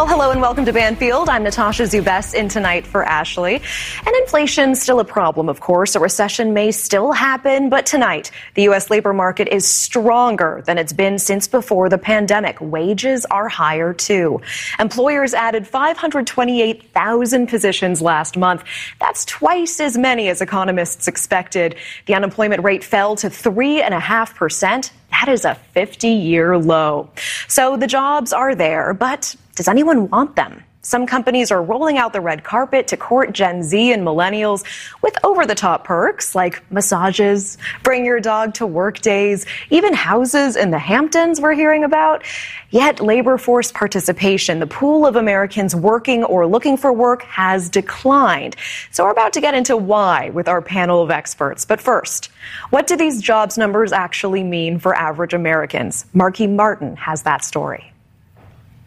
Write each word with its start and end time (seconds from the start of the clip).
Well, 0.00 0.08
hello 0.08 0.30
and 0.30 0.40
welcome 0.40 0.64
to 0.64 0.72
Banfield. 0.72 1.28
I'm 1.28 1.42
Natasha 1.42 1.82
Zouves 1.82 2.32
in 2.32 2.48
tonight 2.48 2.86
for 2.86 3.04
Ashleigh. 3.04 3.60
And 4.06 4.16
inflation's 4.16 4.80
still 4.80 4.98
a 4.98 5.04
problem, 5.04 5.50
of 5.50 5.60
course. 5.60 5.94
A 5.94 6.00
recession 6.00 6.54
may 6.54 6.70
still 6.70 7.12
happen, 7.12 7.68
but 7.68 7.84
tonight, 7.84 8.30
the 8.54 8.62
U.S. 8.62 8.88
labor 8.88 9.12
market 9.12 9.46
is 9.48 9.68
stronger 9.68 10.62
than 10.64 10.78
it's 10.78 10.94
been 10.94 11.18
since 11.18 11.46
before 11.46 11.90
the 11.90 11.98
pandemic. 11.98 12.56
Wages 12.62 13.26
are 13.26 13.50
higher, 13.50 13.92
too. 13.92 14.40
Employers 14.78 15.34
added 15.34 15.66
528,000 15.66 17.46
positions 17.46 18.00
last 18.00 18.38
month. 18.38 18.64
That's 19.00 19.26
twice 19.26 19.80
as 19.80 19.98
many 19.98 20.30
as 20.30 20.40
economists 20.40 21.08
expected. 21.08 21.76
The 22.06 22.14
unemployment 22.14 22.64
rate 22.64 22.84
fell 22.84 23.16
to 23.16 23.26
3.5%. 23.26 24.92
That 25.10 25.28
is 25.28 25.44
a 25.44 25.56
50 25.56 26.08
year 26.08 26.56
low. 26.56 27.10
So 27.48 27.76
the 27.76 27.86
jobs 27.86 28.32
are 28.32 28.54
there, 28.54 28.94
but 28.94 29.36
does 29.60 29.68
anyone 29.68 30.08
want 30.08 30.36
them? 30.36 30.64
Some 30.80 31.06
companies 31.06 31.50
are 31.50 31.62
rolling 31.62 31.98
out 31.98 32.14
the 32.14 32.20
red 32.22 32.44
carpet 32.44 32.88
to 32.88 32.96
court 32.96 33.34
Gen 33.34 33.62
Z 33.62 33.92
and 33.92 34.02
millennials 34.02 34.64
with 35.02 35.14
over 35.22 35.44
the 35.44 35.54
top 35.54 35.84
perks 35.84 36.34
like 36.34 36.62
massages, 36.72 37.58
bring 37.82 38.06
your 38.06 38.20
dog 38.20 38.54
to 38.54 38.66
work 38.66 39.00
days, 39.00 39.44
even 39.68 39.92
houses 39.92 40.56
in 40.56 40.70
the 40.70 40.78
Hamptons 40.78 41.42
we're 41.42 41.52
hearing 41.52 41.84
about. 41.84 42.24
Yet 42.70 43.00
labor 43.00 43.36
force 43.36 43.70
participation, 43.70 44.60
the 44.60 44.66
pool 44.66 45.04
of 45.04 45.14
Americans 45.14 45.76
working 45.76 46.24
or 46.24 46.46
looking 46.46 46.78
for 46.78 46.90
work 46.90 47.22
has 47.24 47.68
declined. 47.68 48.56
So 48.92 49.04
we're 49.04 49.10
about 49.10 49.34
to 49.34 49.42
get 49.42 49.52
into 49.52 49.76
why 49.76 50.30
with 50.30 50.48
our 50.48 50.62
panel 50.62 51.02
of 51.02 51.10
experts. 51.10 51.66
But 51.66 51.82
first, 51.82 52.30
what 52.70 52.86
do 52.86 52.96
these 52.96 53.20
jobs 53.20 53.58
numbers 53.58 53.92
actually 53.92 54.42
mean 54.42 54.78
for 54.78 54.94
average 54.94 55.34
Americans? 55.34 56.06
Markie 56.14 56.46
Martin 56.46 56.96
has 56.96 57.24
that 57.24 57.44
story. 57.44 57.89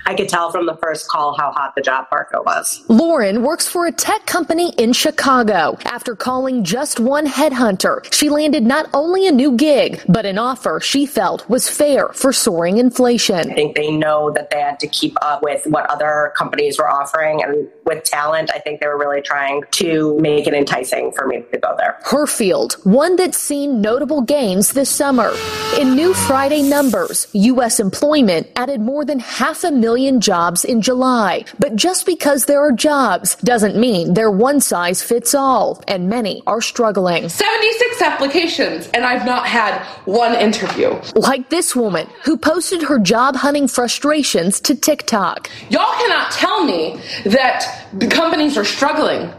I 0.05 0.15
could 0.15 0.27
tell 0.27 0.51
from 0.51 0.65
the 0.65 0.75
first 0.77 1.07
call 1.07 1.35
how 1.37 1.51
hot 1.51 1.75
the 1.75 1.81
job 1.81 2.07
market 2.11 2.43
was. 2.43 2.83
Lauren 2.89 3.41
works 3.41 3.67
for 3.67 3.85
a 3.85 3.91
tech 3.91 4.25
company 4.25 4.73
in 4.77 4.91
Chicago. 4.91 5.77
After 5.85 6.15
calling 6.15 6.63
just 6.63 6.99
one 6.99 7.25
headhunter, 7.25 8.11
she 8.13 8.29
landed 8.29 8.63
not 8.63 8.89
only 8.93 9.27
a 9.27 9.31
new 9.31 9.55
gig, 9.55 10.01
but 10.09 10.25
an 10.25 10.37
offer 10.37 10.79
she 10.79 11.05
felt 11.05 11.47
was 11.49 11.69
fair 11.69 12.09
for 12.09 12.33
soaring 12.33 12.77
inflation. 12.77 13.51
I 13.51 13.53
think 13.53 13.75
they 13.75 13.91
know 13.91 14.31
that 14.31 14.49
they 14.49 14.59
had 14.59 14.79
to 14.81 14.87
keep 14.87 15.15
up 15.21 15.41
with 15.41 15.65
what 15.67 15.89
other 15.89 16.33
companies 16.35 16.77
were 16.77 16.89
offering. 16.89 17.41
And 17.41 17.69
with 17.85 18.03
talent, 18.03 18.51
I 18.53 18.59
think 18.59 18.81
they 18.81 18.87
were 18.87 18.97
really 18.97 19.21
trying 19.21 19.63
to 19.71 20.17
make 20.19 20.47
it 20.47 20.53
enticing 20.53 21.11
for 21.13 21.27
me 21.27 21.43
to 21.51 21.57
go 21.57 21.75
there. 21.77 21.97
Her 22.03 22.27
field, 22.27 22.73
one 22.83 23.15
that's 23.15 23.37
seen 23.37 23.81
notable 23.81 24.21
gains 24.21 24.73
this 24.73 24.89
summer. 24.89 25.33
In 25.79 25.95
new 25.95 26.13
Friday 26.13 26.61
numbers, 26.61 27.27
U.S. 27.33 27.79
employment 27.79 28.47
added 28.55 28.81
more 28.81 29.05
than 29.05 29.19
half 29.19 29.63
a 29.63 29.71
million 29.71 29.92
million 29.93 30.19
jobs 30.19 30.65
in 30.65 30.81
July. 30.81 31.45
But 31.59 31.75
just 31.75 32.07
because 32.07 32.45
there 32.45 32.59
are 32.59 32.71
jobs 32.71 33.35
doesn't 33.35 33.75
mean 33.75 34.15
they're 34.15 34.31
one 34.31 34.59
size 34.59 35.03
fits 35.03 35.35
all, 35.35 35.83
and 35.87 36.09
many 36.09 36.41
are 36.47 36.61
struggling. 36.61 37.29
76 37.29 38.01
applications, 38.01 38.87
and 38.95 39.05
I've 39.05 39.23
not 39.23 39.45
had 39.45 39.83
one 40.05 40.33
interview. 40.33 40.99
Like 41.13 41.51
this 41.51 41.75
woman 41.75 42.07
who 42.23 42.37
posted 42.37 42.81
her 42.81 42.97
job 42.97 43.35
hunting 43.35 43.67
frustrations 43.67 44.59
to 44.61 44.73
TikTok. 44.73 45.47
Y'all 45.69 45.93
cannot 46.01 46.31
tell 46.31 46.63
me 46.65 46.99
that 47.25 47.87
the 47.93 48.07
companies 48.07 48.57
are 48.57 48.65
struggling, 48.65 49.31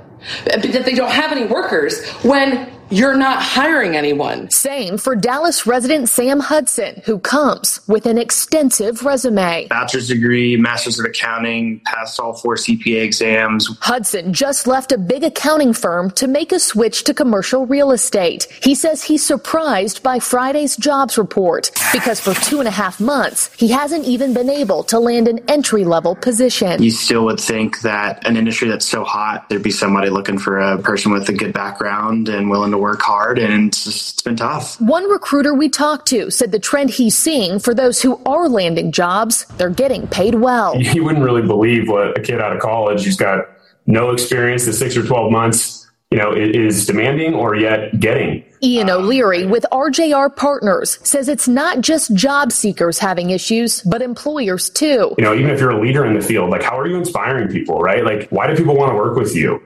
that 0.44 0.62
they 0.62 0.94
don't 0.94 1.10
have 1.10 1.32
any 1.32 1.47
workers, 1.47 2.08
when 2.22 2.70
you're 2.90 3.16
not 3.16 3.42
hiring 3.42 3.96
anyone. 3.96 4.50
Same 4.50 4.98
for 4.98 5.16
Dallas 5.16 5.66
resident 5.66 6.08
Sam 6.08 6.40
Hudson, 6.40 7.02
who 7.04 7.18
comes 7.18 7.80
with 7.88 8.06
an 8.06 8.18
extensive 8.18 9.04
resume. 9.04 9.66
Bachelor's 9.68 10.08
degree, 10.08 10.56
master's 10.56 10.98
of 10.98 11.06
accounting, 11.06 11.80
passed 11.86 12.20
all 12.20 12.34
four 12.34 12.56
CPA 12.56 13.02
exams. 13.02 13.68
Hudson 13.80 14.32
just 14.32 14.66
left 14.66 14.92
a 14.92 14.98
big 14.98 15.24
accounting 15.24 15.72
firm 15.72 16.10
to 16.12 16.28
make 16.28 16.52
a 16.52 16.59
switch 16.59 17.04
to 17.04 17.14
commercial 17.14 17.66
real 17.66 17.91
estate. 17.91 18.44
He 18.62 18.75
says 18.75 19.03
he's 19.03 19.25
surprised 19.25 20.03
by 20.03 20.19
Friday's 20.19 20.76
jobs 20.76 21.16
report 21.16 21.70
because 21.92 22.20
for 22.20 22.34
two 22.34 22.59
and 22.59 22.69
a 22.69 22.72
half 22.72 23.00
months, 23.00 23.53
he 23.54 23.69
hasn't 23.69 24.04
even 24.04 24.34
been 24.34 24.50
able 24.50 24.84
to 24.84 24.98
land 24.98 25.28
an 25.28 25.41
entry 25.48 25.84
level 25.84 26.14
position. 26.14 26.82
You 26.82 26.91
still 26.91 27.25
would 27.25 27.41
think 27.41 27.80
that 27.80 28.26
an 28.26 28.36
industry 28.36 28.69
that's 28.69 28.86
so 28.86 29.04
hot, 29.04 29.48
there'd 29.48 29.62
be 29.62 29.70
somebody 29.70 30.10
looking 30.10 30.38
for 30.38 30.60
a 30.60 30.78
person 30.78 31.12
with 31.12 31.28
a 31.28 31.32
good 31.32 31.53
background 31.53 32.28
and 32.28 32.50
willing 32.50 32.73
to 32.74 32.78
work 32.82 33.00
hard, 33.02 33.38
and 33.38 33.68
it's, 33.68 33.86
it's 33.86 34.22
been 34.22 34.36
tough. 34.36 34.80
One 34.80 35.08
recruiter 35.08 35.54
we 35.54 35.68
talked 35.68 36.06
to 36.08 36.30
said 36.30 36.52
the 36.52 36.58
trend 36.58 36.90
he's 36.90 37.16
seeing 37.16 37.58
for 37.58 37.74
those 37.74 38.02
who 38.02 38.20
are 38.26 38.48
landing 38.48 38.92
jobs, 38.92 39.46
they're 39.56 39.70
getting 39.70 40.06
paid 40.06 40.34
well. 40.36 40.80
You 40.80 41.04
wouldn't 41.04 41.24
really 41.24 41.42
believe 41.42 41.88
what 41.88 42.16
a 42.16 42.22
kid 42.22 42.40
out 42.40 42.54
of 42.54 42.60
college 42.60 43.04
who's 43.04 43.16
got 43.16 43.46
no 43.86 44.10
experience, 44.10 44.64
the 44.64 44.72
six 44.72 44.96
or 44.96 45.04
12 45.04 45.32
months, 45.32 45.90
you 46.10 46.18
know, 46.18 46.32
is 46.32 46.86
demanding 46.86 47.34
or 47.34 47.56
yet 47.56 47.98
getting. 47.98 48.44
Ian 48.62 48.88
O'Leary 48.88 49.44
with 49.44 49.66
RJR 49.72 50.34
Partners 50.36 50.98
says 51.06 51.28
it's 51.28 51.48
not 51.48 51.80
just 51.80 52.14
job 52.14 52.52
seekers 52.52 52.98
having 52.98 53.30
issues, 53.30 53.82
but 53.82 54.00
employers 54.00 54.70
too. 54.70 55.14
You 55.18 55.24
know, 55.24 55.34
even 55.34 55.50
if 55.50 55.60
you're 55.60 55.70
a 55.70 55.80
leader 55.80 56.06
in 56.06 56.14
the 56.14 56.22
field, 56.22 56.50
like 56.50 56.62
how 56.62 56.78
are 56.78 56.86
you 56.86 56.96
inspiring 56.96 57.48
people, 57.48 57.80
right? 57.80 58.04
Like, 58.04 58.28
why 58.30 58.46
do 58.46 58.56
people 58.56 58.76
want 58.76 58.92
to 58.92 58.96
work 58.96 59.16
with 59.16 59.34
you? 59.34 59.60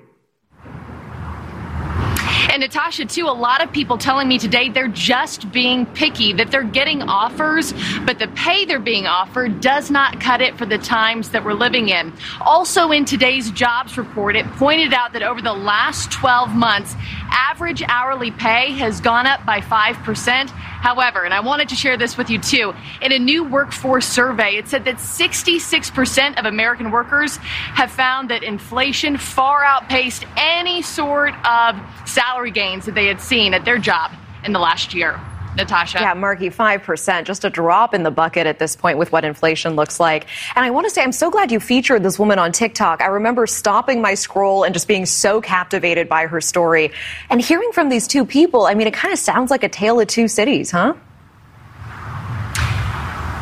And 2.58 2.64
Natasha, 2.64 3.04
too, 3.04 3.26
a 3.26 3.30
lot 3.30 3.62
of 3.62 3.70
people 3.70 3.96
telling 3.96 4.26
me 4.26 4.36
today 4.36 4.68
they're 4.68 4.88
just 4.88 5.52
being 5.52 5.86
picky, 5.86 6.32
that 6.32 6.50
they're 6.50 6.64
getting 6.64 7.02
offers, 7.02 7.72
but 8.04 8.18
the 8.18 8.26
pay 8.34 8.64
they're 8.64 8.80
being 8.80 9.06
offered 9.06 9.60
does 9.60 9.92
not 9.92 10.20
cut 10.20 10.40
it 10.40 10.58
for 10.58 10.66
the 10.66 10.76
times 10.76 11.28
that 11.30 11.44
we're 11.44 11.52
living 11.52 11.90
in. 11.90 12.12
Also, 12.40 12.90
in 12.90 13.04
today's 13.04 13.52
jobs 13.52 13.96
report, 13.96 14.34
it 14.34 14.44
pointed 14.56 14.92
out 14.92 15.12
that 15.12 15.22
over 15.22 15.40
the 15.40 15.52
last 15.52 16.10
12 16.10 16.52
months, 16.56 16.96
average 17.30 17.80
hourly 17.86 18.32
pay 18.32 18.72
has 18.72 19.00
gone 19.00 19.24
up 19.24 19.46
by 19.46 19.60
5%. 19.60 20.50
However, 20.80 21.24
and 21.24 21.34
I 21.34 21.40
wanted 21.40 21.68
to 21.70 21.74
share 21.74 21.96
this 21.96 22.16
with 22.16 22.30
you 22.30 22.38
too, 22.38 22.72
in 23.02 23.12
a 23.12 23.18
new 23.18 23.44
workforce 23.44 24.06
survey, 24.06 24.56
it 24.56 24.68
said 24.68 24.84
that 24.84 24.96
66% 24.96 26.38
of 26.38 26.44
American 26.44 26.90
workers 26.90 27.36
have 27.36 27.90
found 27.90 28.30
that 28.30 28.42
inflation 28.42 29.16
far 29.16 29.64
outpaced 29.64 30.24
any 30.36 30.82
sort 30.82 31.34
of 31.44 31.76
salary 32.06 32.52
gains 32.52 32.86
that 32.86 32.94
they 32.94 33.06
had 33.06 33.20
seen 33.20 33.54
at 33.54 33.64
their 33.64 33.78
job 33.78 34.12
in 34.44 34.52
the 34.52 34.60
last 34.60 34.94
year. 34.94 35.20
Natasha. 35.58 35.98
Yeah, 36.00 36.14
Markie, 36.14 36.48
5%, 36.50 37.24
just 37.24 37.44
a 37.44 37.50
drop 37.50 37.92
in 37.92 38.02
the 38.02 38.10
bucket 38.10 38.46
at 38.46 38.58
this 38.58 38.74
point 38.74 38.96
with 38.96 39.12
what 39.12 39.24
inflation 39.24 39.76
looks 39.76 40.00
like. 40.00 40.26
And 40.56 40.64
I 40.64 40.70
want 40.70 40.86
to 40.86 40.90
say, 40.90 41.02
I'm 41.02 41.12
so 41.12 41.30
glad 41.30 41.52
you 41.52 41.60
featured 41.60 42.02
this 42.02 42.18
woman 42.18 42.38
on 42.38 42.52
TikTok. 42.52 43.02
I 43.02 43.06
remember 43.06 43.46
stopping 43.46 44.00
my 44.00 44.14
scroll 44.14 44.64
and 44.64 44.72
just 44.72 44.88
being 44.88 45.04
so 45.04 45.40
captivated 45.40 46.08
by 46.08 46.26
her 46.26 46.40
story. 46.40 46.92
And 47.28 47.40
hearing 47.40 47.72
from 47.72 47.90
these 47.90 48.06
two 48.06 48.24
people, 48.24 48.66
I 48.66 48.74
mean, 48.74 48.86
it 48.86 48.94
kind 48.94 49.12
of 49.12 49.18
sounds 49.18 49.50
like 49.50 49.62
a 49.62 49.68
tale 49.68 50.00
of 50.00 50.06
two 50.06 50.28
cities, 50.28 50.70
huh? 50.70 50.94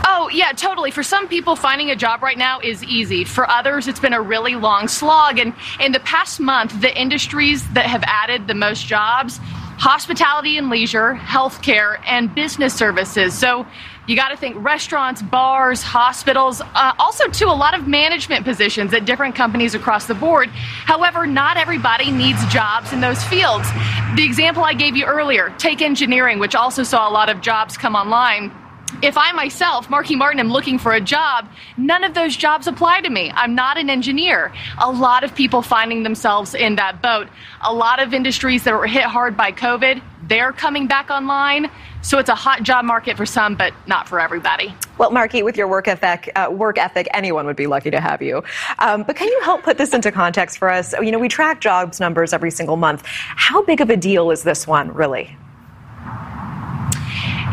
Oh, 0.09 0.31
yeah, 0.33 0.51
totally. 0.53 0.91
For 0.91 1.03
some 1.03 1.29
people, 1.29 1.55
finding 1.55 1.91
a 1.91 1.97
job 1.97 2.23
right 2.23 2.39
now 2.39 2.59
is 2.59 2.83
easy. 2.83 3.23
For 3.25 3.49
others, 3.49 3.87
it's 3.87 4.01
been 4.01 4.13
a 4.15 4.21
really 4.21 4.57
long 4.57 4.89
slog. 4.89 5.39
And 5.39 5.55
in 5.79 5.93
the 5.93 6.01
past 6.01 6.41
month, 6.41 6.81
the 6.81 6.93
industries 6.99 7.69
that 7.75 7.87
have 7.87 8.03
added 8.05 8.49
the 8.49 8.55
most 8.55 8.87
jobs 8.87 9.39
hospitality 9.79 10.59
and 10.59 10.71
leisure, 10.71 11.15
healthcare, 11.15 12.01
and 12.07 12.35
business 12.35 12.75
services. 12.75 13.37
So 13.37 13.67
you 14.07 14.17
got 14.17 14.29
to 14.29 14.37
think 14.37 14.57
restaurants, 14.59 15.21
bars, 15.21 15.83
hospitals, 15.83 16.61
uh, 16.61 16.93
also 16.99 17.29
to 17.29 17.47
a 17.47 17.55
lot 17.55 17.79
of 17.79 17.89
management 17.89 18.45
positions 18.45 18.95
at 18.95 19.05
different 19.05 19.35
companies 19.35 19.75
across 19.75 20.07
the 20.07 20.15
board. 20.15 20.49
However, 20.51 21.27
not 21.27 21.57
everybody 21.57 22.11
needs 22.11 22.45
jobs 22.47 22.93
in 22.93 23.01
those 23.01 23.23
fields. 23.25 23.69
The 24.15 24.25
example 24.25 24.63
I 24.65 24.75
gave 24.75 24.97
you 24.97 25.05
earlier, 25.05 25.53
take 25.59 25.83
engineering, 25.83 26.39
which 26.39 26.55
also 26.55 26.83
saw 26.83 27.09
a 27.09 27.13
lot 27.13 27.29
of 27.29 27.41
jobs 27.41 27.77
come 27.77 27.97
online 27.97 28.53
if 29.03 29.19
I 29.19 29.33
myself, 29.33 29.91
Markie 29.91 30.17
Martin, 30.17 30.41
am 30.41 30.51
looking 30.51 30.79
for 30.79 30.93
a 30.93 31.01
job, 31.01 31.49
none 31.77 32.03
of 32.03 32.15
those 32.15 32.37
jobs 32.37 32.67
apply 32.67 33.03
to 33.03 33.11
me. 33.11 33.31
I'm 33.35 33.55
not 33.55 33.77
an 33.79 33.91
engineer. 33.91 34.53
A 34.79 34.91
lot 34.91 35.23
of 35.23 35.35
people 35.35 35.63
finding 35.63 36.03
themselves 36.03 36.55
in 36.55 36.77
that 36.77 37.03
boat. 37.03 37.29
A 37.63 37.73
lot 37.73 38.01
of 38.01 38.15
industries 38.15 38.65
that 38.65 38.75
were 38.75 38.87
hit 38.87 39.05
hard 39.05 39.37
by 39.37 39.53
COVID, 39.53 40.03
they're 40.29 40.53
coming 40.53 40.87
back 40.87 41.11
online. 41.11 41.71
So 42.03 42.19
it's 42.19 42.29
a 42.29 42.35
hot 42.35 42.63
job 42.63 42.85
market 42.85 43.17
for 43.17 43.27
some, 43.27 43.57
but 43.57 43.75
not 43.87 44.09
for 44.09 44.21
everybody. 44.21 44.75
Well, 44.97 45.11
Markie, 45.11 45.43
with 45.43 45.57
your 45.57 45.67
work 45.67 45.89
ethic, 45.89 46.31
uh, 46.37 46.49
work 46.51 46.79
ethic, 46.79 47.09
anyone 47.13 47.47
would 47.47 47.57
be 47.57 47.67
lucky 47.67 47.91
to 47.91 48.01
have 48.01 48.23
you. 48.23 48.45
Um, 48.79 49.03
but 49.03 49.17
can 49.17 49.29
you 49.29 49.41
help 49.43 49.63
put 49.63 49.77
this 49.77 49.93
into 49.93 50.13
context 50.13 50.59
for 50.59 50.71
us? 50.71 50.95
You 50.95 51.11
know, 51.11 51.19
we 51.19 51.29
track 51.29 51.61
jobs 51.61 51.99
numbers 51.99 52.33
every 52.33 52.51
single 52.51 52.77
month. 52.77 53.03
How 53.07 53.63
big 53.65 53.81
of 53.81 53.91
a 53.91 53.97
deal 53.97 54.31
is 54.31 54.45
this 54.45 54.67
one, 54.67 54.95
really? 54.95 55.37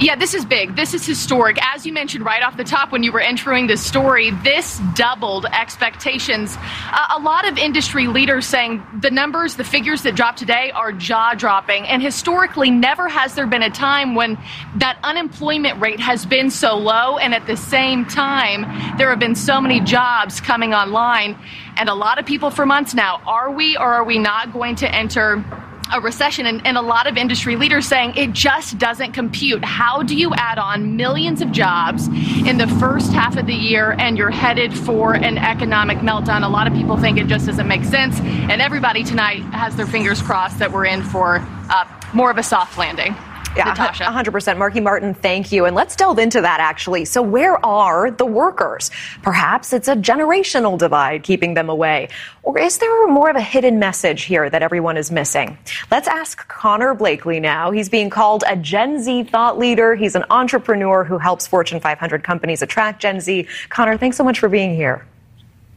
Yeah, 0.04 0.18
this 0.18 0.34
is 0.34 0.44
big. 0.44 0.76
This 0.76 0.94
is 0.94 1.06
historic. 1.06 1.58
As 1.64 1.86
you 1.86 1.94
mentioned 1.94 2.26
right 2.26 2.44
off 2.44 2.58
the 2.58 2.66
top 2.66 2.92
when 2.92 3.04
you 3.04 3.14
were 3.14 3.22
entering 3.22 3.68
the 3.68 3.78
story, 3.78 4.32
this 4.44 4.82
doubled 4.96 5.46
expectations. 5.46 6.58
Uh, 6.92 7.16
a 7.18 7.22
lot 7.22 7.48
of 7.48 7.58
industry 7.58 8.08
leaders 8.08 8.46
saying 8.46 8.86
the 9.00 9.10
numbers, 9.10 9.56
the 9.56 9.64
figures 9.64 10.02
that 10.02 10.14
dropped 10.14 10.40
today 10.40 10.72
are 10.72 10.92
jaw 10.92 11.36
dropping. 11.36 11.86
And 11.86 12.04
historically, 12.04 12.70
never 12.70 13.08
has 13.08 13.36
there 13.36 13.48
been 13.48 13.64
a 13.64 13.70
time 13.70 14.14
when 14.14 14.38
that 14.76 15.00
unemployment 15.06 15.80
rate 15.80 16.02
has 16.02 16.26
been 16.26 16.52
so 16.52 16.76
low. 16.76 17.18
And 17.18 17.34
at 17.34 17.48
the 17.48 17.56
same 17.56 18.04
time, 18.06 18.98
there 18.98 19.10
have 19.10 19.20
been 19.20 19.36
so 19.36 19.62
many 19.62 19.80
jobs 19.80 20.42
coming 20.42 20.74
online. 20.74 21.40
And 21.78 21.88
a 21.88 21.96
lot 21.96 22.20
of 22.20 22.26
people 22.26 22.50
for 22.50 22.66
months 22.66 22.94
now, 22.94 23.22
are 23.26 23.50
we 23.50 23.78
or 23.78 23.94
are 23.94 24.04
we 24.04 24.18
not 24.18 24.52
going 24.52 24.76
to 24.76 24.94
enter? 24.94 25.46
A 25.92 26.00
recession 26.00 26.46
and, 26.46 26.66
and, 26.66 26.78
a 26.78 26.82
lot 26.82 27.08
of 27.08 27.18
industry 27.18 27.56
leaders 27.56 27.88
saying 27.88 28.14
it 28.16 28.34
just 28.34 28.78
doesn't 28.78 29.12
compute. 29.12 29.64
How 29.64 30.02
do 30.02 30.16
you 30.16 30.34
add 30.36 30.58
on 30.58 30.96
millions 30.96 31.42
of 31.42 31.52
jobs 31.52 32.08
in 32.08 32.58
the 32.58 32.68
first 32.80 33.12
half 33.12 33.38
of 33.38 33.46
the 33.46 33.54
year 33.54 33.96
and 34.00 34.18
you're 34.18 34.32
headed 34.32 34.78
for 34.78 35.14
an 35.14 35.38
economic 35.38 36.00
meltdown? 36.00 36.46
A 36.46 36.50
lot 36.50 36.68
of 36.68 36.74
people 36.74 36.98
think 36.98 37.18
it 37.18 37.28
just 37.28 37.46
doesn't 37.46 37.68
make 37.68 37.84
sense. 37.84 38.20
And 38.20 38.62
everybody 38.62 39.04
tonight 39.04 39.42
has 39.54 39.76
their 39.76 39.88
fingers 39.88 40.22
crossed 40.22 40.60
that 40.60 40.72
we're 40.72 40.86
in 40.86 41.04
for 41.04 41.38
uh, 41.70 41.86
more 42.14 42.32
of 42.32 42.38
a 42.38 42.44
soft 42.44 42.78
landing. 42.78 43.16
Yeah, 43.56 43.66
Natasha. 43.66 44.04
100%. 44.06 44.58
Markie 44.58 44.80
Martin, 44.80 45.14
thank 45.14 45.52
you. 45.52 45.66
And 45.66 45.76
let's 45.76 45.96
delve 45.96 46.18
into 46.20 46.42
that 46.42 46.60
actually. 46.60 47.06
So, 47.06 47.22
where 47.22 47.64
are 47.66 48.10
the 48.10 48.26
workers? 48.26 48.90
Perhaps 49.22 49.74
it's 49.74 49.88
a 49.88 49.96
generational 49.96 50.78
divide 50.78 51.24
keeping 51.24 51.54
them 51.54 51.70
away. 51.70 52.10
Or 52.42 52.58
is 52.58 52.80
there 52.80 53.08
more 53.08 53.30
of 53.30 53.36
a 53.36 53.42
hidden 53.42 53.80
message 53.80 54.24
here 54.24 54.50
that 54.50 54.64
everyone 54.64 54.98
is 54.98 55.12
missing? 55.12 55.58
Let's 55.92 56.08
ask 56.08 56.48
Connor 56.48 56.96
Blakley 56.96 57.42
now. 57.42 57.72
He's 57.72 57.90
being 57.90 58.10
called 58.10 58.44
a 58.48 58.56
Gen 58.56 59.02
Z 59.02 59.24
thought 59.26 59.58
leader. 59.58 59.96
He's 59.96 60.16
an 60.16 60.26
entrepreneur 60.30 61.04
who 61.04 61.18
helps 61.18 61.46
Fortune 61.48 61.80
500 61.80 62.24
companies 62.24 62.62
attract 62.62 63.02
Gen 63.02 63.20
Z. 63.20 63.48
Connor, 63.70 63.98
thanks 63.98 64.18
so 64.18 64.24
much 64.24 64.40
for 64.40 64.50
being 64.50 64.76
here. 64.76 65.06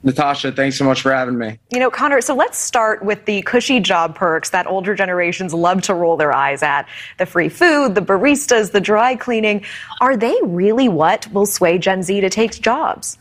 Natasha, 0.03 0.53
thanks 0.53 0.77
so 0.77 0.85
much 0.85 1.03
for 1.03 1.13
having 1.13 1.37
me. 1.37 1.59
You 1.71 1.79
know, 1.79 1.91
Connor, 1.91 2.21
so 2.21 2.35
let's 2.35 2.59
start 2.59 3.05
with 3.05 3.25
the 3.25 3.43
cushy 3.43 3.81
job 3.81 4.15
perks 4.15 4.51
that 4.51 4.67
older 4.67 4.95
generations 4.95 5.53
love 5.53 5.83
to 5.83 5.95
roll 5.95 6.17
their 6.17 6.33
eyes 6.33 6.63
at. 6.63 6.89
The 7.19 7.27
free 7.27 7.49
food, 7.49 7.95
the 7.95 8.03
baristas, 8.03 8.73
the 8.73 8.81
dry 8.81 9.17
cleaning. 9.17 9.65
Are 10.01 10.17
they 10.17 10.37
really 10.43 10.89
what 10.89 11.27
will 11.33 11.47
sway 11.47 11.79
Gen 11.79 12.03
Z 12.03 12.21
to 12.21 12.31
take 12.31 12.61
jobs? 12.61 13.19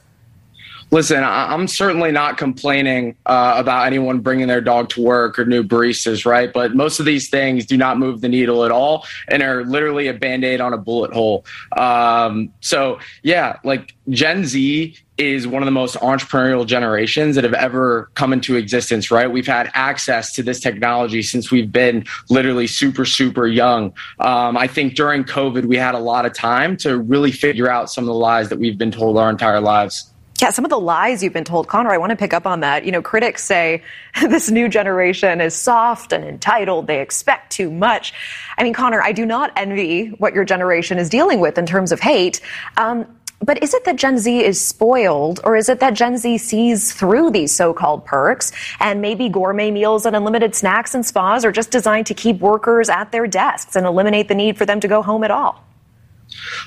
Listen, 0.92 1.24
I'm 1.24 1.68
certainly 1.68 2.12
not 2.12 2.38
complaining 2.38 3.16
uh, 3.25 3.56
about 3.57 3.88
anyone 3.88 4.19
bringing 4.19 4.48
their 4.48 4.62
dog 4.62 4.89
to 4.89 5.01
work 5.01 5.39
or 5.39 5.45
new 5.45 5.63
baristas, 5.63 6.25
right? 6.25 6.54
But 6.54 6.75
most 6.75 7.00
of 7.00 7.07
these 7.07 7.28
things 7.28 7.66
do 7.66 7.75
not 7.75 7.98
move 7.98 8.21
the 8.21 8.30
needle 8.30 8.63
at 8.63 8.71
all 8.71 9.06
and 9.28 9.42
are 9.42 9.66
literally 9.66 10.07
a 10.07 10.13
band 10.13 10.45
aid 10.45 10.62
on 10.62 10.74
a 10.74 10.78
bullet 10.78 11.12
hole. 11.12 11.44
Um, 11.75 12.54
so, 12.62 13.00
yeah, 13.24 13.57
like 13.63 13.95
Gen 14.10 14.45
Z 14.45 14.95
is 15.17 15.47
one 15.47 15.62
of 15.62 15.65
the 15.65 15.71
most 15.71 15.95
entrepreneurial 15.97 16.65
generations 16.65 17.35
that 17.35 17.44
have 17.44 17.53
ever 17.53 18.09
come 18.15 18.33
into 18.33 18.56
existence, 18.56 19.12
right? 19.12 19.31
We've 19.31 19.47
had 19.47 19.71
access 19.73 20.33
to 20.33 20.44
this 20.44 20.59
technology 20.59 21.21
since 21.21 21.51
we've 21.51 21.71
been 21.71 22.06
literally 22.29 22.67
super, 22.67 23.06
super 23.06 23.47
young. 23.47 23.94
Um, 24.19 24.57
I 24.57 24.67
think 24.67 24.95
during 24.95 25.23
COVID, 25.23 25.65
we 25.65 25.77
had 25.77 25.95
a 25.95 26.00
lot 26.00 26.25
of 26.25 26.33
time 26.33 26.75
to 26.77 26.97
really 26.97 27.31
figure 27.31 27.69
out 27.69 27.89
some 27.89 28.03
of 28.03 28.07
the 28.07 28.13
lies 28.13 28.50
that 28.50 28.59
we've 28.59 28.77
been 28.77 28.91
told 28.91 29.17
our 29.17 29.29
entire 29.29 29.62
lives. 29.62 30.12
Yeah, 30.41 30.51
some 30.51 30.65
of 30.65 30.69
the 30.69 30.79
lies 30.79 31.23
you've 31.23 31.31
been 31.31 31.45
told, 31.45 31.69
Connor, 31.69 31.91
I 31.91 31.97
want 31.97 32.09
to 32.09 32.18
pick 32.18 32.33
up 32.33 32.45
on 32.45 32.59
that. 32.59 32.83
You 32.83 32.91
know, 32.91 33.01
critics 33.01 33.41
say 33.41 33.81
this 34.21 34.51
new 34.51 34.68
generation 34.68 35.39
is 35.39 35.56
soft 35.56 36.11
and 36.11 36.25
entitled. 36.25 36.88
They 36.88 37.00
expect 37.00 37.53
too 37.53 37.71
much. 37.71 38.13
I 38.57 38.63
mean, 38.63 38.73
Connor, 38.73 39.01
I 39.01 39.13
do 39.13 39.25
not 39.25 39.53
envy 39.56 40.07
what 40.07 40.33
your 40.33 40.44
generation 40.44 40.97
is 40.97 41.09
dealing 41.09 41.39
with 41.39 41.57
in 41.57 41.65
terms 41.65 41.94
of 41.94 42.01
hate. 42.01 42.41
Um, 42.75 43.06
but 43.39 43.61
is 43.61 43.73
it 43.73 43.83
that 43.85 43.95
Gen 43.95 44.17
Z 44.17 44.43
is 44.43 44.59
spoiled, 44.61 45.39
or 45.43 45.55
is 45.55 45.69
it 45.69 45.79
that 45.79 45.93
Gen 45.93 46.17
Z 46.17 46.37
sees 46.37 46.93
through 46.93 47.31
these 47.31 47.53
so 47.53 47.73
called 47.73 48.05
perks 48.05 48.51
and 48.79 49.01
maybe 49.01 49.29
gourmet 49.29 49.71
meals 49.71 50.05
and 50.05 50.15
unlimited 50.15 50.55
snacks 50.55 50.95
and 50.95 51.05
spas 51.05 51.43
are 51.45 51.51
just 51.51 51.71
designed 51.71 52.07
to 52.07 52.13
keep 52.13 52.39
workers 52.39 52.89
at 52.89 53.11
their 53.11 53.27
desks 53.27 53.75
and 53.75 53.85
eliminate 53.85 54.27
the 54.27 54.35
need 54.35 54.57
for 54.57 54.65
them 54.65 54.79
to 54.79 54.87
go 54.87 55.01
home 55.01 55.23
at 55.23 55.31
all? 55.31 55.63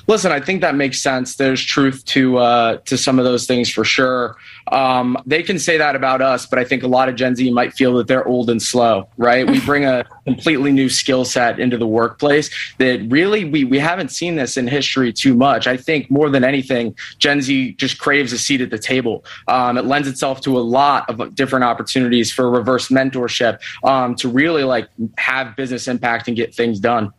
Listen, 0.07 0.31
I 0.31 0.39
think 0.39 0.61
that 0.61 0.75
makes 0.75 1.01
sense. 1.01 1.35
There's 1.35 1.63
truth 1.63 2.03
to 2.05 2.37
uh, 2.37 2.77
to 2.85 2.97
some 2.97 3.19
of 3.19 3.25
those 3.25 3.45
things 3.45 3.69
for 3.69 3.83
sure. 3.83 4.35
Um, 4.71 5.17
they 5.25 5.43
can 5.43 5.57
say 5.59 5.77
that 5.77 5.95
about 5.95 6.21
us, 6.21 6.45
but 6.45 6.59
I 6.59 6.63
think 6.63 6.83
a 6.83 6.87
lot 6.87 7.09
of 7.09 7.15
Gen 7.15 7.35
Z 7.35 7.51
might 7.51 7.73
feel 7.73 7.93
that 7.95 8.07
they're 8.07 8.27
old 8.27 8.49
and 8.49 8.61
slow. 8.61 9.07
Right? 9.17 9.49
we 9.49 9.59
bring 9.61 9.85
a 9.85 10.05
completely 10.25 10.71
new 10.71 10.89
skill 10.89 11.25
set 11.25 11.59
into 11.59 11.77
the 11.77 11.87
workplace 11.87 12.49
that 12.77 13.01
really 13.09 13.45
we 13.45 13.63
we 13.63 13.79
haven't 13.79 14.09
seen 14.09 14.35
this 14.35 14.57
in 14.57 14.67
history 14.67 15.11
too 15.11 15.33
much. 15.33 15.67
I 15.67 15.77
think 15.77 16.09
more 16.11 16.29
than 16.29 16.43
anything, 16.43 16.95
Gen 17.17 17.41
Z 17.41 17.73
just 17.73 17.99
craves 17.99 18.33
a 18.33 18.37
seat 18.37 18.61
at 18.61 18.69
the 18.69 18.79
table. 18.79 19.25
Um, 19.47 19.77
it 19.77 19.85
lends 19.85 20.07
itself 20.07 20.41
to 20.41 20.57
a 20.57 20.61
lot 20.61 21.09
of 21.09 21.35
different 21.35 21.65
opportunities 21.65 22.31
for 22.31 22.49
reverse 22.49 22.89
mentorship 22.89 23.59
um, 23.83 24.15
to 24.15 24.29
really 24.29 24.63
like 24.63 24.89
have 25.17 25.55
business 25.55 25.87
impact 25.87 26.27
and 26.27 26.37
get 26.37 26.53
things 26.53 26.79
done. 26.79 27.11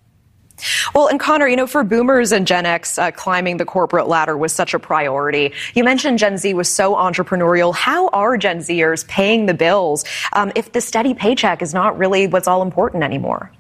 Well, 0.95 1.09
and 1.09 1.19
Connor, 1.19 1.49
you 1.49 1.57
know, 1.57 1.67
for 1.67 1.85
boomers 1.85 2.33
and 2.33 2.47
Gen 2.47 2.67
X, 2.67 2.99
uh, 2.99 3.11
climbing 3.11 3.57
the 3.57 3.65
corporate 3.65 4.09
ladder 4.09 4.37
was 4.37 4.53
such 4.53 4.75
a 4.75 4.79
priority. 4.79 5.53
You 5.75 5.85
mentioned 5.85 6.19
Gen 6.19 6.39
Z 6.39 6.53
was 6.55 6.69
so 6.69 6.95
entrepreneurial. 6.95 7.75
How 7.75 8.09
are 8.09 8.37
Gen 8.37 8.59
Zers 8.59 9.07
paying 9.07 9.47
the 9.47 9.55
bills 9.55 10.05
um, 10.33 10.53
if 10.55 10.73
the 10.73 10.81
steady 10.81 11.15
paycheck 11.15 11.63
is 11.63 11.75
not 11.75 11.99
really 11.99 12.27
what's 12.27 12.49
all 12.49 12.63
important 12.63 13.03
anymore? 13.03 13.51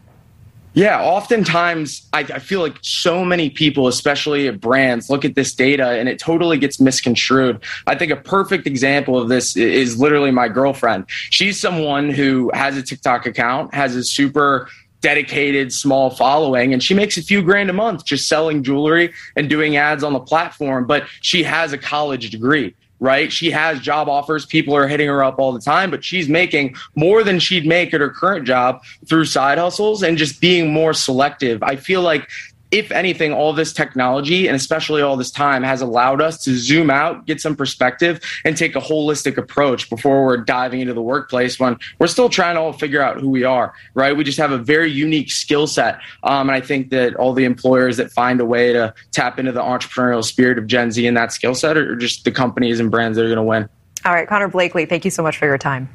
Yeah, 0.73 1.03
oftentimes 1.03 2.07
I, 2.13 2.21
I, 2.21 2.39
feel 2.39 2.61
like 2.61 2.77
so 2.81 3.25
many 3.25 3.51
people, 3.51 3.89
especially 3.89 4.47
at 4.47 4.61
brands, 4.61 5.11
look 5.11 5.25
at 5.25 5.35
this 5.35 5.53
data 5.53 5.99
and 5.99 6.09
it 6.09 6.21
totally 6.21 6.59
gets 6.59 6.79
misconstrued. 6.79 7.61
I 7.89 7.97
think 7.97 8.13
a 8.13 8.17
perfect 8.17 8.69
example 8.69 9.19
of 9.19 9.29
this 9.29 9.57
is 9.57 9.99
literally 9.99 10.31
my 10.31 10.49
girlfriend. 10.49 11.07
She's 11.09 11.61
someone 11.61 12.09
who 12.09 12.53
has 12.55 12.77
a 12.77 12.83
TikTok 12.83 13.27
account, 13.27 13.75
has 13.75 13.97
a 13.97 14.05
super 14.05 14.69
dedicated 15.01 15.73
small 15.73 16.11
following 16.11 16.73
and 16.73 16.83
she 16.83 16.95
makes 16.95 17.17
a 17.17 17.23
few 17.23 17.43
grand 17.43 17.71
a 17.71 17.73
month 17.73 18.05
just 18.05 18.29
selling 18.29 18.63
jewelry 18.63 19.13
and 19.37 19.49
doing 19.49 19.77
ads 19.77 20.05
on 20.05 20.13
the 20.13 20.21
platform 20.21 20.87
but 20.87 21.05
she 21.21 21.43
has 21.43 21.73
a 21.73 21.79
college 21.79 22.31
degree 22.31 22.75
right? 23.01 23.33
She 23.33 23.51
has 23.51 23.81
job 23.81 24.09
offers. 24.09 24.45
People 24.45 24.77
are 24.77 24.87
hitting 24.87 25.09
her 25.09 25.25
up 25.25 25.39
all 25.39 25.53
the 25.53 25.61
time 25.61 25.91
but 25.91 26.05
she's 26.05 26.29
making 26.29 26.77
more 26.95 27.25
than 27.25 27.39
she'd 27.41 27.67
make 27.67 27.93
at 27.95 28.01
her 28.01 28.11
current 28.11 28.47
job 28.47 28.83
through 29.07 29.25
side 29.25 29.59
hustles 29.59 30.03
and 30.03 30.19
just 30.19 30.41
being 30.41 30.73
more 30.73 30.93
selective. 30.93 31.63
I 31.63 31.77
feel 31.77 32.03
like 32.03 32.29
if 32.71 32.93
anything, 32.93 33.33
all 33.33 33.53
this 33.53 33.73
technology 33.73 34.47
and 34.47 34.55
especially 34.55 35.03
all 35.03 35.17
this 35.17 35.31
time 35.31 35.63
has 35.63 35.81
allowed 35.81 36.21
us 36.21 36.43
to 36.45 36.57
zoom 36.57 36.91
out, 36.91 37.27
get 37.27 37.41
some 37.41 37.57
perspective, 37.57 38.21
and 38.45 38.57
take 38.57 38.77
a 38.77 38.81
holistic 38.81 39.37
approach 39.37 39.91
before 39.91 40.25
we're 40.25 40.37
diving 40.37 40.81
into 40.81 40.95
the 40.95 41.03
workplace 41.03 41.59
when 41.59 41.77
we're 41.99 42.07
still 42.07 42.29
trying 42.29 42.55
to 42.55 42.61
all 42.61 42.73
figure 42.73 43.03
out 43.03 43.19
who 43.19 43.29
we 43.29 43.45
are, 43.45 43.75
right? 43.95 44.17
We 44.17 44.25
just 44.25 44.39
have 44.39 44.53
a 44.53 44.59
very 44.59 44.91
unique 44.91 45.31
skill 45.31 45.67
set. 45.67 45.99
Um, 46.23 46.49
and 46.49 46.57
I 46.57 46.61
think 46.61 46.91
that 46.91 47.17
all 47.17 47.33
the 47.33 47.45
employers 47.45 47.97
that 47.97 48.13
find 48.13 48.41
a 48.41 48.45
way 48.45 48.73
to 48.73 48.95
tap 49.11 49.39
into 49.39 49.53
the 49.53 49.63
entrepreneurial 49.63 50.25
spirit 50.25 50.59
of 50.59 50.67
Gen 50.67 50.93
Z 50.93 51.05
and 51.05 51.17
that 51.17 51.33
skill 51.33 51.55
set 51.55 51.77
are 51.77 51.97
just 51.97 52.25
the 52.25 52.31
companies 52.31 52.79
and 52.79 52.91
brands 52.91 53.17
that 53.17 53.25
are 53.25 53.29
going 53.29 53.37
to 53.37 53.43
win. 53.43 53.69
All 54.05 54.15
right, 54.15 54.29
Connor 54.29 54.49
Blakley, 54.49 54.89
thank 54.89 55.05
you 55.05 55.11
so 55.11 55.23
much 55.23 55.37
for 55.37 55.47
your 55.47 55.59
time. 55.59 55.89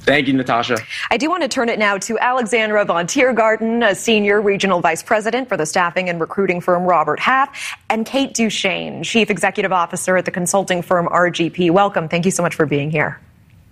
Thank 0.00 0.28
you, 0.28 0.34
Natasha. 0.34 0.78
I 1.10 1.16
do 1.16 1.28
want 1.28 1.42
to 1.42 1.48
turn 1.48 1.68
it 1.68 1.78
now 1.78 1.98
to 1.98 2.18
Alexandra 2.18 2.84
von 2.84 3.06
Tiergarten, 3.06 3.88
a 3.88 3.94
senior 3.94 4.40
regional 4.40 4.80
vice 4.80 5.02
president 5.02 5.48
for 5.48 5.56
the 5.56 5.66
staffing 5.66 6.08
and 6.08 6.20
recruiting 6.20 6.60
firm 6.60 6.84
Robert 6.84 7.20
Half, 7.20 7.76
and 7.90 8.06
Kate 8.06 8.32
Duchene, 8.32 9.02
chief 9.02 9.30
executive 9.30 9.72
officer 9.72 10.16
at 10.16 10.24
the 10.24 10.30
consulting 10.30 10.82
firm 10.82 11.06
RGP. 11.06 11.70
Welcome. 11.70 12.08
Thank 12.08 12.24
you 12.24 12.30
so 12.30 12.42
much 12.42 12.54
for 12.54 12.66
being 12.66 12.90
here. 12.90 13.20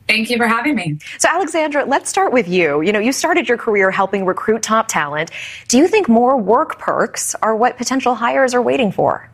Thank 0.06 0.30
you 0.30 0.38
for 0.38 0.46
having 0.46 0.74
me. 0.74 0.98
So, 1.18 1.28
Alexandra, 1.28 1.84
let's 1.84 2.08
start 2.08 2.32
with 2.32 2.48
you. 2.48 2.80
You 2.80 2.92
know, 2.92 2.98
you 2.98 3.12
started 3.12 3.48
your 3.48 3.58
career 3.58 3.90
helping 3.90 4.24
recruit 4.24 4.62
top 4.62 4.88
talent. 4.88 5.30
Do 5.68 5.76
you 5.76 5.86
think 5.86 6.08
more 6.08 6.36
work 6.36 6.78
perks 6.78 7.34
are 7.42 7.54
what 7.54 7.76
potential 7.76 8.14
hires 8.14 8.54
are 8.54 8.62
waiting 8.62 8.90
for? 8.90 9.28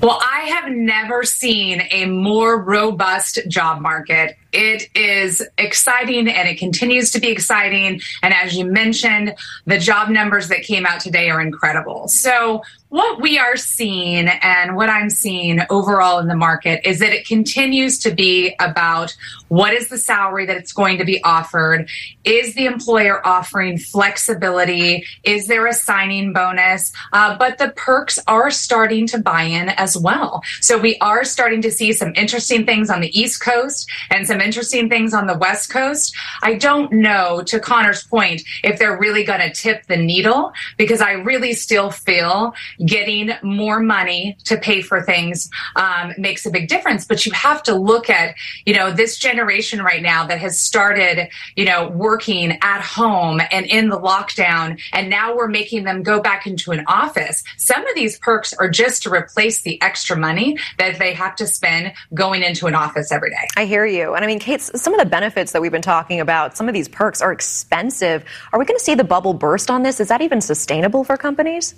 Well, 0.00 0.18
I 0.20 0.40
have 0.50 0.70
never 0.70 1.24
seen 1.24 1.82
a 1.90 2.06
more 2.06 2.62
robust 2.62 3.40
job 3.48 3.80
market. 3.80 4.36
It 4.52 4.88
is 4.94 5.46
exciting 5.58 6.28
and 6.28 6.48
it 6.48 6.58
continues 6.58 7.10
to 7.12 7.20
be 7.20 7.28
exciting. 7.28 8.00
And 8.22 8.32
as 8.32 8.56
you 8.56 8.64
mentioned, 8.64 9.34
the 9.66 9.78
job 9.78 10.08
numbers 10.08 10.48
that 10.48 10.62
came 10.62 10.86
out 10.86 11.00
today 11.00 11.28
are 11.30 11.40
incredible. 11.40 12.08
So, 12.08 12.62
what 12.90 13.20
we 13.20 13.38
are 13.38 13.56
seeing 13.56 14.28
and 14.28 14.74
what 14.74 14.88
I'm 14.88 15.10
seeing 15.10 15.60
overall 15.68 16.20
in 16.20 16.26
the 16.26 16.34
market 16.34 16.88
is 16.88 17.00
that 17.00 17.12
it 17.12 17.26
continues 17.26 17.98
to 17.98 18.10
be 18.10 18.54
about 18.60 19.14
what 19.48 19.74
is 19.74 19.88
the 19.88 19.98
salary 19.98 20.46
that 20.46 20.56
it's 20.56 20.72
going 20.72 20.96
to 20.96 21.04
be 21.04 21.22
offered? 21.22 21.88
Is 22.24 22.54
the 22.54 22.64
employer 22.64 23.26
offering 23.26 23.76
flexibility? 23.76 25.04
Is 25.22 25.48
there 25.48 25.66
a 25.66 25.74
signing 25.74 26.32
bonus? 26.32 26.90
Uh, 27.12 27.36
but 27.36 27.58
the 27.58 27.74
perks 27.76 28.18
are 28.26 28.50
starting 28.50 29.06
to 29.08 29.18
buy 29.18 29.42
in 29.42 29.68
as 29.70 29.96
well. 29.96 30.40
So 30.62 30.78
we 30.78 30.96
are 30.98 31.24
starting 31.24 31.60
to 31.62 31.70
see 31.70 31.92
some 31.92 32.14
interesting 32.16 32.64
things 32.64 32.88
on 32.88 33.02
the 33.02 33.18
East 33.18 33.42
Coast 33.42 33.90
and 34.10 34.26
some 34.26 34.37
interesting 34.40 34.88
things 34.88 35.14
on 35.14 35.26
the 35.26 35.36
West 35.36 35.70
Coast. 35.70 36.14
I 36.42 36.54
don't 36.54 36.92
know, 36.92 37.42
to 37.44 37.60
Connor's 37.60 38.04
point, 38.04 38.42
if 38.62 38.78
they're 38.78 38.98
really 38.98 39.24
going 39.24 39.40
to 39.40 39.50
tip 39.50 39.86
the 39.86 39.96
needle 39.96 40.52
because 40.76 41.00
I 41.00 41.12
really 41.12 41.52
still 41.52 41.90
feel 41.90 42.54
getting 42.84 43.32
more 43.42 43.80
money 43.80 44.36
to 44.44 44.56
pay 44.56 44.82
for 44.82 45.02
things 45.02 45.50
um, 45.76 46.12
makes 46.18 46.46
a 46.46 46.50
big 46.50 46.68
difference. 46.68 47.04
But 47.04 47.26
you 47.26 47.32
have 47.32 47.62
to 47.64 47.74
look 47.74 48.10
at, 48.10 48.34
you 48.64 48.74
know, 48.74 48.92
this 48.92 49.18
generation 49.18 49.82
right 49.82 50.02
now 50.02 50.26
that 50.26 50.38
has 50.38 50.58
started, 50.60 51.28
you 51.56 51.64
know, 51.64 51.88
working 51.88 52.58
at 52.62 52.80
home 52.80 53.40
and 53.50 53.66
in 53.66 53.88
the 53.88 53.98
lockdown, 53.98 54.80
and 54.92 55.10
now 55.10 55.34
we're 55.34 55.48
making 55.48 55.84
them 55.84 56.02
go 56.02 56.20
back 56.20 56.46
into 56.46 56.72
an 56.72 56.84
office. 56.86 57.42
Some 57.56 57.86
of 57.86 57.94
these 57.94 58.18
perks 58.18 58.52
are 58.54 58.68
just 58.68 59.02
to 59.02 59.10
replace 59.10 59.62
the 59.62 59.80
extra 59.82 60.16
money 60.16 60.58
that 60.78 60.98
they 60.98 61.12
have 61.14 61.36
to 61.36 61.46
spend 61.46 61.92
going 62.14 62.42
into 62.42 62.66
an 62.66 62.74
office 62.74 63.12
every 63.12 63.30
day. 63.30 63.46
I 63.56 63.64
hear 63.64 63.86
you. 63.86 64.14
And 64.14 64.24
I 64.24 64.27
mean, 64.28 64.38
Kate, 64.38 64.60
some 64.60 64.94
of 64.94 65.00
the 65.00 65.06
benefits 65.06 65.52
that 65.52 65.62
we've 65.62 65.72
been 65.72 65.82
talking 65.82 66.20
about, 66.20 66.56
some 66.56 66.68
of 66.68 66.74
these 66.74 66.88
perks 66.88 67.20
are 67.20 67.32
expensive. 67.32 68.24
Are 68.52 68.58
we 68.58 68.64
going 68.64 68.78
to 68.78 68.84
see 68.84 68.94
the 68.94 69.04
bubble 69.04 69.34
burst 69.34 69.70
on 69.70 69.82
this? 69.82 70.00
Is 70.00 70.08
that 70.08 70.20
even 70.20 70.40
sustainable 70.40 71.02
for 71.02 71.16
companies? 71.16 71.74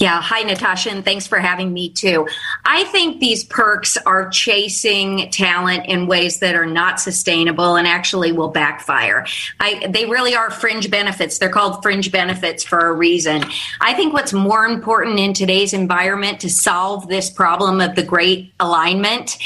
Yeah. 0.00 0.20
Hi, 0.20 0.42
Natasha, 0.42 0.90
and 0.90 1.04
thanks 1.04 1.26
for 1.26 1.38
having 1.38 1.72
me 1.72 1.88
too. 1.88 2.26
I 2.64 2.84
think 2.84 3.20
these 3.20 3.44
perks 3.44 3.96
are 3.98 4.28
chasing 4.28 5.30
talent 5.30 5.86
in 5.86 6.06
ways 6.06 6.40
that 6.40 6.54
are 6.54 6.66
not 6.66 7.00
sustainable 7.00 7.76
and 7.76 7.86
actually 7.86 8.32
will 8.32 8.48
backfire. 8.48 9.26
I, 9.60 9.86
they 9.88 10.06
really 10.06 10.34
are 10.34 10.50
fringe 10.50 10.90
benefits. 10.90 11.38
They're 11.38 11.48
called 11.48 11.82
fringe 11.82 12.10
benefits 12.10 12.64
for 12.64 12.88
a 12.88 12.92
reason. 12.92 13.44
I 13.80 13.94
think 13.94 14.12
what's 14.12 14.32
more 14.32 14.64
important 14.64 15.20
in 15.20 15.32
today's 15.32 15.72
environment 15.72 16.40
to 16.40 16.50
solve 16.50 17.08
this 17.08 17.30
problem 17.30 17.80
of 17.80 17.94
the 17.94 18.02
great 18.02 18.52
alignment 18.60 19.38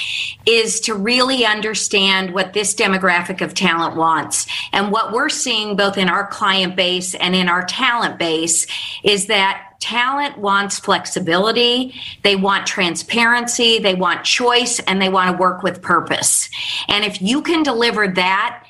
is 0.46 0.80
to 0.80 0.94
really 0.94 1.44
understand 1.44 2.32
what 2.32 2.52
this 2.52 2.74
demographic 2.74 3.42
of 3.42 3.54
talent 3.54 3.96
wants. 3.96 4.46
And 4.72 4.90
what 4.90 5.12
we're 5.12 5.28
seeing 5.28 5.76
both 5.76 5.98
in 5.98 6.08
our 6.08 6.26
client 6.26 6.74
base 6.74 7.14
and 7.14 7.34
in 7.34 7.48
our 7.48 7.64
talent 7.64 8.18
base 8.18 8.66
is 9.04 9.26
that 9.26 9.67
talent 9.80 10.38
wants 10.38 10.78
flexibility, 10.78 11.94
they 12.22 12.36
want 12.36 12.66
transparency, 12.66 13.78
they 13.78 13.94
want 13.94 14.24
choice, 14.24 14.80
and 14.80 15.00
they 15.00 15.08
want 15.08 15.30
to 15.30 15.40
work 15.40 15.62
with 15.62 15.82
purpose. 15.82 16.48
And 16.88 17.04
if 17.04 17.22
you 17.22 17.42
can 17.42 17.62
deliver 17.62 18.08
that, 18.08 18.64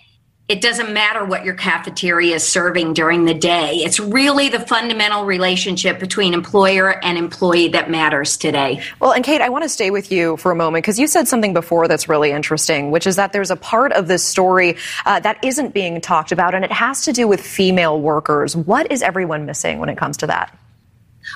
it 0.48 0.62
doesn't 0.62 0.94
matter 0.94 1.26
what 1.26 1.44
your 1.44 1.52
cafeteria 1.52 2.36
is 2.36 2.48
serving 2.48 2.94
during 2.94 3.26
the 3.26 3.34
day. 3.34 3.74
It's 3.76 4.00
really 4.00 4.48
the 4.48 4.60
fundamental 4.60 5.26
relationship 5.26 6.00
between 6.00 6.32
employer 6.32 7.04
and 7.04 7.18
employee 7.18 7.68
that 7.68 7.90
matters 7.90 8.38
today. 8.38 8.80
Well, 8.98 9.12
and 9.12 9.22
Kate, 9.22 9.42
I 9.42 9.50
want 9.50 9.64
to 9.64 9.68
stay 9.68 9.90
with 9.90 10.10
you 10.10 10.38
for 10.38 10.50
a 10.50 10.54
moment 10.54 10.84
because 10.84 10.98
you 10.98 11.06
said 11.06 11.28
something 11.28 11.52
before 11.52 11.86
that's 11.86 12.08
really 12.08 12.30
interesting, 12.30 12.90
which 12.90 13.06
is 13.06 13.16
that 13.16 13.34
there's 13.34 13.50
a 13.50 13.56
part 13.56 13.92
of 13.92 14.08
this 14.08 14.24
story 14.24 14.78
uh, 15.04 15.20
that 15.20 15.36
isn't 15.44 15.74
being 15.74 16.00
talked 16.00 16.32
about, 16.32 16.54
and 16.54 16.64
it 16.64 16.72
has 16.72 17.04
to 17.04 17.12
do 17.12 17.28
with 17.28 17.42
female 17.42 18.00
workers. 18.00 18.56
What 18.56 18.90
is 18.90 19.02
everyone 19.02 19.44
missing 19.44 19.80
when 19.80 19.90
it 19.90 19.98
comes 19.98 20.16
to 20.18 20.28
that? 20.28 20.58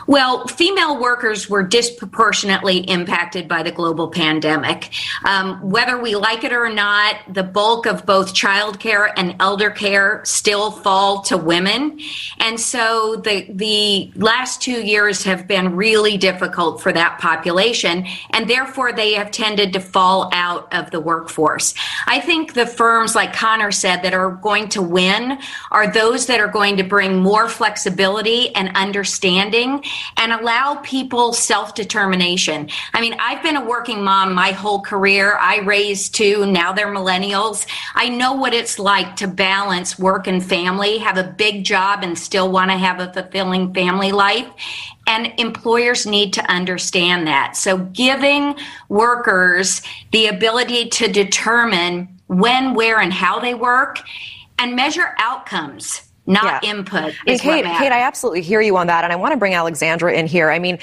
Well, 0.07 0.47
female 0.47 1.01
workers 1.01 1.49
were 1.49 1.63
disproportionately 1.63 2.79
impacted 2.79 3.49
by 3.49 3.63
the 3.63 3.71
global 3.71 4.09
pandemic. 4.09 4.93
Um, 5.25 5.71
whether 5.71 6.01
we 6.01 6.17
like 6.17 6.45
it 6.45 6.53
or 6.53 6.69
not, 6.69 7.17
the 7.29 7.43
bulk 7.43 7.87
of 7.87 8.05
both 8.05 8.35
childcare 8.35 9.13
and 9.17 9.37
elder 9.41 9.71
care 9.71 10.23
still 10.25 10.71
fall 10.71 11.23
to 11.23 11.37
women. 11.37 12.01
And 12.39 12.59
so 12.59 13.17
the, 13.17 13.47
the 13.51 14.13
last 14.17 14.61
two 14.61 14.85
years 14.85 15.23
have 15.25 15.47
been 15.47 15.77
really 15.77 16.17
difficult 16.19 16.81
for 16.81 16.93
that 16.93 17.19
population, 17.21 18.07
and 18.31 18.49
therefore 18.49 18.93
they 18.93 19.15
have 19.15 19.31
tended 19.31 19.73
to 19.75 19.81
fall 19.81 20.31
out 20.33 20.73
of 20.73 20.91
the 20.91 21.01
workforce. 21.01 21.75
I 22.07 22.21
think 22.21 22.55
the 22.55 22.67
firms, 22.67 23.15
like 23.15 23.33
Connor 23.33 23.73
said, 23.73 24.03
that 24.03 24.15
are 24.15 24.33
going 24.33 24.69
to 24.71 24.83
win 24.83 25.39
are 25.71 25.93
those 25.93 26.27
that 26.27 26.41
are 26.41 26.49
going 26.49 26.77
to 26.79 26.83
bring 26.83 27.21
more 27.21 27.49
flexibility 27.49 28.55
and 28.55 28.77
understanding 28.77 29.82
and 30.17 30.33
allow 30.33 30.77
people 30.77 31.33
self 31.33 31.75
determination. 31.75 32.69
I 32.93 33.01
mean, 33.01 33.15
I've 33.19 33.43
been 33.43 33.57
a 33.57 33.65
working 33.65 34.03
mom 34.03 34.35
my 34.35 34.53
whole 34.53 34.81
career. 34.81 35.37
I 35.39 35.61
raised 35.61 36.15
two, 36.15 36.47
now 36.47 36.73
they're 36.73 36.87
millennials. 36.87 37.67
I 37.95 38.09
know 38.09 38.33
what 38.35 38.55
it's 38.55 38.79
like 38.79 39.17
to 39.17 39.27
balance 39.27 39.99
work 39.99 40.27
and 40.27 40.45
family, 40.45 40.99
have 40.99 41.19
a 41.19 41.25
big 41.25 41.65
job, 41.65 42.03
and 42.03 42.19
still 42.19 42.51
want 42.51 42.71
to 42.71 42.77
have 42.77 43.01
a 43.01 43.13
fulfilling 43.13 43.73
family 43.75 44.13
life. 44.13 44.49
And 45.07 45.33
employers 45.39 46.07
need 46.07 46.33
to 46.35 46.51
understand 46.51 47.27
that. 47.27 47.57
So 47.57 47.79
giving 47.79 48.55
workers 48.89 49.83
the 50.13 50.29
ability 50.29 50.89
to 50.91 51.09
determine 51.09 52.21
when, 52.29 52.75
where, 52.75 53.01
and 53.01 53.13
how 53.13 53.41
they 53.41 53.55
work 53.55 54.01
and 54.59 54.77
measure 54.77 55.15
outcomes 55.19 56.12
not 56.27 56.63
yeah. 56.63 56.71
input. 56.71 57.15
And 57.27 57.41
Kate, 57.41 57.65
Kate, 57.65 57.93
I 57.93 58.03
absolutely 58.03 58.43
hear 58.43 58.61
you 58.61 58.77
on 58.77 58.87
that, 58.87 59.05
and 59.05 59.13
I 59.13 59.17
want 59.17 59.33
to 59.33 59.39
bring 59.39 59.55
Alexandra 59.55 60.13
in 60.13 60.27
here. 60.27 60.51
I 60.51 60.59
mean, 60.59 60.79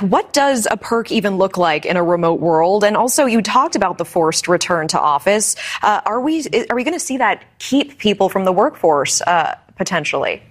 what 0.00 0.32
does 0.32 0.68
a 0.70 0.76
perk 0.76 1.10
even 1.10 1.36
look 1.36 1.56
like 1.56 1.84
in 1.84 1.96
a 1.96 2.02
remote 2.02 2.40
world? 2.40 2.84
And 2.84 2.96
also, 2.96 3.26
you 3.26 3.42
talked 3.42 3.74
about 3.74 3.98
the 3.98 4.04
forced 4.04 4.46
return 4.48 4.88
to 4.88 5.00
office. 5.00 5.56
Uh, 5.82 6.00
are 6.06 6.20
we 6.20 6.44
are 6.70 6.76
we 6.76 6.84
going 6.84 6.94
to 6.94 7.00
see 7.00 7.16
that 7.18 7.44
keep 7.58 7.98
people 7.98 8.28
from 8.28 8.44
the 8.44 8.52
workforce 8.52 9.20
uh, 9.22 9.56
potentially? 9.76 10.42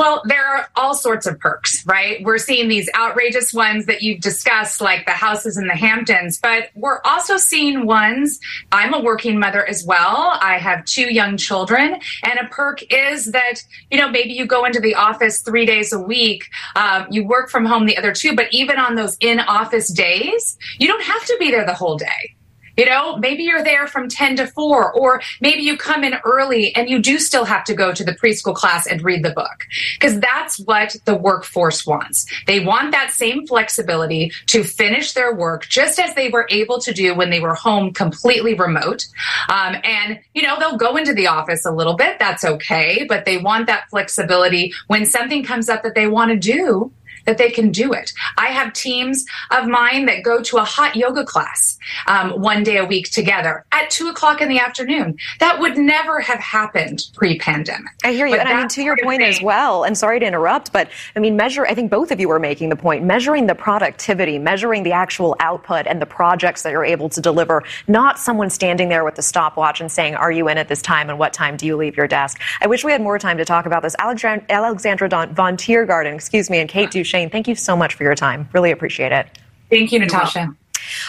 Well, 0.00 0.22
there 0.24 0.46
are 0.46 0.66
all 0.76 0.94
sorts 0.94 1.26
of 1.26 1.38
perks, 1.38 1.84
right? 1.84 2.24
We're 2.24 2.38
seeing 2.38 2.68
these 2.68 2.88
outrageous 2.96 3.52
ones 3.52 3.84
that 3.84 4.00
you've 4.00 4.22
discussed, 4.22 4.80
like 4.80 5.04
the 5.04 5.12
houses 5.12 5.58
in 5.58 5.66
the 5.66 5.76
Hamptons, 5.76 6.38
but 6.38 6.70
we're 6.74 7.02
also 7.04 7.36
seeing 7.36 7.84
ones. 7.84 8.40
I'm 8.72 8.94
a 8.94 9.00
working 9.02 9.38
mother 9.38 9.62
as 9.68 9.84
well. 9.84 10.38
I 10.40 10.56
have 10.56 10.86
two 10.86 11.12
young 11.12 11.36
children, 11.36 12.00
and 12.22 12.38
a 12.38 12.48
perk 12.48 12.82
is 12.90 13.26
that, 13.32 13.62
you 13.90 13.98
know, 13.98 14.08
maybe 14.08 14.32
you 14.32 14.46
go 14.46 14.64
into 14.64 14.80
the 14.80 14.94
office 14.94 15.40
three 15.40 15.66
days 15.66 15.92
a 15.92 16.00
week, 16.00 16.46
um, 16.76 17.06
you 17.10 17.26
work 17.26 17.50
from 17.50 17.66
home 17.66 17.84
the 17.84 17.98
other 17.98 18.14
two, 18.14 18.34
but 18.34 18.46
even 18.52 18.78
on 18.78 18.94
those 18.94 19.18
in 19.20 19.38
office 19.38 19.92
days, 19.92 20.56
you 20.78 20.88
don't 20.88 21.04
have 21.04 21.26
to 21.26 21.36
be 21.38 21.50
there 21.50 21.66
the 21.66 21.74
whole 21.74 21.98
day. 21.98 22.34
You 22.76 22.86
know, 22.86 23.16
maybe 23.16 23.42
you're 23.44 23.64
there 23.64 23.86
from 23.86 24.08
10 24.08 24.36
to 24.36 24.46
4, 24.46 24.92
or 24.92 25.20
maybe 25.40 25.62
you 25.62 25.76
come 25.76 26.04
in 26.04 26.14
early 26.24 26.74
and 26.74 26.88
you 26.88 27.00
do 27.00 27.18
still 27.18 27.44
have 27.44 27.64
to 27.64 27.74
go 27.74 27.92
to 27.92 28.04
the 28.04 28.12
preschool 28.12 28.54
class 28.54 28.86
and 28.86 29.02
read 29.02 29.24
the 29.24 29.30
book. 29.30 29.66
Because 29.98 30.18
that's 30.20 30.58
what 30.60 30.96
the 31.04 31.14
workforce 31.14 31.86
wants. 31.86 32.26
They 32.46 32.60
want 32.60 32.92
that 32.92 33.10
same 33.10 33.46
flexibility 33.46 34.32
to 34.46 34.64
finish 34.64 35.12
their 35.12 35.34
work 35.34 35.66
just 35.66 35.98
as 35.98 36.14
they 36.14 36.28
were 36.28 36.46
able 36.50 36.80
to 36.80 36.92
do 36.92 37.14
when 37.14 37.30
they 37.30 37.40
were 37.40 37.54
home 37.54 37.92
completely 37.92 38.54
remote. 38.54 39.06
Um, 39.48 39.76
and, 39.84 40.20
you 40.34 40.42
know, 40.42 40.58
they'll 40.58 40.76
go 40.76 40.96
into 40.96 41.14
the 41.14 41.26
office 41.26 41.64
a 41.64 41.72
little 41.72 41.94
bit. 41.94 42.18
That's 42.18 42.44
okay. 42.44 43.04
But 43.08 43.24
they 43.24 43.38
want 43.38 43.66
that 43.66 43.88
flexibility 43.90 44.72
when 44.86 45.06
something 45.06 45.44
comes 45.44 45.68
up 45.68 45.82
that 45.82 45.94
they 45.94 46.06
want 46.06 46.30
to 46.30 46.36
do 46.36 46.92
that 47.30 47.38
they 47.38 47.50
can 47.50 47.70
do 47.70 47.92
it. 47.92 48.12
I 48.36 48.48
have 48.48 48.72
teams 48.72 49.24
of 49.52 49.68
mine 49.68 50.06
that 50.06 50.24
go 50.24 50.42
to 50.42 50.56
a 50.56 50.64
hot 50.64 50.96
yoga 50.96 51.24
class 51.24 51.78
um, 52.08 52.30
one 52.32 52.64
day 52.64 52.78
a 52.78 52.84
week 52.84 53.10
together 53.12 53.64
at 53.70 53.88
two 53.88 54.08
o'clock 54.08 54.40
in 54.40 54.48
the 54.48 54.58
afternoon. 54.58 55.16
That 55.38 55.60
would 55.60 55.78
never 55.78 56.18
have 56.18 56.40
happened 56.40 57.04
pre-pandemic. 57.14 57.92
I 58.04 58.12
hear 58.12 58.26
you, 58.26 58.36
but 58.36 58.46
and 58.46 58.48
I 58.48 58.56
mean 58.58 58.68
to 58.68 58.82
your 58.82 58.96
point 58.96 59.22
as 59.22 59.40
well. 59.40 59.84
And 59.84 59.96
sorry 59.96 60.18
to 60.18 60.26
interrupt, 60.26 60.72
but 60.72 60.90
I 61.14 61.20
mean 61.20 61.36
measure. 61.36 61.64
I 61.64 61.74
think 61.74 61.88
both 61.88 62.10
of 62.10 62.18
you 62.18 62.28
are 62.32 62.40
making 62.40 62.68
the 62.68 62.76
point. 62.76 63.04
Measuring 63.04 63.46
the 63.46 63.54
productivity, 63.54 64.38
measuring 64.38 64.82
the 64.82 64.92
actual 64.92 65.36
output, 65.38 65.86
and 65.86 66.02
the 66.02 66.06
projects 66.06 66.62
that 66.62 66.72
you're 66.72 66.84
able 66.84 67.08
to 67.10 67.20
deliver. 67.20 67.62
Not 67.86 68.18
someone 68.18 68.50
standing 68.50 68.88
there 68.88 69.04
with 69.04 69.14
the 69.14 69.22
stopwatch 69.22 69.80
and 69.80 69.90
saying, 69.90 70.16
"Are 70.16 70.32
you 70.32 70.48
in 70.48 70.58
at 70.58 70.66
this 70.66 70.82
time?" 70.82 71.08
and 71.10 71.18
"What 71.18 71.32
time 71.32 71.56
do 71.56 71.64
you 71.64 71.76
leave 71.76 71.96
your 71.96 72.08
desk?" 72.08 72.40
I 72.60 72.66
wish 72.66 72.82
we 72.82 72.90
had 72.90 73.00
more 73.00 73.20
time 73.20 73.38
to 73.38 73.44
talk 73.44 73.66
about 73.66 73.82
this. 73.82 73.94
Alexandra, 74.00 74.44
Alexandra 74.50 75.08
Von 75.08 75.56
Tiergarten, 75.56 76.14
excuse 76.14 76.50
me, 76.50 76.58
and 76.58 76.68
Kate 76.68 76.90
Duchene 76.90 77.19
Shane, 77.20 77.28
thank 77.28 77.48
you 77.48 77.54
so 77.54 77.76
much 77.76 77.94
for 77.94 78.02
your 78.02 78.14
time. 78.14 78.48
Really 78.54 78.70
appreciate 78.70 79.12
it. 79.12 79.26
Thank 79.68 79.92
you, 79.92 79.98
Natasha. 79.98 80.56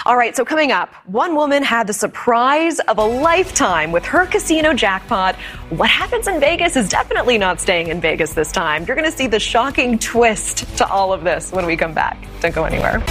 All 0.06 0.18
right, 0.18 0.36
so 0.36 0.44
coming 0.44 0.72
up, 0.72 0.94
one 1.08 1.36
woman 1.36 1.64
had 1.64 1.88
the 1.88 1.94
surprise 1.94 2.80
of 2.80 2.98
a 2.98 3.04
lifetime 3.04 3.94
with 3.94 4.04
her 4.06 4.26
casino 4.26 4.74
jackpot. 4.74 5.36
What 5.70 5.90
happens 5.90 6.28
in 6.28 6.42
Vegas 6.42 6.76
is 6.76 6.90
definitely 6.90 7.38
not 7.38 7.62
staying 7.62 7.88
in 7.88 8.02
Vegas 8.02 8.34
this 8.34 8.52
time. 8.52 8.84
You're 8.86 8.98
going 8.98 9.10
to 9.10 9.18
see 9.18 9.28
the 9.28 9.40
shocking 9.40 9.98
twist 9.98 10.78
to 10.78 10.88
all 10.88 11.14
of 11.14 11.24
this 11.24 11.54
when 11.54 11.66
we 11.66 11.78
come 11.78 11.94
back. 11.94 12.18
Don't 12.42 12.54
go 12.54 12.66
anywhere. 12.66 13.02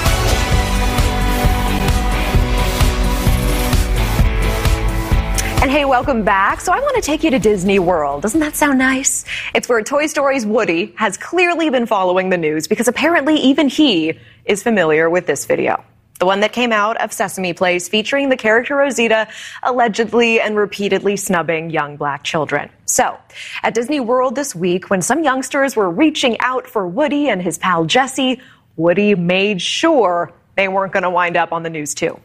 And 5.62 5.70
hey, 5.70 5.84
welcome 5.84 6.24
back. 6.24 6.62
So 6.62 6.72
I 6.72 6.80
want 6.80 6.96
to 6.96 7.02
take 7.02 7.22
you 7.22 7.30
to 7.32 7.38
Disney 7.38 7.78
World. 7.78 8.22
Doesn't 8.22 8.40
that 8.40 8.56
sound 8.56 8.78
nice? 8.78 9.26
It's 9.54 9.68
where 9.68 9.82
Toy 9.82 10.06
Story's 10.06 10.46
Woody 10.46 10.94
has 10.96 11.18
clearly 11.18 11.68
been 11.68 11.84
following 11.84 12.30
the 12.30 12.38
news 12.38 12.66
because 12.66 12.88
apparently 12.88 13.36
even 13.36 13.68
he 13.68 14.18
is 14.46 14.62
familiar 14.62 15.10
with 15.10 15.26
this 15.26 15.44
video. 15.44 15.84
The 16.18 16.24
one 16.24 16.40
that 16.40 16.54
came 16.54 16.72
out 16.72 16.98
of 17.02 17.12
Sesame 17.12 17.52
Place 17.52 17.90
featuring 17.90 18.30
the 18.30 18.38
character 18.38 18.74
Rosita 18.74 19.28
allegedly 19.62 20.40
and 20.40 20.56
repeatedly 20.56 21.18
snubbing 21.18 21.68
young 21.68 21.98
black 21.98 22.22
children. 22.22 22.70
So, 22.86 23.18
at 23.62 23.74
Disney 23.74 24.00
World 24.00 24.36
this 24.36 24.54
week, 24.54 24.88
when 24.88 25.02
some 25.02 25.22
youngsters 25.22 25.76
were 25.76 25.90
reaching 25.90 26.40
out 26.40 26.66
for 26.66 26.88
Woody 26.88 27.28
and 27.28 27.42
his 27.42 27.58
pal 27.58 27.84
Jesse, 27.84 28.40
Woody 28.76 29.14
made 29.14 29.60
sure 29.60 30.32
they 30.56 30.68
weren't 30.68 30.94
going 30.94 31.02
to 31.02 31.10
wind 31.10 31.36
up 31.36 31.52
on 31.52 31.64
the 31.64 31.70
news 31.70 31.92
too. 31.92 32.18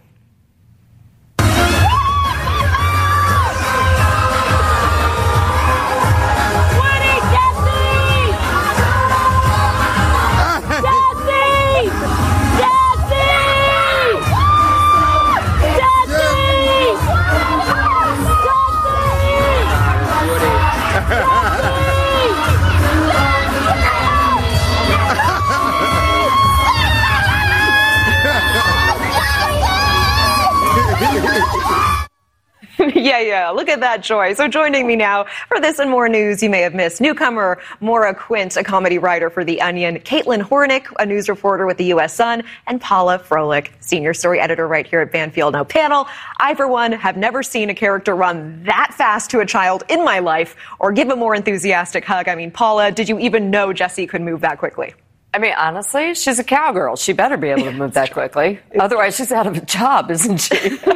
yeah, 32.97 33.19
yeah. 33.19 33.49
Look 33.49 33.67
at 33.67 33.81
that 33.81 34.01
joy. 34.01 34.33
So 34.35 34.47
joining 34.47 34.87
me 34.87 34.95
now 34.95 35.25
for 35.49 35.59
this 35.59 35.79
and 35.79 35.91
more 35.91 36.07
news 36.07 36.41
you 36.41 36.49
may 36.49 36.61
have 36.61 36.73
missed. 36.73 37.01
Newcomer 37.01 37.59
Maura 37.81 38.15
Quint, 38.15 38.55
a 38.55 38.63
comedy 38.63 38.97
writer 38.97 39.29
for 39.29 39.43
The 39.43 39.61
Onion, 39.61 39.99
Caitlin 39.99 40.41
Hornick, 40.41 40.87
a 40.97 41.05
news 41.05 41.27
reporter 41.27 41.65
with 41.65 41.75
the 41.75 41.83
U.S. 41.87 42.15
Sun, 42.15 42.43
and 42.67 42.79
Paula 42.79 43.19
Froelich, 43.19 43.67
senior 43.81 44.13
story 44.13 44.39
editor 44.39 44.65
right 44.65 44.87
here 44.87 45.01
at 45.01 45.11
Banfield. 45.11 45.51
Now, 45.55 45.65
panel, 45.65 46.07
I, 46.37 46.55
for 46.55 46.69
one, 46.69 46.93
have 46.93 47.17
never 47.17 47.43
seen 47.43 47.69
a 47.69 47.75
character 47.75 48.15
run 48.15 48.63
that 48.63 48.93
fast 48.93 49.29
to 49.31 49.41
a 49.41 49.45
child 49.45 49.83
in 49.89 50.05
my 50.05 50.19
life 50.19 50.55
or 50.79 50.93
give 50.93 51.09
a 51.09 51.17
more 51.17 51.35
enthusiastic 51.35 52.05
hug. 52.05 52.29
I 52.29 52.35
mean, 52.35 52.49
Paula, 52.49 52.93
did 52.93 53.09
you 53.09 53.19
even 53.19 53.51
know 53.51 53.73
Jesse 53.73 54.07
could 54.07 54.21
move 54.21 54.39
that 54.39 54.57
quickly? 54.57 54.93
I 55.33 55.37
mean, 55.37 55.53
honestly, 55.57 56.13
she's 56.13 56.39
a 56.39 56.45
cowgirl. 56.45 56.95
She 56.95 57.11
better 57.11 57.35
be 57.35 57.49
able 57.49 57.63
to 57.63 57.73
move 57.73 57.93
that 57.95 58.13
quickly. 58.13 58.61
Otherwise, 58.79 59.17
she's 59.17 59.33
out 59.33 59.47
of 59.47 59.57
a 59.57 59.65
job, 59.65 60.09
isn't 60.11 60.37
she? 60.37 60.79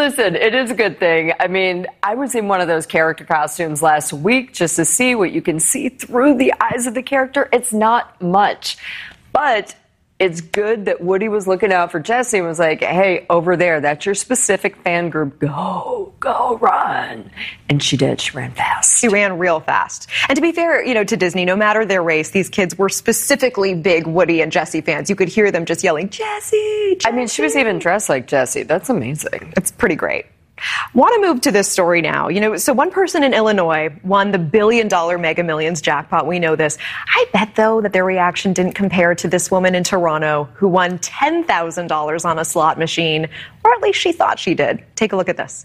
listen, 0.00 0.34
it 0.34 0.54
is 0.54 0.70
a 0.70 0.74
good 0.74 0.98
thing. 0.98 1.34
I 1.38 1.46
mean, 1.46 1.86
I 2.02 2.14
was 2.14 2.34
in 2.34 2.48
one 2.48 2.62
of 2.62 2.68
those 2.68 2.86
character 2.86 3.22
costumes 3.22 3.82
last 3.82 4.14
week 4.14 4.54
just 4.54 4.76
to 4.76 4.86
see 4.86 5.14
what 5.14 5.30
you 5.30 5.42
can 5.42 5.60
see 5.60 5.90
through 5.90 6.38
the 6.38 6.54
eyes 6.58 6.86
of 6.86 6.94
the 6.94 7.02
character. 7.02 7.50
It's 7.52 7.70
not 7.70 8.18
much, 8.22 8.78
but 9.30 9.76
it's 10.18 10.40
good 10.40 10.86
that 10.86 11.02
Woody 11.02 11.28
was 11.28 11.46
looking 11.46 11.70
out 11.70 11.92
for 11.92 12.00
Jesse 12.00 12.38
and 12.38 12.46
was 12.46 12.58
like, 12.58 12.82
hey, 12.82 13.26
over 13.28 13.58
there, 13.58 13.82
that's 13.82 14.06
your 14.06 14.14
specific 14.14 14.76
fan 14.76 15.10
group. 15.10 15.38
Go, 15.38 15.99
go, 16.20 16.58
run. 16.58 17.30
And 17.68 17.82
she 17.82 17.96
did. 17.96 18.20
She 18.20 18.36
ran 18.36 18.52
fast. 18.52 19.00
She 19.00 19.08
ran 19.08 19.38
real 19.38 19.58
fast. 19.58 20.08
And 20.28 20.36
to 20.36 20.42
be 20.42 20.52
fair, 20.52 20.84
you 20.84 20.94
know, 20.94 21.02
to 21.02 21.16
Disney, 21.16 21.44
no 21.44 21.56
matter 21.56 21.84
their 21.84 22.02
race, 22.02 22.30
these 22.30 22.50
kids 22.50 22.76
were 22.76 22.90
specifically 22.90 23.74
big 23.74 24.06
Woody 24.06 24.42
and 24.42 24.52
Jesse 24.52 24.82
fans. 24.82 25.08
You 25.08 25.16
could 25.16 25.28
hear 25.28 25.50
them 25.50 25.64
just 25.64 25.82
yelling, 25.82 26.10
Jesse. 26.10 26.98
I 27.04 27.10
mean, 27.12 27.26
she 27.26 27.42
was 27.42 27.56
even 27.56 27.78
dressed 27.78 28.08
like 28.08 28.26
Jesse. 28.26 28.62
That's 28.62 28.90
amazing. 28.90 29.54
It's 29.56 29.70
pretty 29.70 29.96
great. 29.96 30.26
Want 30.92 31.14
to 31.14 31.26
move 31.26 31.40
to 31.42 31.50
this 31.50 31.70
story 31.70 32.02
now. 32.02 32.28
You 32.28 32.40
know, 32.40 32.56
so 32.56 32.74
one 32.74 32.90
person 32.90 33.24
in 33.24 33.32
Illinois 33.32 33.88
won 34.04 34.30
the 34.30 34.38
billion 34.38 34.88
dollar 34.88 35.16
mega 35.16 35.42
millions 35.42 35.80
jackpot. 35.80 36.26
We 36.26 36.38
know 36.38 36.54
this. 36.54 36.76
I 37.08 37.24
bet, 37.32 37.54
though, 37.54 37.80
that 37.80 37.94
their 37.94 38.04
reaction 38.04 38.52
didn't 38.52 38.74
compare 38.74 39.14
to 39.14 39.26
this 39.26 39.50
woman 39.50 39.74
in 39.74 39.84
Toronto 39.84 40.50
who 40.52 40.68
won 40.68 40.98
$10,000 40.98 42.24
on 42.26 42.38
a 42.38 42.44
slot 42.44 42.78
machine, 42.78 43.26
or 43.64 43.72
at 43.72 43.80
least 43.80 43.98
she 43.98 44.12
thought 44.12 44.38
she 44.38 44.52
did. 44.52 44.84
Take 44.96 45.14
a 45.14 45.16
look 45.16 45.30
at 45.30 45.38
this. 45.38 45.64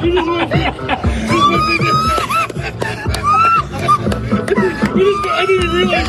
god! 0.00 0.04
You 0.04 0.12
just 0.12 0.28
won 0.28 0.48
50,000! 0.48 1.00
You 4.96 5.04
just 5.04 5.28
I 5.28 5.46
didn't 5.46 5.72
realize. 5.72 6.08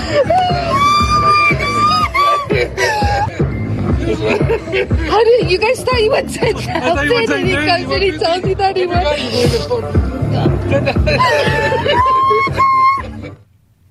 How 5.10 5.24
did 5.24 5.52
you 5.52 5.58
guys 5.58 5.84
thought 5.84 6.02
you 6.02 6.12
went 6.12 6.34
ten 6.34 6.56
thousand? 6.56 7.32
And 7.32 7.48
he 7.48 7.54
comes 7.56 7.92
and 7.92 8.04
he 8.04 8.12
tells 8.18 8.46
you 8.46 8.56
that 8.56 8.76
he 8.76 8.86
went. 8.88 10.12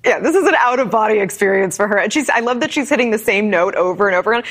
Yeah, 0.04 0.18
this 0.18 0.34
is 0.34 0.46
an 0.46 0.54
out 0.56 0.80
of 0.80 0.90
body 0.90 1.18
experience 1.18 1.76
for 1.76 1.86
her. 1.86 1.98
And 1.98 2.12
she's, 2.12 2.30
I 2.30 2.40
love 2.40 2.60
that 2.60 2.72
she's 2.72 2.88
hitting 2.88 3.10
the 3.10 3.18
same 3.18 3.50
note 3.50 3.74
over 3.74 4.08
and 4.08 4.16
over 4.16 4.32
again. 4.32 4.50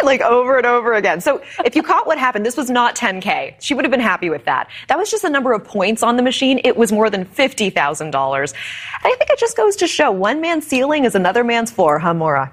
like 0.04 0.20
over 0.20 0.56
and 0.56 0.66
over 0.66 0.94
again. 0.94 1.20
So 1.20 1.42
if 1.64 1.76
you 1.76 1.82
caught 1.82 2.06
what 2.06 2.18
happened, 2.18 2.44
this 2.44 2.56
was 2.56 2.70
not 2.70 2.96
10K. 2.96 3.56
She 3.60 3.74
would 3.74 3.84
have 3.84 3.90
been 3.92 4.00
happy 4.00 4.30
with 4.30 4.44
that. 4.44 4.68
That 4.88 4.98
was 4.98 5.10
just 5.10 5.22
the 5.22 5.30
number 5.30 5.52
of 5.52 5.64
points 5.64 6.02
on 6.02 6.16
the 6.16 6.22
machine. 6.22 6.60
It 6.64 6.76
was 6.76 6.92
more 6.92 7.10
than 7.10 7.24
$50,000. 7.24 8.04
And 8.04 9.12
I 9.12 9.16
think 9.16 9.30
it 9.30 9.38
just 9.38 9.56
goes 9.56 9.76
to 9.76 9.86
show 9.86 10.10
one 10.10 10.40
man's 10.40 10.66
ceiling 10.66 11.04
is 11.04 11.14
another 11.14 11.44
man's 11.44 11.70
floor, 11.70 11.98
huh, 11.98 12.14
Maura? 12.14 12.52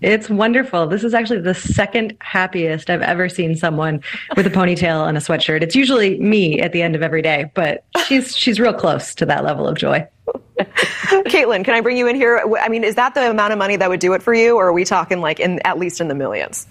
It's 0.00 0.28
wonderful. 0.28 0.86
This 0.86 1.04
is 1.04 1.14
actually 1.14 1.40
the 1.40 1.54
second 1.54 2.16
happiest 2.20 2.90
I've 2.90 3.00
ever 3.00 3.28
seen 3.28 3.56
someone 3.56 4.02
with 4.36 4.46
a 4.46 4.50
ponytail 4.50 5.08
and 5.08 5.16
a 5.16 5.20
sweatshirt. 5.20 5.62
It's 5.62 5.76
usually 5.76 6.18
me 6.18 6.60
at 6.60 6.72
the 6.72 6.82
end 6.82 6.94
of 6.94 7.02
every 7.02 7.22
day, 7.22 7.50
but 7.54 7.84
she's 8.06 8.36
she's 8.36 8.60
real 8.60 8.74
close 8.74 9.14
to 9.14 9.26
that 9.26 9.44
level 9.44 9.66
of 9.66 9.76
joy. 9.76 10.06
Caitlin, 10.58 11.64
can 11.64 11.74
I 11.74 11.80
bring 11.80 11.96
you 11.96 12.06
in 12.06 12.16
here? 12.16 12.42
I 12.60 12.68
mean, 12.68 12.84
is 12.84 12.96
that 12.96 13.14
the 13.14 13.30
amount 13.30 13.52
of 13.52 13.58
money 13.58 13.76
that 13.76 13.88
would 13.88 14.00
do 14.00 14.12
it 14.14 14.22
for 14.22 14.34
you, 14.34 14.56
or 14.56 14.66
are 14.68 14.72
we 14.72 14.84
talking 14.84 15.20
like 15.20 15.40
in 15.40 15.60
at 15.64 15.78
least 15.78 16.00
in 16.00 16.08
the 16.08 16.14
millions? 16.14 16.66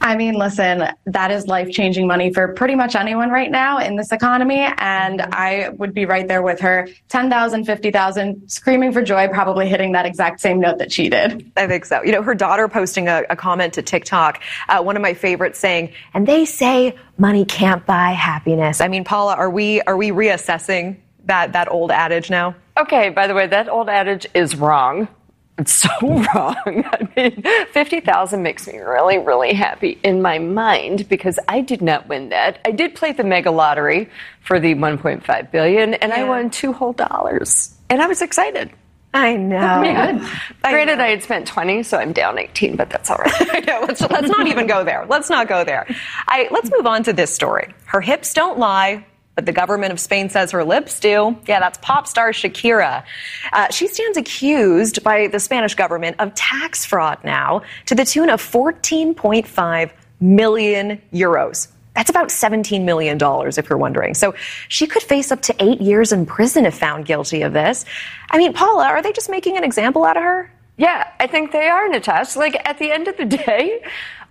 I 0.00 0.16
mean, 0.16 0.34
listen, 0.34 0.88
that 1.06 1.30
is 1.30 1.46
life 1.46 1.70
changing 1.70 2.06
money 2.06 2.32
for 2.32 2.48
pretty 2.48 2.74
much 2.74 2.94
anyone 2.94 3.30
right 3.30 3.50
now 3.50 3.78
in 3.78 3.96
this 3.96 4.12
economy. 4.12 4.66
And 4.78 5.22
I 5.22 5.70
would 5.70 5.94
be 5.94 6.04
right 6.04 6.28
there 6.28 6.42
with 6.42 6.60
her 6.60 6.88
10,000, 7.08 7.64
50,000, 7.64 8.48
screaming 8.48 8.92
for 8.92 9.02
joy, 9.02 9.28
probably 9.28 9.68
hitting 9.68 9.92
that 9.92 10.06
exact 10.06 10.40
same 10.40 10.60
note 10.60 10.78
that 10.78 10.92
she 10.92 11.08
did. 11.08 11.50
I 11.56 11.66
think 11.66 11.84
so. 11.84 12.02
You 12.02 12.12
know, 12.12 12.22
her 12.22 12.34
daughter 12.34 12.68
posting 12.68 13.08
a, 13.08 13.24
a 13.30 13.36
comment 13.36 13.74
to 13.74 13.82
TikTok, 13.82 14.40
uh, 14.68 14.82
one 14.82 14.96
of 14.96 15.02
my 15.02 15.14
favorites 15.14 15.58
saying, 15.58 15.92
and 16.14 16.26
they 16.26 16.44
say 16.44 16.94
money 17.18 17.44
can't 17.44 17.84
buy 17.86 18.12
happiness. 18.12 18.80
I 18.80 18.88
mean, 18.88 19.04
Paula, 19.04 19.34
are 19.34 19.50
we, 19.50 19.80
are 19.82 19.96
we 19.96 20.10
reassessing 20.10 20.98
that, 21.24 21.52
that 21.54 21.70
old 21.70 21.90
adage 21.90 22.30
now? 22.30 22.54
Okay, 22.78 23.08
by 23.08 23.26
the 23.26 23.34
way, 23.34 23.46
that 23.46 23.68
old 23.68 23.88
adage 23.88 24.26
is 24.34 24.54
wrong. 24.56 25.08
It's 25.58 25.72
so 25.72 25.88
wrong. 26.02 26.56
I 26.66 27.08
mean, 27.16 27.42
50,000 27.72 28.42
makes 28.42 28.66
me 28.66 28.78
really, 28.78 29.18
really 29.18 29.54
happy 29.54 29.98
in 30.02 30.20
my 30.20 30.38
mind 30.38 31.08
because 31.08 31.38
I 31.48 31.62
did 31.62 31.80
not 31.80 32.08
win 32.08 32.28
that. 32.28 32.58
I 32.64 32.72
did 32.72 32.94
play 32.94 33.12
the 33.12 33.24
mega 33.24 33.50
lottery 33.50 34.10
for 34.42 34.60
the 34.60 34.74
1.5 34.74 35.50
billion 35.50 35.94
and 35.94 36.12
yeah. 36.12 36.20
I 36.20 36.24
won 36.24 36.50
two 36.50 36.72
whole 36.72 36.92
dollars. 36.92 37.74
And 37.88 38.02
I 38.02 38.06
was 38.06 38.20
excited. 38.20 38.70
I 39.14 39.36
know. 39.36 39.56
Oh, 39.56 39.82
yeah. 39.82 40.38
I 40.62 40.72
Granted, 40.72 40.98
know. 40.98 41.04
I 41.04 41.08
had 41.08 41.22
spent 41.22 41.46
20, 41.46 41.82
so 41.84 41.96
I'm 41.96 42.12
down 42.12 42.38
18, 42.38 42.76
but 42.76 42.90
that's 42.90 43.10
all 43.10 43.16
right. 43.16 43.32
I 43.50 43.60
know. 43.60 43.80
Let's, 43.86 44.02
let's 44.02 44.28
not 44.28 44.46
even 44.46 44.66
go 44.66 44.84
there. 44.84 45.06
Let's 45.08 45.30
not 45.30 45.48
go 45.48 45.64
there. 45.64 45.86
I, 46.28 46.48
let's 46.50 46.70
move 46.70 46.86
on 46.86 47.02
to 47.04 47.14
this 47.14 47.34
story. 47.34 47.72
Her 47.86 48.02
hips 48.02 48.34
don't 48.34 48.58
lie 48.58 49.06
but 49.36 49.46
the 49.46 49.52
government 49.52 49.92
of 49.92 50.00
Spain 50.00 50.28
says 50.30 50.50
her 50.50 50.64
lips 50.64 50.98
do. 50.98 51.36
Yeah, 51.46 51.60
that's 51.60 51.78
pop 51.78 52.08
star 52.08 52.30
Shakira. 52.30 53.04
Uh, 53.52 53.70
she 53.70 53.86
stands 53.86 54.16
accused 54.16 55.04
by 55.04 55.28
the 55.28 55.38
Spanish 55.38 55.74
government 55.74 56.16
of 56.18 56.34
tax 56.34 56.84
fraud 56.84 57.18
now 57.22 57.62
to 57.84 57.94
the 57.94 58.04
tune 58.04 58.30
of 58.30 58.42
14.5 58.42 59.90
million 60.20 61.00
euros. 61.12 61.68
That's 61.94 62.10
about 62.10 62.28
$17 62.28 62.84
million, 62.84 63.18
if 63.22 63.70
you're 63.70 63.78
wondering. 63.78 64.14
So 64.14 64.34
she 64.68 64.86
could 64.86 65.02
face 65.02 65.32
up 65.32 65.40
to 65.42 65.54
eight 65.62 65.80
years 65.80 66.12
in 66.12 66.26
prison 66.26 66.66
if 66.66 66.76
found 66.76 67.06
guilty 67.06 67.42
of 67.42 67.52
this. 67.52 67.86
I 68.30 68.38
mean, 68.38 68.52
Paula, 68.52 68.86
are 68.86 69.02
they 69.02 69.12
just 69.12 69.30
making 69.30 69.56
an 69.56 69.64
example 69.64 70.04
out 70.04 70.16
of 70.16 70.22
her? 70.22 70.50
Yeah, 70.76 71.10
I 71.18 71.26
think 71.26 71.52
they 71.52 71.68
are, 71.68 71.88
Natasha. 71.88 72.38
Like, 72.38 72.60
at 72.68 72.78
the 72.78 72.90
end 72.90 73.08
of 73.08 73.16
the 73.16 73.24
day, 73.24 73.82